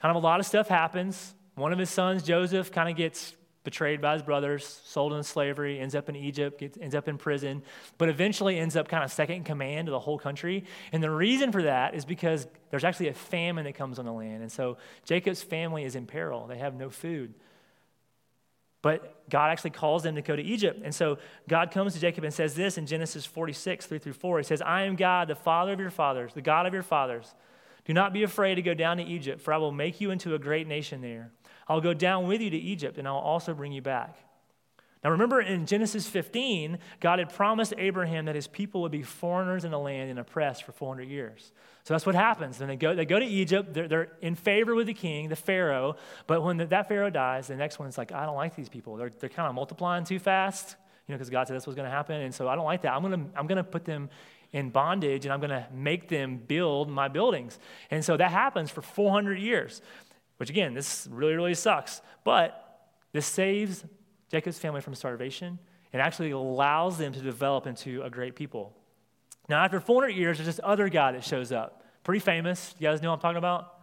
Kind 0.01 0.15
of 0.15 0.21
a 0.21 0.25
lot 0.25 0.39
of 0.39 0.45
stuff 0.45 0.67
happens. 0.67 1.35
One 1.55 1.71
of 1.73 1.79
his 1.79 1.89
sons, 1.89 2.23
Joseph, 2.23 2.71
kind 2.71 2.89
of 2.89 2.95
gets 2.95 3.35
betrayed 3.63 4.01
by 4.01 4.13
his 4.13 4.23
brothers, 4.23 4.81
sold 4.85 5.13
into 5.13 5.23
slavery, 5.23 5.79
ends 5.79 5.93
up 5.93 6.09
in 6.09 6.15
Egypt, 6.15 6.59
gets, 6.59 6.77
ends 6.81 6.95
up 6.95 7.07
in 7.07 7.17
prison, 7.17 7.61
but 7.99 8.09
eventually 8.09 8.57
ends 8.57 8.75
up 8.75 8.87
kind 8.87 9.03
of 9.03 9.11
second 9.11 9.35
in 9.35 9.43
command 9.43 9.87
of 9.87 9.91
the 9.91 9.99
whole 9.99 10.17
country. 10.17 10.63
And 10.91 11.03
the 11.03 11.11
reason 11.11 11.51
for 11.51 11.63
that 11.63 11.93
is 11.93 12.03
because 12.03 12.47
there's 12.71 12.83
actually 12.83 13.09
a 13.09 13.13
famine 13.13 13.65
that 13.65 13.75
comes 13.75 13.99
on 13.99 14.05
the 14.05 14.13
land. 14.13 14.41
And 14.41 14.51
so 14.51 14.77
Jacob's 15.05 15.43
family 15.43 15.83
is 15.83 15.95
in 15.95 16.07
peril. 16.07 16.47
They 16.47 16.57
have 16.57 16.73
no 16.73 16.89
food. 16.89 17.35
But 18.81 19.29
God 19.29 19.51
actually 19.51 19.69
calls 19.71 20.03
them 20.03 20.15
to 20.15 20.21
go 20.21 20.35
to 20.35 20.41
Egypt. 20.41 20.81
And 20.83 20.93
so 20.93 21.19
God 21.47 21.71
comes 21.71 21.93
to 21.93 21.99
Jacob 21.99 22.23
and 22.23 22.33
says 22.33 22.55
this 22.55 22.77
in 22.77 22.87
Genesis 22.87 23.25
46, 23.25 23.85
3 23.85 23.99
through 23.99 24.13
4. 24.13 24.39
He 24.39 24.43
says, 24.43 24.61
I 24.61 24.83
am 24.83 24.95
God, 24.95 25.27
the 25.27 25.35
father 25.35 25.73
of 25.73 25.79
your 25.79 25.91
fathers, 25.91 26.33
the 26.33 26.41
God 26.41 26.65
of 26.65 26.73
your 26.73 26.83
fathers. 26.83 27.33
Do 27.85 27.93
not 27.93 28.13
be 28.13 28.23
afraid 28.23 28.55
to 28.55 28.61
go 28.61 28.73
down 28.73 28.97
to 28.97 29.03
Egypt, 29.03 29.41
for 29.41 29.53
I 29.53 29.57
will 29.57 29.71
make 29.71 30.01
you 30.01 30.11
into 30.11 30.35
a 30.35 30.39
great 30.39 30.67
nation 30.67 31.01
there. 31.01 31.31
I'll 31.67 31.81
go 31.81 31.93
down 31.93 32.27
with 32.27 32.41
you 32.41 32.49
to 32.49 32.57
Egypt, 32.57 32.97
and 32.97 33.07
I'll 33.07 33.15
also 33.15 33.53
bring 33.53 33.71
you 33.71 33.81
back. 33.81 34.17
Now, 35.03 35.09
remember 35.09 35.41
in 35.41 35.65
Genesis 35.65 36.07
15, 36.07 36.77
God 36.99 37.17
had 37.17 37.33
promised 37.33 37.73
Abraham 37.77 38.25
that 38.25 38.35
his 38.35 38.47
people 38.47 38.81
would 38.81 38.91
be 38.91 39.01
foreigners 39.01 39.65
in 39.65 39.71
the 39.71 39.79
land 39.79 40.11
and 40.11 40.19
oppressed 40.19 40.63
for 40.63 40.73
400 40.73 41.07
years. 41.07 41.51
So 41.83 41.95
that's 41.95 42.05
what 42.05 42.13
happens. 42.13 42.59
When 42.59 42.69
they 42.69 42.75
go, 42.75 42.93
they 42.93 43.05
go 43.05 43.17
to 43.17 43.25
Egypt, 43.25 43.73
they're, 43.73 43.87
they're 43.87 44.09
in 44.21 44.35
favor 44.35 44.75
with 44.75 44.85
the 44.85 44.93
king, 44.93 45.29
the 45.29 45.35
Pharaoh, 45.35 45.95
but 46.27 46.43
when 46.43 46.57
the, 46.57 46.67
that 46.67 46.87
Pharaoh 46.87 47.09
dies, 47.09 47.47
the 47.47 47.55
next 47.55 47.79
one's 47.79 47.97
like, 47.97 48.11
I 48.11 48.27
don't 48.27 48.35
like 48.35 48.55
these 48.55 48.69
people. 48.69 48.95
They're, 48.95 49.09
they're 49.09 49.29
kind 49.29 49.49
of 49.49 49.55
multiplying 49.55 50.03
too 50.03 50.19
fast, 50.19 50.75
you 51.07 51.13
know, 51.13 51.17
because 51.17 51.31
God 51.31 51.47
said 51.47 51.55
this 51.55 51.65
was 51.65 51.75
going 51.75 51.87
to 51.87 51.91
happen. 51.91 52.21
And 52.21 52.33
so 52.33 52.47
I 52.47 52.55
don't 52.55 52.65
like 52.65 52.83
that. 52.83 52.93
I'm 52.93 53.01
going 53.01 53.25
to 53.25 53.39
I'm 53.39 53.47
going 53.47 53.57
to 53.57 53.63
put 53.63 53.85
them 53.85 54.11
in 54.53 54.69
bondage 54.69 55.25
and 55.25 55.33
I'm 55.33 55.39
going 55.39 55.49
to 55.49 55.65
make 55.73 56.09
them 56.09 56.37
build 56.37 56.89
my 56.89 57.07
buildings. 57.07 57.57
And 57.89 58.05
so 58.05 58.17
that 58.17 58.29
happens 58.29 58.69
for 58.69 58.83
400 58.83 59.39
years, 59.39 59.81
which 60.37 60.51
again, 60.51 60.75
this 60.75 61.07
really, 61.09 61.33
really 61.33 61.55
sucks. 61.55 62.01
But 62.23 62.87
this 63.13 63.25
saves 63.25 63.83
Jacob's 64.31 64.57
family 64.57 64.81
from 64.81 64.95
starvation 64.95 65.59
and 65.91 66.01
actually 66.01 66.31
allows 66.31 66.97
them 66.97 67.11
to 67.13 67.19
develop 67.19 67.67
into 67.67 68.01
a 68.01 68.09
great 68.09 68.35
people. 68.35 68.73
Now, 69.49 69.63
after 69.63 69.79
400 69.79 70.09
years, 70.09 70.37
there's 70.37 70.47
this 70.47 70.59
other 70.63 70.87
guy 70.87 71.11
that 71.11 71.23
shows 71.25 71.51
up. 71.51 71.83
Pretty 72.03 72.21
famous. 72.21 72.73
You 72.79 72.87
guys 72.87 73.01
know 73.01 73.09
what 73.09 73.15
I'm 73.15 73.21
talking 73.21 73.37
about? 73.37 73.77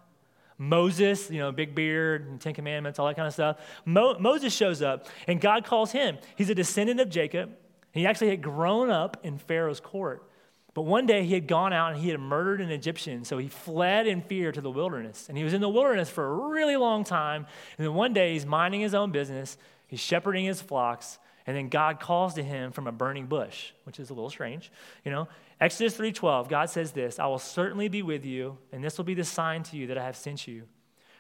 Moses, 0.57 1.31
you 1.31 1.39
know, 1.39 1.53
big 1.53 1.75
beard 1.75 2.27
and 2.27 2.41
Ten 2.41 2.55
Commandments, 2.55 2.99
all 2.99 3.07
that 3.07 3.15
kind 3.15 3.29
of 3.29 3.35
stuff. 3.35 3.59
Mo- 3.85 4.19
Moses 4.19 4.53
shows 4.53 4.83
up, 4.83 5.07
and 5.29 5.41
God 5.41 5.65
calls 5.65 5.93
him. 5.93 6.19
He's 6.35 6.51
a 6.51 6.55
descendant 6.55 6.99
of 6.99 7.11
Jacob. 7.11 7.51
He 7.93 8.07
actually 8.07 8.31
had 8.31 8.43
grown 8.43 8.91
up 8.91 9.19
in 9.23 9.39
Pharaoh's 9.39 9.81
court. 9.81 10.29
But 10.75 10.83
one 10.83 11.07
day 11.07 11.25
he 11.25 11.35
had 11.35 11.47
gone 11.47 11.73
out 11.73 11.93
and 11.93 12.01
he 12.01 12.09
had 12.09 12.21
murdered 12.21 12.61
an 12.61 12.71
Egyptian, 12.71 13.25
so 13.25 13.39
he 13.39 13.49
fled 13.49 14.07
in 14.07 14.23
fear 14.23 14.53
to 14.53 14.61
the 14.61 14.71
wilderness. 14.71 15.27
And 15.29 15.37
he 15.37 15.45
was 15.45 15.53
in 15.53 15.61
the 15.61 15.69
wilderness 15.69 16.09
for 16.09 16.25
a 16.25 16.49
really 16.49 16.77
long 16.77 17.05
time. 17.05 17.47
And 17.77 17.87
then 17.87 17.95
one 17.95 18.13
day 18.13 18.33
he's 18.33 18.47
minding 18.47 18.81
his 18.81 18.95
own 18.95 19.11
business, 19.11 19.59
He's 19.89 20.01
shepherding 20.01 20.45
his 20.45 20.63
flocks, 20.63 21.19
and 21.47 21.57
then 21.57 21.69
God 21.69 21.99
calls 21.99 22.35
to 22.35 22.43
him 22.43 22.71
from 22.73 22.87
a 22.87 22.93
burning 22.93 23.27
bush, 23.27 23.73
which 23.85 23.99
is 23.99 24.11
a 24.11 24.15
little 24.15 24.31
strange, 24.31 24.71
you 25.05 25.11
know. 25.11 25.27
Exodus 25.61 25.97
3:12, 25.97 26.49
God 26.49 26.71
says 26.71 26.93
this, 26.93 27.19
I 27.19 27.27
will 27.27 27.39
certainly 27.39 27.89
be 27.89 28.03
with 28.03 28.25
you, 28.25 28.59
and 28.71 28.85
this 28.85 28.97
will 28.97 29.05
be 29.05 29.15
the 29.15 29.25
sign 29.25 29.65
to 29.65 29.77
you 29.77 29.89
that 29.89 29.99
I 29.99 30.05
have 30.05 30.17
sent 30.17 30.47
you. 30.47 30.69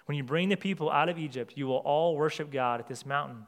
When 0.06 0.16
you 0.16 0.22
bring 0.22 0.48
the 0.48 0.56
people 0.56 0.90
out 0.90 1.08
of 1.08 1.18
Egypt, 1.18 1.54
you 1.56 1.66
will 1.66 1.78
all 1.78 2.16
worship 2.16 2.50
God 2.50 2.78
at 2.78 2.86
this 2.86 3.04
mountain. 3.04 3.46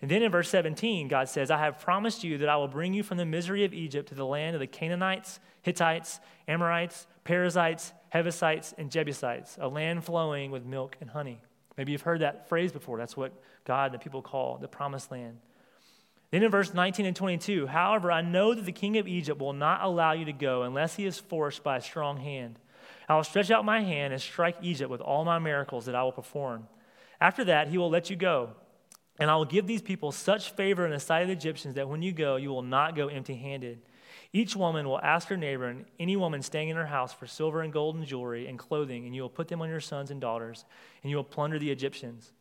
And 0.00 0.10
then 0.10 0.22
in 0.22 0.32
verse 0.32 0.48
17, 0.48 1.06
God 1.06 1.28
says, 1.28 1.50
I 1.50 1.58
have 1.58 1.78
promised 1.78 2.24
you 2.24 2.38
that 2.38 2.48
I 2.48 2.56
will 2.56 2.66
bring 2.66 2.92
you 2.92 3.04
from 3.04 3.18
the 3.18 3.24
misery 3.24 3.64
of 3.64 3.72
Egypt 3.72 4.08
to 4.08 4.16
the 4.16 4.26
land 4.26 4.56
of 4.56 4.60
the 4.60 4.66
Canaanites, 4.66 5.38
Hittites, 5.62 6.18
Amorites, 6.48 7.06
Perizzites, 7.22 7.92
Hebusites, 8.12 8.74
and 8.76 8.90
Jebusites, 8.90 9.58
a 9.60 9.68
land 9.68 10.04
flowing 10.04 10.50
with 10.50 10.64
milk 10.64 10.96
and 11.00 11.10
honey. 11.10 11.40
Maybe 11.76 11.92
you've 11.92 12.02
heard 12.02 12.20
that 12.20 12.48
phrase 12.48 12.72
before. 12.72 12.98
That's 12.98 13.16
what 13.16 13.32
God 13.64 13.92
and 13.92 14.00
the 14.00 14.02
people 14.02 14.22
call 14.22 14.58
the 14.58 14.68
promised 14.68 15.10
land. 15.10 15.38
Then 16.30 16.42
in 16.42 16.50
verse 16.50 16.72
19 16.72 17.04
and 17.04 17.14
22, 17.16 17.66
however, 17.66 18.10
I 18.10 18.22
know 18.22 18.54
that 18.54 18.64
the 18.64 18.72
king 18.72 18.96
of 18.96 19.06
Egypt 19.06 19.40
will 19.40 19.52
not 19.52 19.82
allow 19.82 20.12
you 20.12 20.24
to 20.24 20.32
go 20.32 20.62
unless 20.62 20.96
he 20.96 21.04
is 21.04 21.18
forced 21.18 21.62
by 21.62 21.76
a 21.76 21.82
strong 21.82 22.16
hand. 22.18 22.58
I 23.08 23.16
will 23.16 23.24
stretch 23.24 23.50
out 23.50 23.64
my 23.64 23.80
hand 23.80 24.12
and 24.12 24.22
strike 24.22 24.56
Egypt 24.62 24.90
with 24.90 25.02
all 25.02 25.24
my 25.24 25.38
miracles 25.38 25.86
that 25.86 25.94
I 25.94 26.02
will 26.02 26.12
perform. 26.12 26.68
After 27.20 27.44
that, 27.44 27.68
he 27.68 27.76
will 27.76 27.90
let 27.90 28.08
you 28.08 28.16
go. 28.16 28.50
And 29.18 29.30
I 29.30 29.36
will 29.36 29.44
give 29.44 29.66
these 29.66 29.82
people 29.82 30.10
such 30.10 30.52
favor 30.52 30.86
in 30.86 30.90
the 30.90 30.98
sight 30.98 31.20
of 31.20 31.28
the 31.28 31.34
Egyptians 31.34 31.74
that 31.74 31.88
when 31.88 32.00
you 32.00 32.12
go, 32.12 32.36
you 32.36 32.48
will 32.48 32.62
not 32.62 32.96
go 32.96 33.08
empty 33.08 33.34
handed. 33.34 33.82
Each 34.32 34.56
woman 34.56 34.88
will 34.88 35.00
ask 35.00 35.28
her 35.28 35.36
neighbor 35.36 35.66
and 35.66 35.84
any 36.00 36.16
woman 36.16 36.42
staying 36.42 36.70
in 36.70 36.76
her 36.76 36.86
house 36.86 37.12
for 37.12 37.26
silver 37.26 37.60
and 37.60 37.72
gold 37.72 37.96
and 37.96 38.06
jewelry 38.06 38.46
and 38.46 38.58
clothing, 38.58 39.04
and 39.04 39.14
you 39.14 39.22
will 39.22 39.28
put 39.28 39.48
them 39.48 39.60
on 39.60 39.68
your 39.68 39.80
sons 39.80 40.10
and 40.10 40.20
daughters, 40.20 40.64
and 41.02 41.10
you 41.10 41.16
will 41.16 41.24
plunder 41.24 41.58
the 41.58 41.70
Egyptians. 41.70 42.32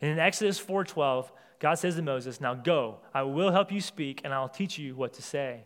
And 0.00 0.10
in 0.10 0.18
Exodus 0.18 0.58
4:12, 0.58 1.30
God 1.60 1.74
says 1.74 1.96
to 1.96 2.02
Moses, 2.02 2.40
"Now 2.40 2.54
go. 2.54 3.00
I 3.14 3.22
will 3.22 3.52
help 3.52 3.70
you 3.70 3.80
speak, 3.80 4.22
and 4.24 4.34
I'll 4.34 4.48
teach 4.48 4.78
you 4.78 4.96
what 4.96 5.12
to 5.14 5.22
say." 5.22 5.64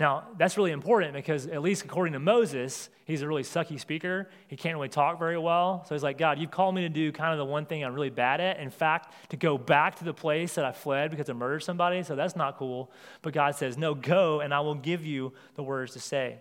Now, 0.00 0.24
that's 0.38 0.56
really 0.56 0.72
important 0.72 1.12
because, 1.12 1.46
at 1.46 1.62
least 1.62 1.84
according 1.84 2.14
to 2.14 2.18
Moses, 2.18 2.88
he's 3.04 3.22
a 3.22 3.28
really 3.28 3.44
sucky 3.44 3.78
speaker. 3.78 4.28
He 4.48 4.56
can't 4.56 4.74
really 4.74 4.88
talk 4.88 5.20
very 5.20 5.38
well. 5.38 5.84
So 5.86 5.94
he's 5.94 6.02
like, 6.02 6.18
God, 6.18 6.40
you've 6.40 6.50
called 6.50 6.74
me 6.74 6.82
to 6.82 6.88
do 6.88 7.12
kind 7.12 7.32
of 7.32 7.38
the 7.38 7.44
one 7.44 7.64
thing 7.64 7.84
I'm 7.84 7.94
really 7.94 8.10
bad 8.10 8.40
at. 8.40 8.58
In 8.58 8.70
fact, 8.70 9.14
to 9.30 9.36
go 9.36 9.56
back 9.56 9.96
to 9.96 10.04
the 10.04 10.12
place 10.12 10.56
that 10.56 10.64
I 10.64 10.72
fled 10.72 11.12
because 11.12 11.30
I 11.30 11.32
murdered 11.32 11.60
somebody. 11.60 12.02
So 12.02 12.16
that's 12.16 12.34
not 12.34 12.58
cool. 12.58 12.90
But 13.22 13.34
God 13.34 13.54
says, 13.54 13.78
No, 13.78 13.94
go, 13.94 14.40
and 14.40 14.52
I 14.52 14.60
will 14.60 14.74
give 14.74 15.06
you 15.06 15.32
the 15.54 15.62
words 15.62 15.92
to 15.92 16.00
say. 16.00 16.38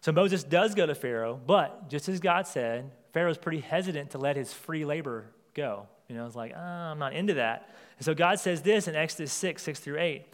So 0.00 0.10
Moses 0.10 0.42
does 0.42 0.74
go 0.74 0.86
to 0.86 0.94
Pharaoh, 0.94 1.38
but 1.44 1.90
just 1.90 2.08
as 2.08 2.20
God 2.20 2.46
said, 2.46 2.90
Pharaoh's 3.12 3.36
pretty 3.36 3.60
hesitant 3.60 4.12
to 4.12 4.18
let 4.18 4.36
his 4.36 4.54
free 4.54 4.86
labor 4.86 5.26
go. 5.52 5.86
You 6.08 6.16
know, 6.16 6.24
it's 6.24 6.36
like, 6.36 6.52
oh, 6.56 6.60
I'm 6.60 6.98
not 6.98 7.12
into 7.12 7.34
that. 7.34 7.68
And 7.98 8.04
so 8.06 8.14
God 8.14 8.40
says 8.40 8.62
this 8.62 8.88
in 8.88 8.94
Exodus 8.94 9.32
6, 9.32 9.62
6 9.62 9.80
through 9.80 9.98
8. 9.98 10.24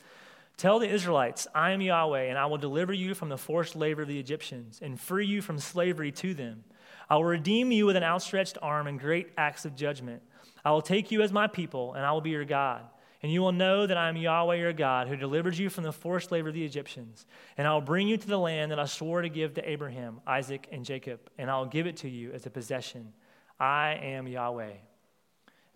Tell 0.57 0.79
the 0.79 0.89
Israelites, 0.89 1.49
I 1.55 1.73
am 1.73 1.81
Yahweh, 1.81 2.23
and 2.23 2.39
I 2.39 2.47
will 2.47 2.59
deliver 2.59 2.93
you 2.93 3.15
from 3.15 3.29
the 3.29 3.39
forced 3.39 3.75
labor 3.75 4.03
of 4.03 4.09
the 4.09 4.21
Egyptians 4.21 4.81
and 4.81 5.01
free 5.01 5.27
you 5.27 5.43
from 5.43 5.59
slavery 5.59 6.13
to 6.13 6.33
them. 6.33 6.65
I 7.11 7.17
will 7.17 7.25
redeem 7.25 7.73
you 7.73 7.87
with 7.87 7.97
an 7.97 8.05
outstretched 8.05 8.59
arm 8.63 8.87
and 8.87 8.99
great 8.99 9.31
acts 9.37 9.65
of 9.65 9.75
judgment. 9.75 10.23
I 10.65 10.71
will 10.71 10.83
take 10.83 11.11
you 11.11 11.23
as 11.23 11.33
my 11.33 11.49
people, 11.49 11.95
and 11.95 12.07
I 12.07 12.13
will 12.13 12.21
be 12.21 12.31
your 12.31 12.45
God. 12.45 12.83
And 13.23 13.33
you 13.33 13.41
will 13.41 13.53
know 13.53 13.87
that 13.87 13.97
I 13.97 14.09
am 14.09 14.17
Yahweh 14.17 14.57
your 14.57 14.73
God, 14.73 15.09
who 15.09 15.17
delivered 15.17 15.57
you 15.57 15.71
from 15.71 15.85
the 15.85 15.93
forced 15.93 16.31
labor 16.31 16.49
of 16.49 16.55
the 16.55 16.65
Egyptians. 16.65 17.27
And 17.57 17.67
I 17.67 17.73
will 17.73 17.81
bring 17.81 18.07
you 18.07 18.17
to 18.17 18.27
the 18.27 18.39
land 18.39 18.71
that 18.71 18.79
I 18.79 18.85
swore 18.85 19.23
to 19.23 19.29
give 19.29 19.55
to 19.55 19.69
Abraham, 19.69 20.21
Isaac, 20.27 20.69
and 20.71 20.85
Jacob, 20.85 21.21
and 21.39 21.51
I 21.51 21.59
will 21.59 21.67
give 21.67 21.87
it 21.87 21.97
to 21.99 22.09
you 22.09 22.33
as 22.33 22.47
a 22.47 22.51
possession. 22.51 23.13
I 23.59 23.99
am 24.03 24.29
Yahweh. 24.29 24.73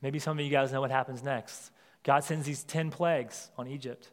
Maybe 0.03 0.19
some 0.19 0.39
of 0.39 0.45
you 0.45 0.51
guys 0.51 0.73
know 0.73 0.81
what 0.81 0.91
happens 0.91 1.23
next. 1.23 1.71
God 2.05 2.23
sends 2.23 2.47
these 2.47 2.63
10 2.65 2.91
plagues 2.91 3.51
on 3.57 3.67
Egypt. 3.67 4.11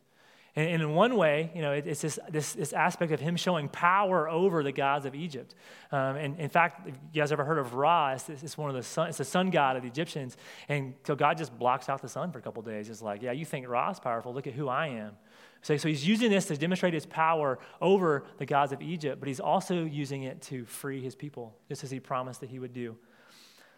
And, 0.57 0.81
in 0.81 0.93
one 0.93 1.17
way, 1.17 1.51
you 1.53 1.61
know, 1.61 1.73
it, 1.73 1.85
it's 1.85 2.01
this, 2.01 2.17
this, 2.29 2.53
this, 2.53 2.71
aspect 2.71 3.11
of 3.11 3.19
him 3.19 3.35
showing 3.35 3.67
power 3.67 4.29
over 4.29 4.63
the 4.63 4.71
gods 4.71 5.05
of 5.05 5.13
Egypt. 5.13 5.53
Um, 5.91 6.15
and 6.15 6.39
in 6.39 6.47
fact, 6.47 6.87
if 6.87 6.95
you 7.13 7.21
guys 7.21 7.33
ever 7.33 7.43
heard 7.43 7.57
of 7.57 7.73
Ra, 7.73 8.13
it's, 8.13 8.29
it's, 8.29 8.57
one 8.57 8.69
of 8.69 8.75
the 8.75 8.83
sun, 8.83 9.09
it's 9.09 9.17
the 9.17 9.25
sun 9.25 9.49
god 9.49 9.75
of 9.75 9.81
the 9.81 9.89
Egyptians. 9.89 10.37
And 10.69 10.93
so 11.03 11.13
God 11.13 11.37
just 11.37 11.57
blocks 11.59 11.89
out 11.89 12.01
the 12.01 12.07
sun 12.07 12.31
for 12.31 12.39
a 12.39 12.41
couple 12.41 12.61
days. 12.61 12.89
It's 12.89 13.01
like, 13.01 13.21
yeah, 13.21 13.33
you 13.33 13.43
think 13.43 13.67
Ra 13.67 13.89
is 13.89 13.99
powerful. 13.99 14.33
Look 14.33 14.47
at 14.47 14.53
who 14.53 14.69
I 14.69 14.87
am. 14.87 15.17
So, 15.61 15.75
so 15.75 15.89
he's 15.89 16.07
using 16.07 16.31
this 16.31 16.45
to 16.45 16.55
demonstrate 16.55 16.93
his 16.93 17.05
power 17.05 17.59
over 17.81 18.23
the 18.37 18.45
gods 18.45 18.71
of 18.71 18.81
Egypt, 18.81 19.19
but 19.19 19.27
he's 19.27 19.39
also 19.41 19.83
using 19.83 20.23
it 20.23 20.41
to 20.43 20.63
free 20.65 21.01
his 21.01 21.15
people, 21.15 21.53
just 21.67 21.83
as 21.83 21.91
he 21.91 21.99
promised 21.99 22.39
that 22.41 22.49
he 22.49 22.59
would 22.59 22.71
do. 22.71 22.95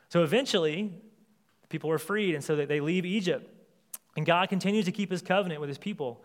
So 0.10 0.22
eventually, 0.22 0.94
people 1.70 1.90
were 1.90 1.98
freed, 1.98 2.36
and 2.36 2.44
so 2.44 2.56
they 2.56 2.82
leave 2.82 3.06
Egypt. 3.06 3.50
And 4.16 4.26
God 4.26 4.50
continues 4.50 4.86
to 4.86 4.92
keep 4.92 5.10
his 5.10 5.22
covenant 5.22 5.62
with 5.62 5.70
his 5.70 5.78
people. 5.78 6.24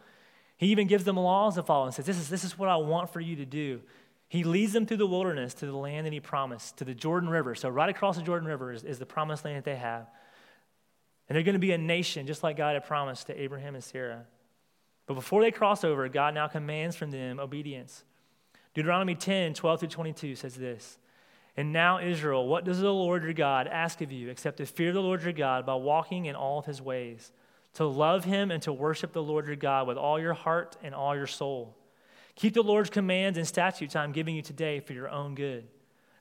He 0.63 0.69
even 0.69 0.87
gives 0.87 1.03
them 1.03 1.17
laws 1.17 1.57
to 1.57 1.65
follow 1.65 1.87
and 1.87 1.93
says, 1.93 2.07
this 2.07 2.17
is, 2.17 2.29
this 2.29 2.45
is 2.45 2.57
what 2.57 2.69
I 2.69 2.77
want 2.77 3.13
for 3.13 3.19
you 3.19 3.35
to 3.35 3.45
do. 3.45 3.81
He 4.29 4.45
leads 4.45 4.73
them 4.73 4.87
through 4.87 4.99
the 4.99 5.09
wilderness 5.09 5.55
to 5.55 5.67
the 5.67 5.77
land 5.77 6.07
that 6.07 6.13
he 6.13 6.21
promised, 6.21 6.77
to 6.77 6.85
the 6.85 6.95
Jordan 6.95 7.29
River. 7.29 7.57
So, 7.57 7.69
right 7.69 7.89
across 7.89 8.17
the 8.17 8.23
Jordan 8.23 8.47
River 8.47 8.73
is, 8.73 8.85
is 8.85 9.01
the 9.01 9.05
promised 9.05 9.45
land 9.45 9.57
that 9.57 9.65
they 9.65 9.75
have. 9.75 10.07
And 11.29 11.35
they're 11.35 11.43
going 11.43 11.55
to 11.55 11.59
be 11.59 11.73
a 11.73 11.79
nation 11.79 12.29
just 12.29 12.45
like 12.45 12.57
God 12.57 12.75
had 12.75 12.85
promised 12.85 13.27
to 13.27 13.43
Abraham 13.43 13.75
and 13.75 13.83
Sarah. 13.83 14.25
But 15.07 15.15
before 15.15 15.43
they 15.43 15.51
cross 15.51 15.83
over, 15.83 16.09
God 16.09 16.33
now 16.33 16.47
commands 16.47 16.95
from 16.95 17.11
them 17.11 17.41
obedience. 17.41 18.05
Deuteronomy 18.73 19.17
10 19.17 19.55
12 19.55 19.81
through 19.81 19.89
22 19.89 20.37
says 20.37 20.55
this 20.55 20.97
And 21.57 21.73
now, 21.73 21.99
Israel, 21.99 22.47
what 22.47 22.65
does 22.65 22.79
the 22.79 22.95
Lord 22.95 23.25
your 23.25 23.33
God 23.33 23.67
ask 23.67 24.01
of 24.01 24.13
you 24.13 24.29
except 24.29 24.59
to 24.59 24.67
fear 24.67 24.93
the 24.93 25.03
Lord 25.03 25.25
your 25.25 25.33
God 25.33 25.67
by 25.67 25.75
walking 25.75 26.27
in 26.27 26.37
all 26.37 26.61
of 26.61 26.67
his 26.67 26.81
ways? 26.81 27.33
To 27.75 27.85
love 27.85 28.25
him 28.25 28.51
and 28.51 28.63
to 28.63 28.73
worship 28.73 29.13
the 29.13 29.23
Lord 29.23 29.47
your 29.47 29.57
God 29.57 29.87
with 29.87 29.97
all 29.97 30.21
your 30.21 30.35
heart 30.35 30.77
and 30.83 30.95
all 30.95 31.17
your 31.17 31.27
soul. 31.27 31.77
Keep 32.35 32.55
the 32.55 32.63
Lord's 32.63 32.91
commands 32.91 33.39
and 33.39 33.47
statutes 33.47 33.97
I'm 33.97 34.13
giving 34.13 34.35
you 34.35 34.43
today 34.43 34.81
for 34.81 34.93
your 34.93 35.09
own 35.09 35.35
good. 35.35 35.69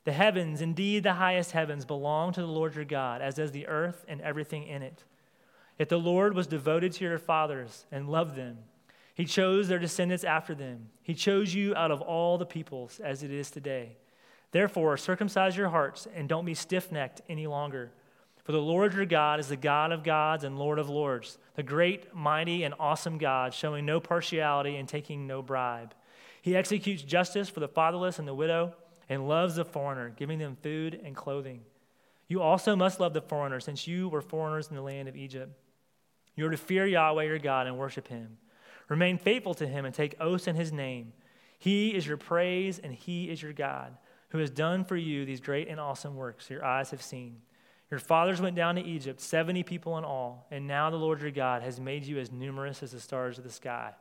The 0.04 0.12
heavens, 0.12 0.62
indeed 0.62 1.04
the 1.04 1.14
highest 1.14 1.52
heavens, 1.52 1.86
belong 1.86 2.34
to 2.34 2.42
the 2.42 2.48
Lord 2.48 2.76
your 2.76 2.86
God, 2.86 3.22
as 3.22 3.36
does 3.36 3.52
the 3.52 3.68
earth 3.68 4.04
and 4.08 4.20
everything 4.22 4.64
in 4.64 4.82
it. 4.82 5.04
Yet 5.78 5.90
the 5.90 6.00
Lord 6.00 6.34
was 6.34 6.48
devoted 6.48 6.94
to 6.94 7.06
your 7.06 7.18
fathers 7.18 7.86
and 7.92 8.10
loved 8.10 8.36
them. 8.36 8.58
He 9.14 9.26
chose 9.26 9.68
their 9.68 9.80
descendants 9.80 10.24
after 10.24 10.56
them. 10.56 10.90
He 11.04 11.14
chose 11.14 11.54
you 11.54 11.76
out 11.76 11.92
of 11.92 12.02
all 12.02 12.38
the 12.38 12.46
peoples, 12.46 13.00
as 13.04 13.24
it 13.24 13.32
is 13.32 13.52
today. 13.52 13.98
Therefore, 14.52 14.98
circumcise 14.98 15.56
your 15.56 15.70
hearts 15.70 16.08
and 16.14 16.28
don't 16.28 16.46
be 16.46 16.54
stiff 16.54 16.92
necked 16.92 17.22
any 17.30 17.48
longer. 17.48 17.92
For 18.44 18.52
the 18.52 18.62
Lord 18.62 18.94
your 18.94 19.06
God 19.06 19.40
is 19.40 19.50
the 19.50 19.56
God 19.56 19.92
of 19.92 20.04
gods 20.04 20.44
and 20.44 20.58
Lord 20.58 20.80
of 20.80 20.90
lords, 20.90 21.38
the 21.56 21.64
great, 21.64 22.14
mighty, 22.14 22.64
and 22.64 22.74
awesome 22.80 23.18
God, 23.18 23.54
showing 23.54 23.86
no 23.86 24.00
partiality 24.00 24.78
and 24.78 24.88
taking 24.88 25.28
no 25.28 25.42
bribe. 25.42 25.94
He 26.42 26.56
executes 26.56 27.04
justice 27.04 27.50
for 27.50 27.60
the 27.60 27.68
fatherless 27.68 28.18
and 28.18 28.28
the 28.28 28.34
widow 28.34 28.74
and 29.08 29.28
loves 29.28 29.56
the 29.56 29.66
foreigner, 29.66 30.10
giving 30.10 30.40
them 30.40 30.58
food 30.62 31.00
and 31.04 31.16
clothing. 31.16 31.62
You 32.28 32.42
also 32.42 32.76
must 32.76 33.00
love 33.00 33.14
the 33.14 33.22
foreigner, 33.22 33.60
since 33.60 33.88
you 33.88 34.10
were 34.10 34.22
foreigners 34.22 34.70
in 34.70 34.76
the 34.76 34.82
land 34.82 35.08
of 35.08 35.16
Egypt. 35.16 35.52
You 36.36 36.48
are 36.48 36.52
to 36.52 36.58
fear 36.58 36.86
Yahweh 36.86 37.26
your 37.26 37.40
God 37.40 37.68
and 37.68 37.78
worship 37.78 38.08
him. 38.08 38.38
Remain 38.88 39.18
faithful 39.18 39.54
to 39.56 39.68
him 39.68 39.86
and 39.86 39.94
take 39.94 40.16
oaths 40.20 40.48
in 40.48 40.56
his 40.56 40.72
name. 40.72 41.14
He 41.60 41.90
is 41.90 42.08
your 42.08 42.18
praise 42.18 42.80
and 42.80 42.94
he 42.94 43.30
is 43.30 43.42
your 43.42 43.54
God, 43.54 43.98
who 44.30 44.40
has 44.40 44.50
done 44.50 44.84
for 44.84 44.96
you 44.96 45.26
these 45.26 45.42
great 45.42 45.68
and 45.68 45.80
awesome 45.80 46.16
works 46.16 46.50
your 46.50 46.66
eyes 46.66 46.92
have 46.92 47.02
seen. 47.02 47.42
Your 47.92 48.00
fathers 48.00 48.40
went 48.40 48.56
down 48.56 48.76
to 48.76 48.82
Egypt, 48.82 49.20
70 49.20 49.64
people 49.64 49.98
in 49.98 50.06
all, 50.06 50.48
and 50.50 50.66
now 50.66 50.90
the 50.90 50.96
Lord 50.96 51.22
your 51.22 51.30
God 51.30 51.62
has 51.62 51.78
made 51.78 52.06
you 52.06 52.20
as 52.20 52.32
numerous 52.32 52.82
as 52.82 52.94
the 52.94 53.02
stars 53.02 53.38
of 53.38 53.44
the 53.44 53.52
sky. 53.52 53.92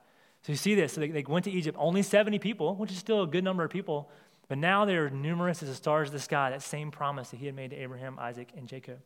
So 0.42 0.52
you 0.52 0.56
see 0.56 0.76
this. 0.76 0.92
So 0.92 1.00
they, 1.00 1.08
they 1.08 1.24
went 1.26 1.44
to 1.46 1.50
Egypt, 1.50 1.76
only 1.78 2.02
70 2.02 2.38
people, 2.38 2.76
which 2.76 2.92
is 2.92 2.98
still 2.98 3.24
a 3.24 3.26
good 3.26 3.42
number 3.42 3.64
of 3.64 3.70
people, 3.70 4.08
but 4.48 4.58
now 4.58 4.84
they're 4.84 5.10
numerous 5.10 5.60
as 5.62 5.68
the 5.68 5.74
stars 5.74 6.08
of 6.08 6.12
the 6.12 6.20
sky, 6.20 6.50
that 6.50 6.62
same 6.62 6.92
promise 6.92 7.30
that 7.30 7.38
he 7.38 7.46
had 7.46 7.56
made 7.56 7.70
to 7.70 7.76
Abraham, 7.76 8.16
Isaac, 8.20 8.50
and 8.56 8.68
Jacob. 8.68 9.00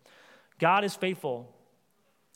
God 0.58 0.84
is 0.84 0.94
faithful, 0.94 1.50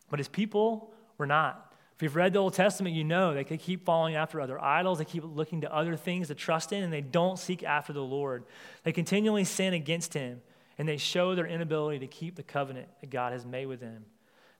but 0.08 0.18
his 0.18 0.28
people 0.28 0.90
were 1.18 1.26
not. 1.26 1.74
If 1.96 2.02
you've 2.02 2.16
read 2.16 2.32
the 2.32 2.38
Old 2.38 2.54
Testament, 2.54 2.94
you 2.94 3.04
know 3.04 3.34
they 3.34 3.44
keep 3.44 3.84
following 3.84 4.14
after 4.14 4.40
other 4.40 4.62
idols. 4.62 4.98
They 4.98 5.04
keep 5.04 5.24
looking 5.24 5.62
to 5.62 5.74
other 5.74 5.96
things 5.96 6.28
to 6.28 6.34
trust 6.34 6.72
in, 6.72 6.82
and 6.82 6.92
they 6.92 7.00
don't 7.00 7.38
seek 7.38 7.62
after 7.62 7.92
the 7.92 8.00
Lord. 8.00 8.44
They 8.84 8.92
continually 8.92 9.44
sin 9.44 9.74
against 9.74 10.14
him 10.14 10.40
and 10.78 10.88
they 10.88 10.96
show 10.96 11.34
their 11.34 11.46
inability 11.46 11.98
to 11.98 12.06
keep 12.06 12.36
the 12.36 12.42
covenant 12.42 12.88
that 13.00 13.10
God 13.10 13.32
has 13.32 13.44
made 13.44 13.66
with 13.66 13.80
them. 13.80 14.06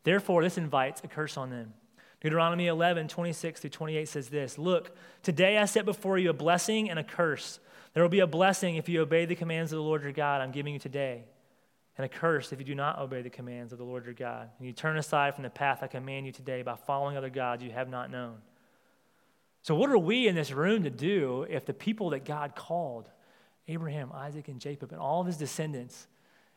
Therefore, 0.03 0.43
this 0.43 0.59
invites 0.59 1.01
a 1.05 1.09
curse 1.09 1.37
on 1.37 1.51
them. 1.51 1.73
Deuteronomy 2.21 2.67
11, 2.67 3.07
26 3.07 3.61
through 3.61 3.71
28 3.71 4.09
says 4.09 4.29
this 4.29 4.59
Look, 4.59 4.97
today 5.23 5.57
I 5.57 5.65
set 5.67 5.85
before 5.85 6.19
you 6.19 6.31
a 6.31 6.35
blessing 6.35 6.91
and 6.91 6.99
a 6.99 7.05
curse. 7.05 7.61
There 7.95 8.03
will 8.03 8.11
be 8.11 8.21
a 8.21 8.27
blessing 8.27 8.77
if 8.77 8.89
you 8.89 9.01
obey 9.01 9.25
the 9.25 9.35
commands 9.35 9.73
of 9.73 9.77
the 9.77 9.83
Lord 9.83 10.03
your 10.03 10.13
God 10.13 10.41
I'm 10.41 10.51
giving 10.51 10.73
you 10.73 10.81
today, 10.81 11.25
and 11.97 12.05
a 12.05 12.09
curse 12.09 12.53
if 12.53 12.59
you 12.59 12.65
do 12.65 12.75
not 12.75 12.99
obey 12.99 13.23
the 13.23 13.31
commands 13.31 13.73
of 13.73 13.79
the 13.79 13.85
Lord 13.85 14.05
your 14.05 14.15
God, 14.15 14.51
and 14.59 14.67
you 14.67 14.73
turn 14.73 14.99
aside 14.99 15.35
from 15.35 15.45
the 15.45 15.51
path 15.51 15.83
I 15.83 15.87
command 15.87 16.27
you 16.27 16.33
today 16.33 16.63
by 16.63 16.75
following 16.75 17.17
other 17.17 17.31
gods 17.31 17.63
you 17.63 17.71
have 17.71 17.89
not 17.89 18.11
known. 18.11 18.39
So, 19.63 19.75
what 19.75 19.91
are 19.91 19.99
we 19.99 20.27
in 20.27 20.35
this 20.35 20.51
room 20.51 20.85
to 20.85 20.91
do 20.91 21.47
if 21.49 21.67
the 21.67 21.75
people 21.75 22.11
that 22.11 22.25
God 22.25 22.57
called 22.57 23.09
Abraham, 23.69 24.11
Isaac, 24.13 24.49
and 24.49 24.61
Jacob, 24.61 24.93
and 24.93 25.01
all 25.01 25.21
of 25.21 25.27
his 25.27 25.37
descendants. 25.37 26.09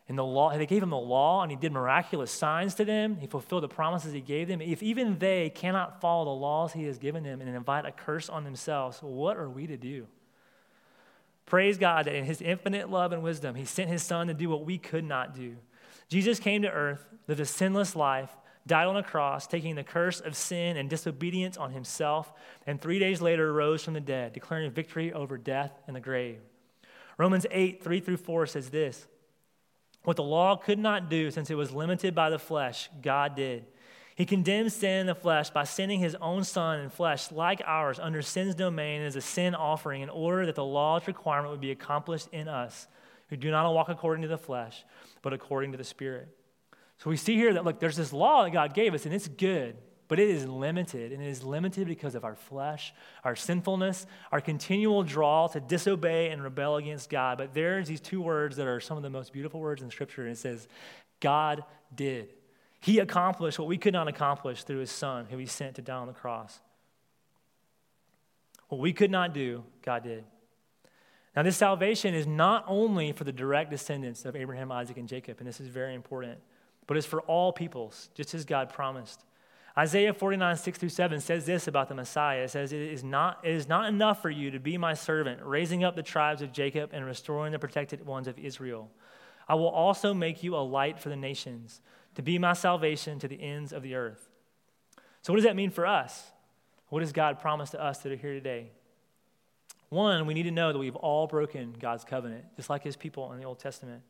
And 0.07 0.17
the 0.17 0.23
law, 0.23 0.55
they 0.57 0.65
gave 0.65 0.81
him 0.81 0.89
the 0.89 0.97
law, 0.97 1.43
and 1.43 1.51
he 1.51 1.57
did 1.57 1.71
miraculous 1.71 2.31
signs 2.31 2.73
to 2.75 2.85
them. 2.85 3.17
He 3.19 3.27
fulfilled 3.27 3.63
the 3.63 3.69
promises 3.69 4.13
he 4.13 4.21
gave 4.21 4.47
them. 4.47 4.61
If 4.61 4.81
even 4.81 5.19
they 5.19 5.49
cannot 5.49 6.01
follow 6.01 6.25
the 6.25 6.41
laws 6.41 6.73
he 6.73 6.85
has 6.85 6.97
given 6.97 7.23
them 7.23 7.39
and 7.39 7.49
invite 7.49 7.85
a 7.85 7.91
curse 7.91 8.27
on 8.27 8.43
themselves, 8.43 8.99
what 9.01 9.37
are 9.37 9.49
we 9.49 9.67
to 9.67 9.77
do? 9.77 10.07
Praise 11.45 11.77
God 11.77 12.05
that 12.05 12.15
in 12.15 12.25
his 12.25 12.41
infinite 12.41 12.89
love 12.89 13.11
and 13.11 13.23
wisdom, 13.23 13.55
he 13.55 13.65
sent 13.65 13.89
his 13.89 14.03
son 14.03 14.27
to 14.27 14.33
do 14.33 14.49
what 14.49 14.65
we 14.65 14.77
could 14.77 15.03
not 15.03 15.35
do. 15.35 15.55
Jesus 16.07 16.39
came 16.39 16.61
to 16.61 16.71
earth, 16.71 17.05
lived 17.27 17.39
a 17.39 17.45
sinless 17.45 17.95
life, 17.95 18.29
died 18.67 18.87
on 18.87 18.97
a 18.97 19.03
cross, 19.03 19.47
taking 19.47 19.75
the 19.75 19.83
curse 19.83 20.19
of 20.19 20.35
sin 20.35 20.77
and 20.77 20.89
disobedience 20.89 21.57
on 21.57 21.71
himself, 21.71 22.31
and 22.67 22.81
three 22.81 22.99
days 22.99 23.21
later 23.21 23.51
rose 23.51 23.83
from 23.83 23.93
the 23.93 24.01
dead, 24.01 24.33
declaring 24.33 24.69
victory 24.71 25.13
over 25.13 25.37
death 25.37 25.71
and 25.87 25.95
the 25.95 26.01
grave. 26.01 26.39
Romans 27.17 27.45
8, 27.49 27.83
3 27.83 27.99
through 27.99 28.17
4 28.17 28.45
says 28.45 28.69
this 28.69 29.07
What 30.03 30.17
the 30.17 30.23
law 30.23 30.55
could 30.55 30.79
not 30.79 31.09
do, 31.09 31.31
since 31.31 31.49
it 31.49 31.55
was 31.55 31.71
limited 31.71 32.15
by 32.15 32.29
the 32.29 32.39
flesh, 32.39 32.89
God 33.01 33.35
did. 33.35 33.65
He 34.15 34.25
condemned 34.25 34.71
sin 34.73 34.99
in 35.01 35.07
the 35.07 35.15
flesh 35.15 35.49
by 35.49 35.63
sending 35.63 35.99
his 35.99 36.15
own 36.15 36.43
son 36.43 36.79
in 36.79 36.89
flesh, 36.89 37.31
like 37.31 37.61
ours, 37.65 37.99
under 37.99 38.21
sin's 38.21 38.55
domain 38.55 39.01
as 39.01 39.15
a 39.15 39.21
sin 39.21 39.55
offering, 39.55 40.01
in 40.01 40.09
order 40.09 40.45
that 40.45 40.55
the 40.55 40.65
law's 40.65 41.07
requirement 41.07 41.51
would 41.51 41.61
be 41.61 41.71
accomplished 41.71 42.27
in 42.31 42.47
us, 42.47 42.87
who 43.29 43.37
do 43.37 43.49
not 43.49 43.73
walk 43.73 43.89
according 43.89 44.21
to 44.21 44.27
the 44.27 44.37
flesh, 44.37 44.83
but 45.21 45.33
according 45.33 45.71
to 45.71 45.77
the 45.77 45.83
Spirit. 45.83 46.27
So 46.97 47.09
we 47.09 47.17
see 47.17 47.35
here 47.35 47.53
that, 47.53 47.63
look, 47.63 47.79
there's 47.79 47.95
this 47.95 48.13
law 48.13 48.43
that 48.43 48.51
God 48.51 48.73
gave 48.73 48.93
us, 48.93 49.05
and 49.05 49.15
it's 49.15 49.27
good 49.27 49.77
but 50.11 50.19
it 50.19 50.29
is 50.29 50.45
limited. 50.45 51.13
And 51.13 51.23
it 51.23 51.29
is 51.29 51.41
limited 51.41 51.87
because 51.87 52.15
of 52.15 52.25
our 52.25 52.35
flesh, 52.35 52.93
our 53.23 53.33
sinfulness, 53.33 54.05
our 54.33 54.41
continual 54.41 55.03
draw 55.03 55.47
to 55.47 55.61
disobey 55.61 56.31
and 56.31 56.43
rebel 56.43 56.75
against 56.75 57.09
God. 57.09 57.37
But 57.37 57.53
there's 57.53 57.87
these 57.87 58.01
two 58.01 58.21
words 58.21 58.57
that 58.57 58.67
are 58.67 58.81
some 58.81 58.97
of 58.97 59.03
the 59.03 59.09
most 59.09 59.31
beautiful 59.31 59.61
words 59.61 59.81
in 59.81 59.89
Scripture. 59.89 60.23
And 60.23 60.33
it 60.33 60.37
says, 60.37 60.67
God 61.21 61.63
did. 61.95 62.27
He 62.81 62.99
accomplished 62.99 63.57
what 63.57 63.69
we 63.69 63.77
could 63.77 63.93
not 63.93 64.09
accomplish 64.09 64.65
through 64.65 64.79
his 64.79 64.91
son, 64.91 65.27
who 65.29 65.37
he 65.37 65.45
sent 65.45 65.75
to 65.75 65.81
die 65.81 65.95
on 65.95 66.07
the 66.07 66.13
cross. 66.13 66.59
What 68.67 68.81
we 68.81 68.91
could 68.91 69.11
not 69.11 69.33
do, 69.33 69.63
God 69.81 70.03
did. 70.03 70.25
Now, 71.37 71.43
this 71.43 71.55
salvation 71.55 72.13
is 72.13 72.27
not 72.27 72.65
only 72.67 73.13
for 73.13 73.23
the 73.23 73.31
direct 73.31 73.69
descendants 73.69 74.25
of 74.25 74.35
Abraham, 74.35 74.73
Isaac, 74.73 74.97
and 74.97 75.07
Jacob, 75.07 75.37
and 75.39 75.47
this 75.47 75.61
is 75.61 75.69
very 75.69 75.95
important, 75.95 76.37
but 76.85 76.97
it's 76.97 77.07
for 77.07 77.21
all 77.21 77.53
peoples, 77.53 78.09
just 78.13 78.33
as 78.33 78.43
God 78.43 78.67
promised. 78.67 79.23
Isaiah 79.77 80.13
49, 80.13 80.57
6 80.57 80.77
through 80.77 80.89
7 80.89 81.21
says 81.21 81.45
this 81.45 81.67
about 81.67 81.87
the 81.87 81.95
Messiah. 81.95 82.43
It 82.43 82.49
says, 82.49 82.73
it 82.73 82.81
is, 82.81 83.03
not, 83.03 83.39
it 83.43 83.53
is 83.53 83.69
not 83.69 83.87
enough 83.87 84.21
for 84.21 84.29
you 84.29 84.51
to 84.51 84.59
be 84.59 84.77
my 84.77 84.93
servant, 84.93 85.39
raising 85.43 85.83
up 85.83 85.95
the 85.95 86.03
tribes 86.03 86.41
of 86.41 86.51
Jacob 86.51 86.89
and 86.91 87.05
restoring 87.05 87.53
the 87.53 87.59
protected 87.59 88.05
ones 88.05 88.27
of 88.27 88.37
Israel. 88.37 88.89
I 89.47 89.55
will 89.55 89.69
also 89.69 90.13
make 90.13 90.43
you 90.43 90.55
a 90.55 90.57
light 90.57 90.99
for 90.99 91.09
the 91.09 91.15
nations, 91.15 91.81
to 92.15 92.21
be 92.21 92.37
my 92.37 92.53
salvation 92.53 93.19
to 93.19 93.27
the 93.27 93.41
ends 93.41 93.71
of 93.71 93.83
the 93.83 93.95
earth. 93.95 94.29
So, 95.21 95.31
what 95.31 95.37
does 95.37 95.45
that 95.45 95.55
mean 95.55 95.71
for 95.71 95.85
us? 95.85 96.31
What 96.89 96.99
does 96.99 97.13
God 97.13 97.39
promise 97.39 97.69
to 97.71 97.81
us 97.81 97.99
that 97.99 98.11
are 98.11 98.17
here 98.17 98.33
today? 98.33 98.71
One, 99.87 100.25
we 100.25 100.33
need 100.33 100.43
to 100.43 100.51
know 100.51 100.73
that 100.73 100.79
we've 100.79 100.95
all 100.95 101.27
broken 101.27 101.75
God's 101.79 102.03
covenant, 102.03 102.45
just 102.55 102.69
like 102.69 102.83
his 102.83 102.97
people 102.97 103.31
in 103.31 103.39
the 103.39 103.45
Old 103.45 103.59
Testament. 103.59 104.01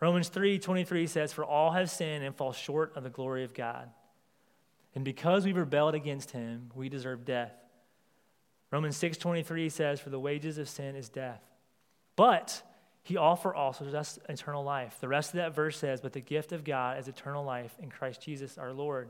Romans 0.00 0.28
3 0.28 0.58
23 0.58 1.06
says, 1.06 1.32
For 1.32 1.44
all 1.44 1.72
have 1.72 1.90
sinned 1.90 2.24
and 2.24 2.34
fall 2.34 2.52
short 2.52 2.96
of 2.96 3.02
the 3.02 3.10
glory 3.10 3.44
of 3.44 3.54
God. 3.54 3.90
And 4.94 5.04
because 5.04 5.44
we 5.44 5.52
rebelled 5.52 5.94
against 5.94 6.30
him, 6.32 6.70
we 6.74 6.88
deserve 6.88 7.24
death. 7.24 7.52
Romans 8.70 8.96
6:23 8.96 9.70
says 9.70 10.00
for 10.00 10.10
the 10.10 10.20
wages 10.20 10.58
of 10.58 10.68
sin 10.68 10.96
is 10.96 11.08
death. 11.08 11.42
But 12.16 12.62
he 13.02 13.16
offer 13.16 13.54
also 13.54 13.86
us 13.86 14.18
eternal 14.28 14.62
life. 14.62 14.98
The 15.00 15.08
rest 15.08 15.30
of 15.30 15.36
that 15.36 15.54
verse 15.54 15.78
says, 15.78 16.00
But 16.00 16.12
the 16.12 16.20
gift 16.20 16.52
of 16.52 16.64
God 16.64 16.98
is 16.98 17.08
eternal 17.08 17.44
life 17.44 17.74
in 17.80 17.90
Christ 17.90 18.20
Jesus 18.20 18.58
our 18.58 18.72
Lord. 18.72 19.08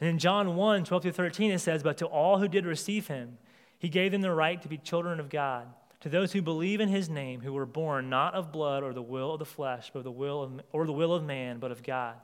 And 0.00 0.08
in 0.08 0.18
John 0.18 0.54
1 0.54 0.84
12 0.84 1.02
through 1.02 1.12
13, 1.12 1.50
it 1.50 1.58
says, 1.58 1.82
But 1.82 1.98
to 1.98 2.06
all 2.06 2.38
who 2.38 2.46
did 2.46 2.66
receive 2.66 3.08
him, 3.08 3.38
he 3.78 3.88
gave 3.88 4.12
them 4.12 4.20
the 4.20 4.30
right 4.30 4.60
to 4.62 4.68
be 4.68 4.78
children 4.78 5.18
of 5.18 5.28
God, 5.28 5.66
to 6.00 6.08
those 6.08 6.32
who 6.32 6.42
believe 6.42 6.80
in 6.80 6.88
his 6.88 7.08
name, 7.08 7.40
who 7.40 7.52
were 7.52 7.66
born 7.66 8.08
not 8.08 8.34
of 8.34 8.52
blood 8.52 8.84
or 8.84 8.92
the 8.92 9.02
will 9.02 9.32
of 9.32 9.38
the 9.40 9.44
flesh, 9.44 9.90
but 9.92 10.04
the 10.04 10.10
will 10.12 10.42
of, 10.42 10.60
or 10.70 10.86
the 10.86 10.92
will 10.92 11.12
of 11.12 11.24
man, 11.24 11.58
but 11.58 11.72
of 11.72 11.82
God. 11.82 12.14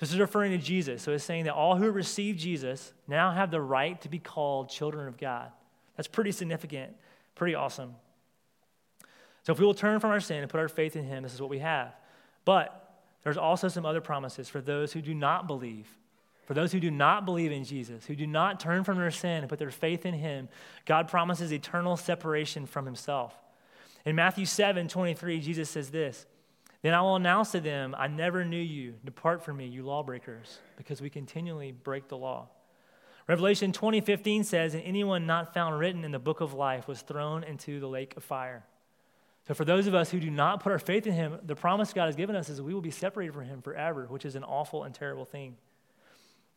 This 0.00 0.12
is 0.12 0.18
referring 0.18 0.52
to 0.52 0.58
Jesus. 0.58 1.02
So 1.02 1.12
it's 1.12 1.24
saying 1.24 1.44
that 1.44 1.54
all 1.54 1.76
who 1.76 1.90
receive 1.90 2.36
Jesus 2.36 2.92
now 3.06 3.32
have 3.32 3.50
the 3.50 3.60
right 3.60 4.00
to 4.00 4.08
be 4.08 4.18
called 4.18 4.70
children 4.70 5.06
of 5.06 5.18
God. 5.18 5.52
That's 5.96 6.08
pretty 6.08 6.32
significant, 6.32 6.94
pretty 7.34 7.54
awesome. 7.54 7.94
So 9.42 9.52
if 9.52 9.58
we 9.58 9.66
will 9.66 9.74
turn 9.74 10.00
from 10.00 10.10
our 10.10 10.20
sin 10.20 10.38
and 10.38 10.50
put 10.50 10.58
our 10.58 10.68
faith 10.68 10.96
in 10.96 11.04
him, 11.04 11.22
this 11.22 11.34
is 11.34 11.40
what 11.40 11.50
we 11.50 11.58
have. 11.58 11.94
But 12.46 13.02
there's 13.22 13.36
also 13.36 13.68
some 13.68 13.84
other 13.84 14.00
promises 14.00 14.48
for 14.48 14.62
those 14.62 14.92
who 14.92 15.02
do 15.02 15.14
not 15.14 15.46
believe. 15.46 15.86
For 16.46 16.54
those 16.54 16.72
who 16.72 16.80
do 16.80 16.90
not 16.90 17.26
believe 17.26 17.52
in 17.52 17.64
Jesus, 17.64 18.06
who 18.06 18.16
do 18.16 18.26
not 18.26 18.58
turn 18.58 18.82
from 18.84 18.96
their 18.96 19.10
sin 19.10 19.40
and 19.40 19.48
put 19.48 19.58
their 19.58 19.70
faith 19.70 20.06
in 20.06 20.14
him, 20.14 20.48
God 20.86 21.08
promises 21.08 21.52
eternal 21.52 21.96
separation 21.96 22.66
from 22.66 22.86
himself. 22.86 23.34
In 24.06 24.16
Matthew 24.16 24.46
7 24.46 24.88
23, 24.88 25.40
Jesus 25.40 25.68
says 25.68 25.90
this 25.90 26.26
Then 26.82 26.94
I 26.94 27.02
will 27.02 27.16
announce 27.16 27.52
to 27.52 27.60
them, 27.60 27.94
I 27.98 28.08
never 28.08 28.44
knew 28.44 28.60
you. 28.60 28.94
Depart 29.04 29.44
from 29.44 29.58
me, 29.58 29.66
you 29.66 29.82
lawbreakers, 29.82 30.58
because 30.76 31.02
we 31.02 31.10
continually 31.10 31.72
break 31.72 32.08
the 32.08 32.16
law. 32.16 32.48
Revelation 33.28 33.70
20 33.72 34.00
15 34.00 34.44
says, 34.44 34.74
And 34.74 34.82
anyone 34.82 35.26
not 35.26 35.52
found 35.52 35.78
written 35.78 36.04
in 36.04 36.10
the 36.10 36.18
book 36.18 36.40
of 36.40 36.54
life 36.54 36.88
was 36.88 37.02
thrown 37.02 37.44
into 37.44 37.80
the 37.80 37.86
lake 37.86 38.16
of 38.16 38.24
fire. 38.24 38.64
So, 39.46 39.54
for 39.54 39.64
those 39.64 39.86
of 39.86 39.94
us 39.94 40.10
who 40.10 40.20
do 40.20 40.30
not 40.30 40.62
put 40.62 40.72
our 40.72 40.78
faith 40.78 41.06
in 41.06 41.12
Him, 41.12 41.38
the 41.44 41.54
promise 41.54 41.92
God 41.92 42.06
has 42.06 42.16
given 42.16 42.34
us 42.34 42.48
is 42.48 42.62
we 42.62 42.74
will 42.74 42.80
be 42.80 42.90
separated 42.90 43.34
from 43.34 43.44
Him 43.44 43.62
forever, 43.62 44.06
which 44.08 44.24
is 44.24 44.34
an 44.34 44.44
awful 44.44 44.84
and 44.84 44.94
terrible 44.94 45.24
thing. 45.24 45.56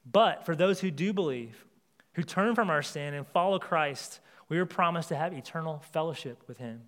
But 0.09 0.45
for 0.45 0.55
those 0.55 0.79
who 0.79 0.91
do 0.91 1.13
believe, 1.13 1.65
who 2.13 2.23
turn 2.23 2.55
from 2.55 2.69
our 2.69 2.81
sin 2.81 3.13
and 3.13 3.27
follow 3.27 3.59
Christ, 3.59 4.19
we 4.49 4.57
are 4.57 4.65
promised 4.65 5.09
to 5.09 5.15
have 5.15 5.33
eternal 5.33 5.83
fellowship 5.91 6.43
with 6.47 6.57
Him. 6.57 6.81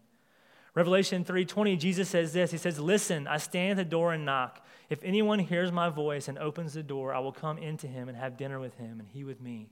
Revelation 0.75 1.25
3:20 1.25 1.79
Jesus 1.79 2.09
says 2.09 2.33
this 2.33 2.51
he 2.51 2.57
says 2.57 2.79
listen 2.79 3.27
I 3.27 3.37
stand 3.37 3.71
at 3.71 3.77
the 3.77 3.89
door 3.89 4.13
and 4.13 4.25
knock 4.25 4.63
if 4.89 5.01
anyone 5.03 5.39
hears 5.39 5.71
my 5.71 5.89
voice 5.89 6.27
and 6.27 6.37
opens 6.37 6.73
the 6.73 6.83
door 6.83 7.13
I 7.13 7.19
will 7.19 7.31
come 7.31 7.57
into 7.57 7.87
him 7.87 8.09
and 8.09 8.17
have 8.17 8.37
dinner 8.37 8.59
with 8.59 8.75
him 8.75 8.99
and 8.99 9.07
he 9.07 9.23
with 9.23 9.41
me 9.41 9.69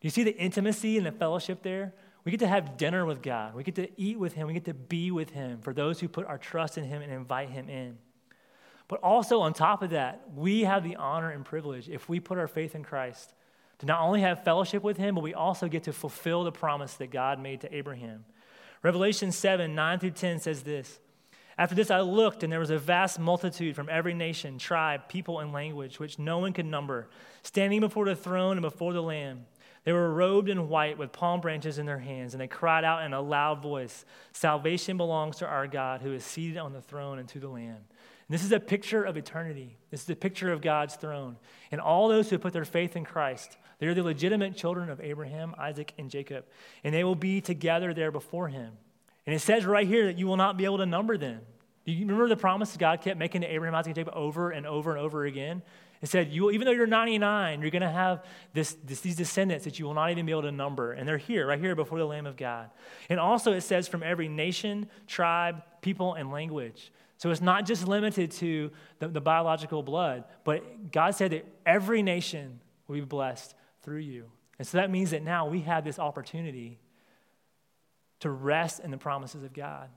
do 0.00 0.06
you 0.06 0.10
see 0.10 0.22
the 0.22 0.36
intimacy 0.36 0.98
and 0.98 1.06
the 1.06 1.12
fellowship 1.12 1.62
there 1.62 1.94
we 2.26 2.32
get 2.32 2.40
to 2.40 2.48
have 2.48 2.76
dinner 2.76 3.06
with 3.06 3.22
God. 3.22 3.54
We 3.54 3.62
get 3.62 3.76
to 3.76 3.88
eat 3.96 4.18
with 4.18 4.32
Him. 4.32 4.48
We 4.48 4.52
get 4.52 4.64
to 4.64 4.74
be 4.74 5.12
with 5.12 5.30
Him 5.30 5.60
for 5.60 5.72
those 5.72 6.00
who 6.00 6.08
put 6.08 6.26
our 6.26 6.38
trust 6.38 6.76
in 6.76 6.82
Him 6.82 7.00
and 7.00 7.12
invite 7.12 7.50
Him 7.50 7.68
in. 7.68 7.98
But 8.88 8.98
also, 9.00 9.40
on 9.42 9.52
top 9.52 9.80
of 9.80 9.90
that, 9.90 10.22
we 10.34 10.62
have 10.62 10.82
the 10.82 10.96
honor 10.96 11.30
and 11.30 11.44
privilege, 11.44 11.88
if 11.88 12.08
we 12.08 12.18
put 12.18 12.36
our 12.36 12.48
faith 12.48 12.74
in 12.74 12.82
Christ, 12.82 13.32
to 13.78 13.86
not 13.86 14.00
only 14.00 14.22
have 14.22 14.42
fellowship 14.42 14.82
with 14.82 14.96
Him, 14.96 15.14
but 15.14 15.20
we 15.20 15.34
also 15.34 15.68
get 15.68 15.84
to 15.84 15.92
fulfill 15.92 16.42
the 16.42 16.50
promise 16.50 16.94
that 16.94 17.12
God 17.12 17.38
made 17.38 17.60
to 17.60 17.72
Abraham. 17.72 18.24
Revelation 18.86 19.32
7 19.32 19.74
9 19.74 19.98
through 19.98 20.12
10 20.12 20.38
says 20.38 20.62
this 20.62 21.00
After 21.58 21.74
this, 21.74 21.90
I 21.90 22.02
looked, 22.02 22.44
and 22.44 22.52
there 22.52 22.60
was 22.60 22.70
a 22.70 22.78
vast 22.78 23.18
multitude 23.18 23.74
from 23.74 23.88
every 23.88 24.14
nation, 24.14 24.58
tribe, 24.58 25.08
people, 25.08 25.40
and 25.40 25.52
language, 25.52 25.98
which 25.98 26.20
no 26.20 26.38
one 26.38 26.52
could 26.52 26.66
number, 26.66 27.08
standing 27.42 27.80
before 27.80 28.04
the 28.04 28.14
throne 28.14 28.52
and 28.52 28.62
before 28.62 28.92
the 28.92 29.02
Lamb. 29.02 29.46
They 29.82 29.92
were 29.92 30.14
robed 30.14 30.48
in 30.48 30.68
white 30.68 30.98
with 30.98 31.10
palm 31.10 31.40
branches 31.40 31.78
in 31.78 31.86
their 31.86 31.98
hands, 31.98 32.32
and 32.32 32.40
they 32.40 32.46
cried 32.46 32.84
out 32.84 33.04
in 33.04 33.12
a 33.12 33.20
loud 33.20 33.60
voice 33.60 34.04
Salvation 34.30 34.96
belongs 34.96 35.38
to 35.38 35.48
our 35.48 35.66
God 35.66 36.00
who 36.00 36.12
is 36.12 36.22
seated 36.22 36.56
on 36.56 36.72
the 36.72 36.80
throne 36.80 37.18
and 37.18 37.28
to 37.30 37.40
the 37.40 37.48
Lamb. 37.48 37.78
And 38.28 38.34
this 38.34 38.44
is 38.44 38.52
a 38.52 38.60
picture 38.60 39.02
of 39.02 39.16
eternity. 39.16 39.78
This 39.90 40.04
is 40.04 40.10
a 40.10 40.14
picture 40.14 40.52
of 40.52 40.60
God's 40.62 40.94
throne. 40.94 41.38
And 41.72 41.80
all 41.80 42.06
those 42.06 42.30
who 42.30 42.38
put 42.38 42.52
their 42.52 42.64
faith 42.64 42.94
in 42.94 43.04
Christ, 43.04 43.56
they 43.78 43.86
are 43.86 43.94
the 43.94 44.02
legitimate 44.02 44.56
children 44.56 44.88
of 44.88 45.00
Abraham, 45.00 45.54
Isaac, 45.58 45.92
and 45.98 46.10
Jacob. 46.10 46.46
And 46.82 46.94
they 46.94 47.04
will 47.04 47.14
be 47.14 47.40
together 47.40 47.92
there 47.92 48.10
before 48.10 48.48
him. 48.48 48.72
And 49.26 49.34
it 49.34 49.40
says 49.40 49.66
right 49.66 49.86
here 49.86 50.06
that 50.06 50.18
you 50.18 50.26
will 50.26 50.36
not 50.36 50.56
be 50.56 50.64
able 50.64 50.78
to 50.78 50.86
number 50.86 51.18
them. 51.18 51.40
Do 51.84 51.92
you 51.92 52.00
remember 52.00 52.28
the 52.28 52.36
promise 52.36 52.76
God 52.76 53.00
kept 53.00 53.18
making 53.18 53.42
to 53.42 53.46
Abraham, 53.46 53.74
Isaac, 53.74 53.88
and 53.88 53.94
Jacob 53.94 54.14
over 54.16 54.50
and 54.50 54.66
over 54.66 54.90
and 54.90 55.00
over 55.00 55.24
again? 55.24 55.62
It 56.02 56.08
said, 56.08 56.30
you, 56.30 56.50
even 56.50 56.66
though 56.66 56.72
you're 56.72 56.86
99, 56.86 57.60
you're 57.60 57.70
going 57.70 57.82
to 57.82 57.90
have 57.90 58.24
this, 58.52 58.76
this, 58.84 59.00
these 59.00 59.16
descendants 59.16 59.64
that 59.64 59.78
you 59.78 59.86
will 59.86 59.94
not 59.94 60.10
even 60.10 60.26
be 60.26 60.32
able 60.32 60.42
to 60.42 60.52
number. 60.52 60.92
And 60.92 61.08
they're 61.08 61.16
here, 61.16 61.46
right 61.46 61.58
here 61.58 61.74
before 61.74 61.98
the 61.98 62.04
Lamb 62.04 62.26
of 62.26 62.36
God. 62.36 62.70
And 63.08 63.18
also, 63.18 63.52
it 63.52 63.62
says, 63.62 63.88
from 63.88 64.02
every 64.02 64.28
nation, 64.28 64.88
tribe, 65.06 65.62
people, 65.80 66.14
and 66.14 66.30
language. 66.30 66.92
So 67.18 67.30
it's 67.30 67.40
not 67.40 67.64
just 67.64 67.88
limited 67.88 68.30
to 68.32 68.70
the, 68.98 69.08
the 69.08 69.20
biological 69.22 69.82
blood, 69.82 70.24
but 70.44 70.92
God 70.92 71.14
said 71.14 71.30
that 71.30 71.46
every 71.64 72.02
nation 72.02 72.60
will 72.88 72.96
be 72.96 73.00
blessed 73.00 73.54
through 73.86 73.98
you. 73.98 74.26
And 74.58 74.66
so 74.66 74.78
that 74.78 74.90
means 74.90 75.12
that 75.12 75.22
now 75.22 75.46
we 75.46 75.60
have 75.60 75.84
this 75.84 75.98
opportunity 75.98 76.80
to 78.20 78.30
rest 78.30 78.80
in 78.80 78.90
the 78.90 78.98
promises 78.98 79.44
of 79.44 79.52
God. 79.52 79.88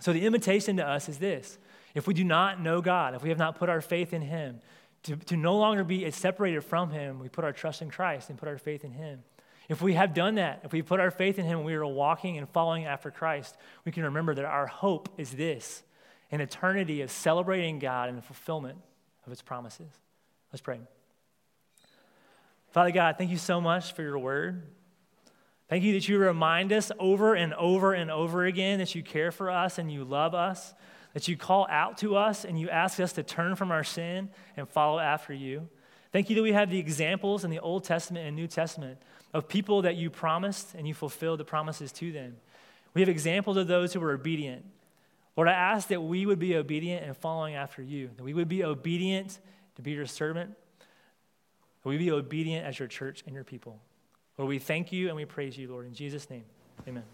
So 0.00 0.12
the 0.12 0.24
invitation 0.24 0.76
to 0.76 0.86
us 0.86 1.08
is 1.08 1.18
this 1.18 1.58
if 1.94 2.06
we 2.06 2.14
do 2.14 2.22
not 2.22 2.60
know 2.60 2.80
God, 2.80 3.14
if 3.14 3.22
we 3.22 3.30
have 3.30 3.38
not 3.38 3.58
put 3.58 3.68
our 3.68 3.80
faith 3.80 4.12
in 4.12 4.22
Him, 4.22 4.60
to, 5.02 5.16
to 5.16 5.36
no 5.36 5.56
longer 5.56 5.82
be 5.82 6.08
separated 6.12 6.62
from 6.62 6.90
Him, 6.90 7.18
we 7.18 7.28
put 7.28 7.44
our 7.44 7.52
trust 7.52 7.82
in 7.82 7.90
Christ 7.90 8.30
and 8.30 8.38
put 8.38 8.48
our 8.48 8.58
faith 8.58 8.84
in 8.84 8.92
Him. 8.92 9.24
If 9.68 9.82
we 9.82 9.94
have 9.94 10.14
done 10.14 10.36
that, 10.36 10.60
if 10.62 10.72
we 10.72 10.82
put 10.82 11.00
our 11.00 11.10
faith 11.10 11.38
in 11.38 11.44
Him, 11.44 11.64
we 11.64 11.74
are 11.74 11.84
walking 11.84 12.38
and 12.38 12.48
following 12.48 12.86
after 12.86 13.10
Christ, 13.10 13.56
we 13.84 13.90
can 13.90 14.04
remember 14.04 14.36
that 14.36 14.44
our 14.44 14.68
hope 14.68 15.08
is 15.18 15.32
this 15.32 15.82
an 16.30 16.40
eternity 16.40 17.00
of 17.00 17.10
celebrating 17.10 17.78
God 17.80 18.08
and 18.08 18.16
the 18.16 18.22
fulfillment 18.22 18.78
of 19.24 19.30
His 19.30 19.42
promises. 19.42 19.90
Let's 20.52 20.62
pray. 20.62 20.78
Father 22.70 22.90
God, 22.90 23.16
thank 23.18 23.30
you 23.30 23.38
so 23.38 23.60
much 23.60 23.92
for 23.92 24.02
your 24.02 24.18
word. 24.18 24.62
Thank 25.68 25.84
you 25.84 25.94
that 25.94 26.08
you 26.08 26.18
remind 26.18 26.72
us 26.72 26.90
over 26.98 27.34
and 27.34 27.52
over 27.54 27.92
and 27.92 28.10
over 28.10 28.44
again 28.44 28.78
that 28.78 28.94
you 28.94 29.02
care 29.02 29.30
for 29.30 29.50
us 29.50 29.78
and 29.78 29.92
you 29.92 30.04
love 30.04 30.34
us 30.34 30.74
that 31.14 31.28
you 31.28 31.36
call 31.36 31.66
out 31.70 31.98
to 31.98 32.16
us 32.16 32.44
and 32.44 32.58
you 32.58 32.70
ask 32.70 33.00
us 33.00 33.12
to 33.14 33.22
turn 33.22 33.56
from 33.56 33.70
our 33.70 33.84
sin 33.84 34.30
and 34.56 34.68
follow 34.68 34.98
after 34.98 35.32
you. 35.32 35.68
Thank 36.12 36.30
you 36.30 36.36
that 36.36 36.42
we 36.42 36.52
have 36.52 36.70
the 36.70 36.78
examples 36.78 37.44
in 37.44 37.50
the 37.50 37.58
Old 37.58 37.84
Testament 37.84 38.26
and 38.26 38.36
New 38.36 38.46
Testament 38.46 38.98
of 39.34 39.48
people 39.48 39.82
that 39.82 39.96
you 39.96 40.10
promised 40.10 40.74
and 40.74 40.86
you 40.86 40.94
fulfilled 40.94 41.40
the 41.40 41.44
promises 41.44 41.92
to 41.92 42.12
them. 42.12 42.36
We 42.94 43.02
have 43.02 43.08
examples 43.08 43.56
of 43.56 43.66
those 43.66 43.92
who 43.92 44.00
were 44.00 44.12
obedient. 44.12 44.64
Lord, 45.36 45.48
I 45.48 45.52
ask 45.52 45.88
that 45.88 46.00
we 46.00 46.24
would 46.24 46.38
be 46.38 46.56
obedient 46.56 47.04
and 47.04 47.16
following 47.16 47.54
after 47.54 47.82
you, 47.82 48.10
that 48.16 48.22
we 48.22 48.34
would 48.34 48.48
be 48.48 48.64
obedient 48.64 49.38
to 49.76 49.82
be 49.82 49.92
your 49.92 50.06
servant, 50.06 50.54
that 51.82 51.88
we 51.88 51.98
be 51.98 52.10
obedient 52.10 52.66
as 52.66 52.78
your 52.78 52.88
church 52.88 53.22
and 53.26 53.34
your 53.34 53.44
people. 53.44 53.80
Lord, 54.36 54.48
we 54.48 54.58
thank 54.58 54.92
you 54.92 55.08
and 55.08 55.16
we 55.16 55.24
praise 55.24 55.56
you, 55.58 55.68
Lord. 55.68 55.86
In 55.86 55.94
Jesus' 55.94 56.30
name, 56.30 56.44
amen. 56.86 57.04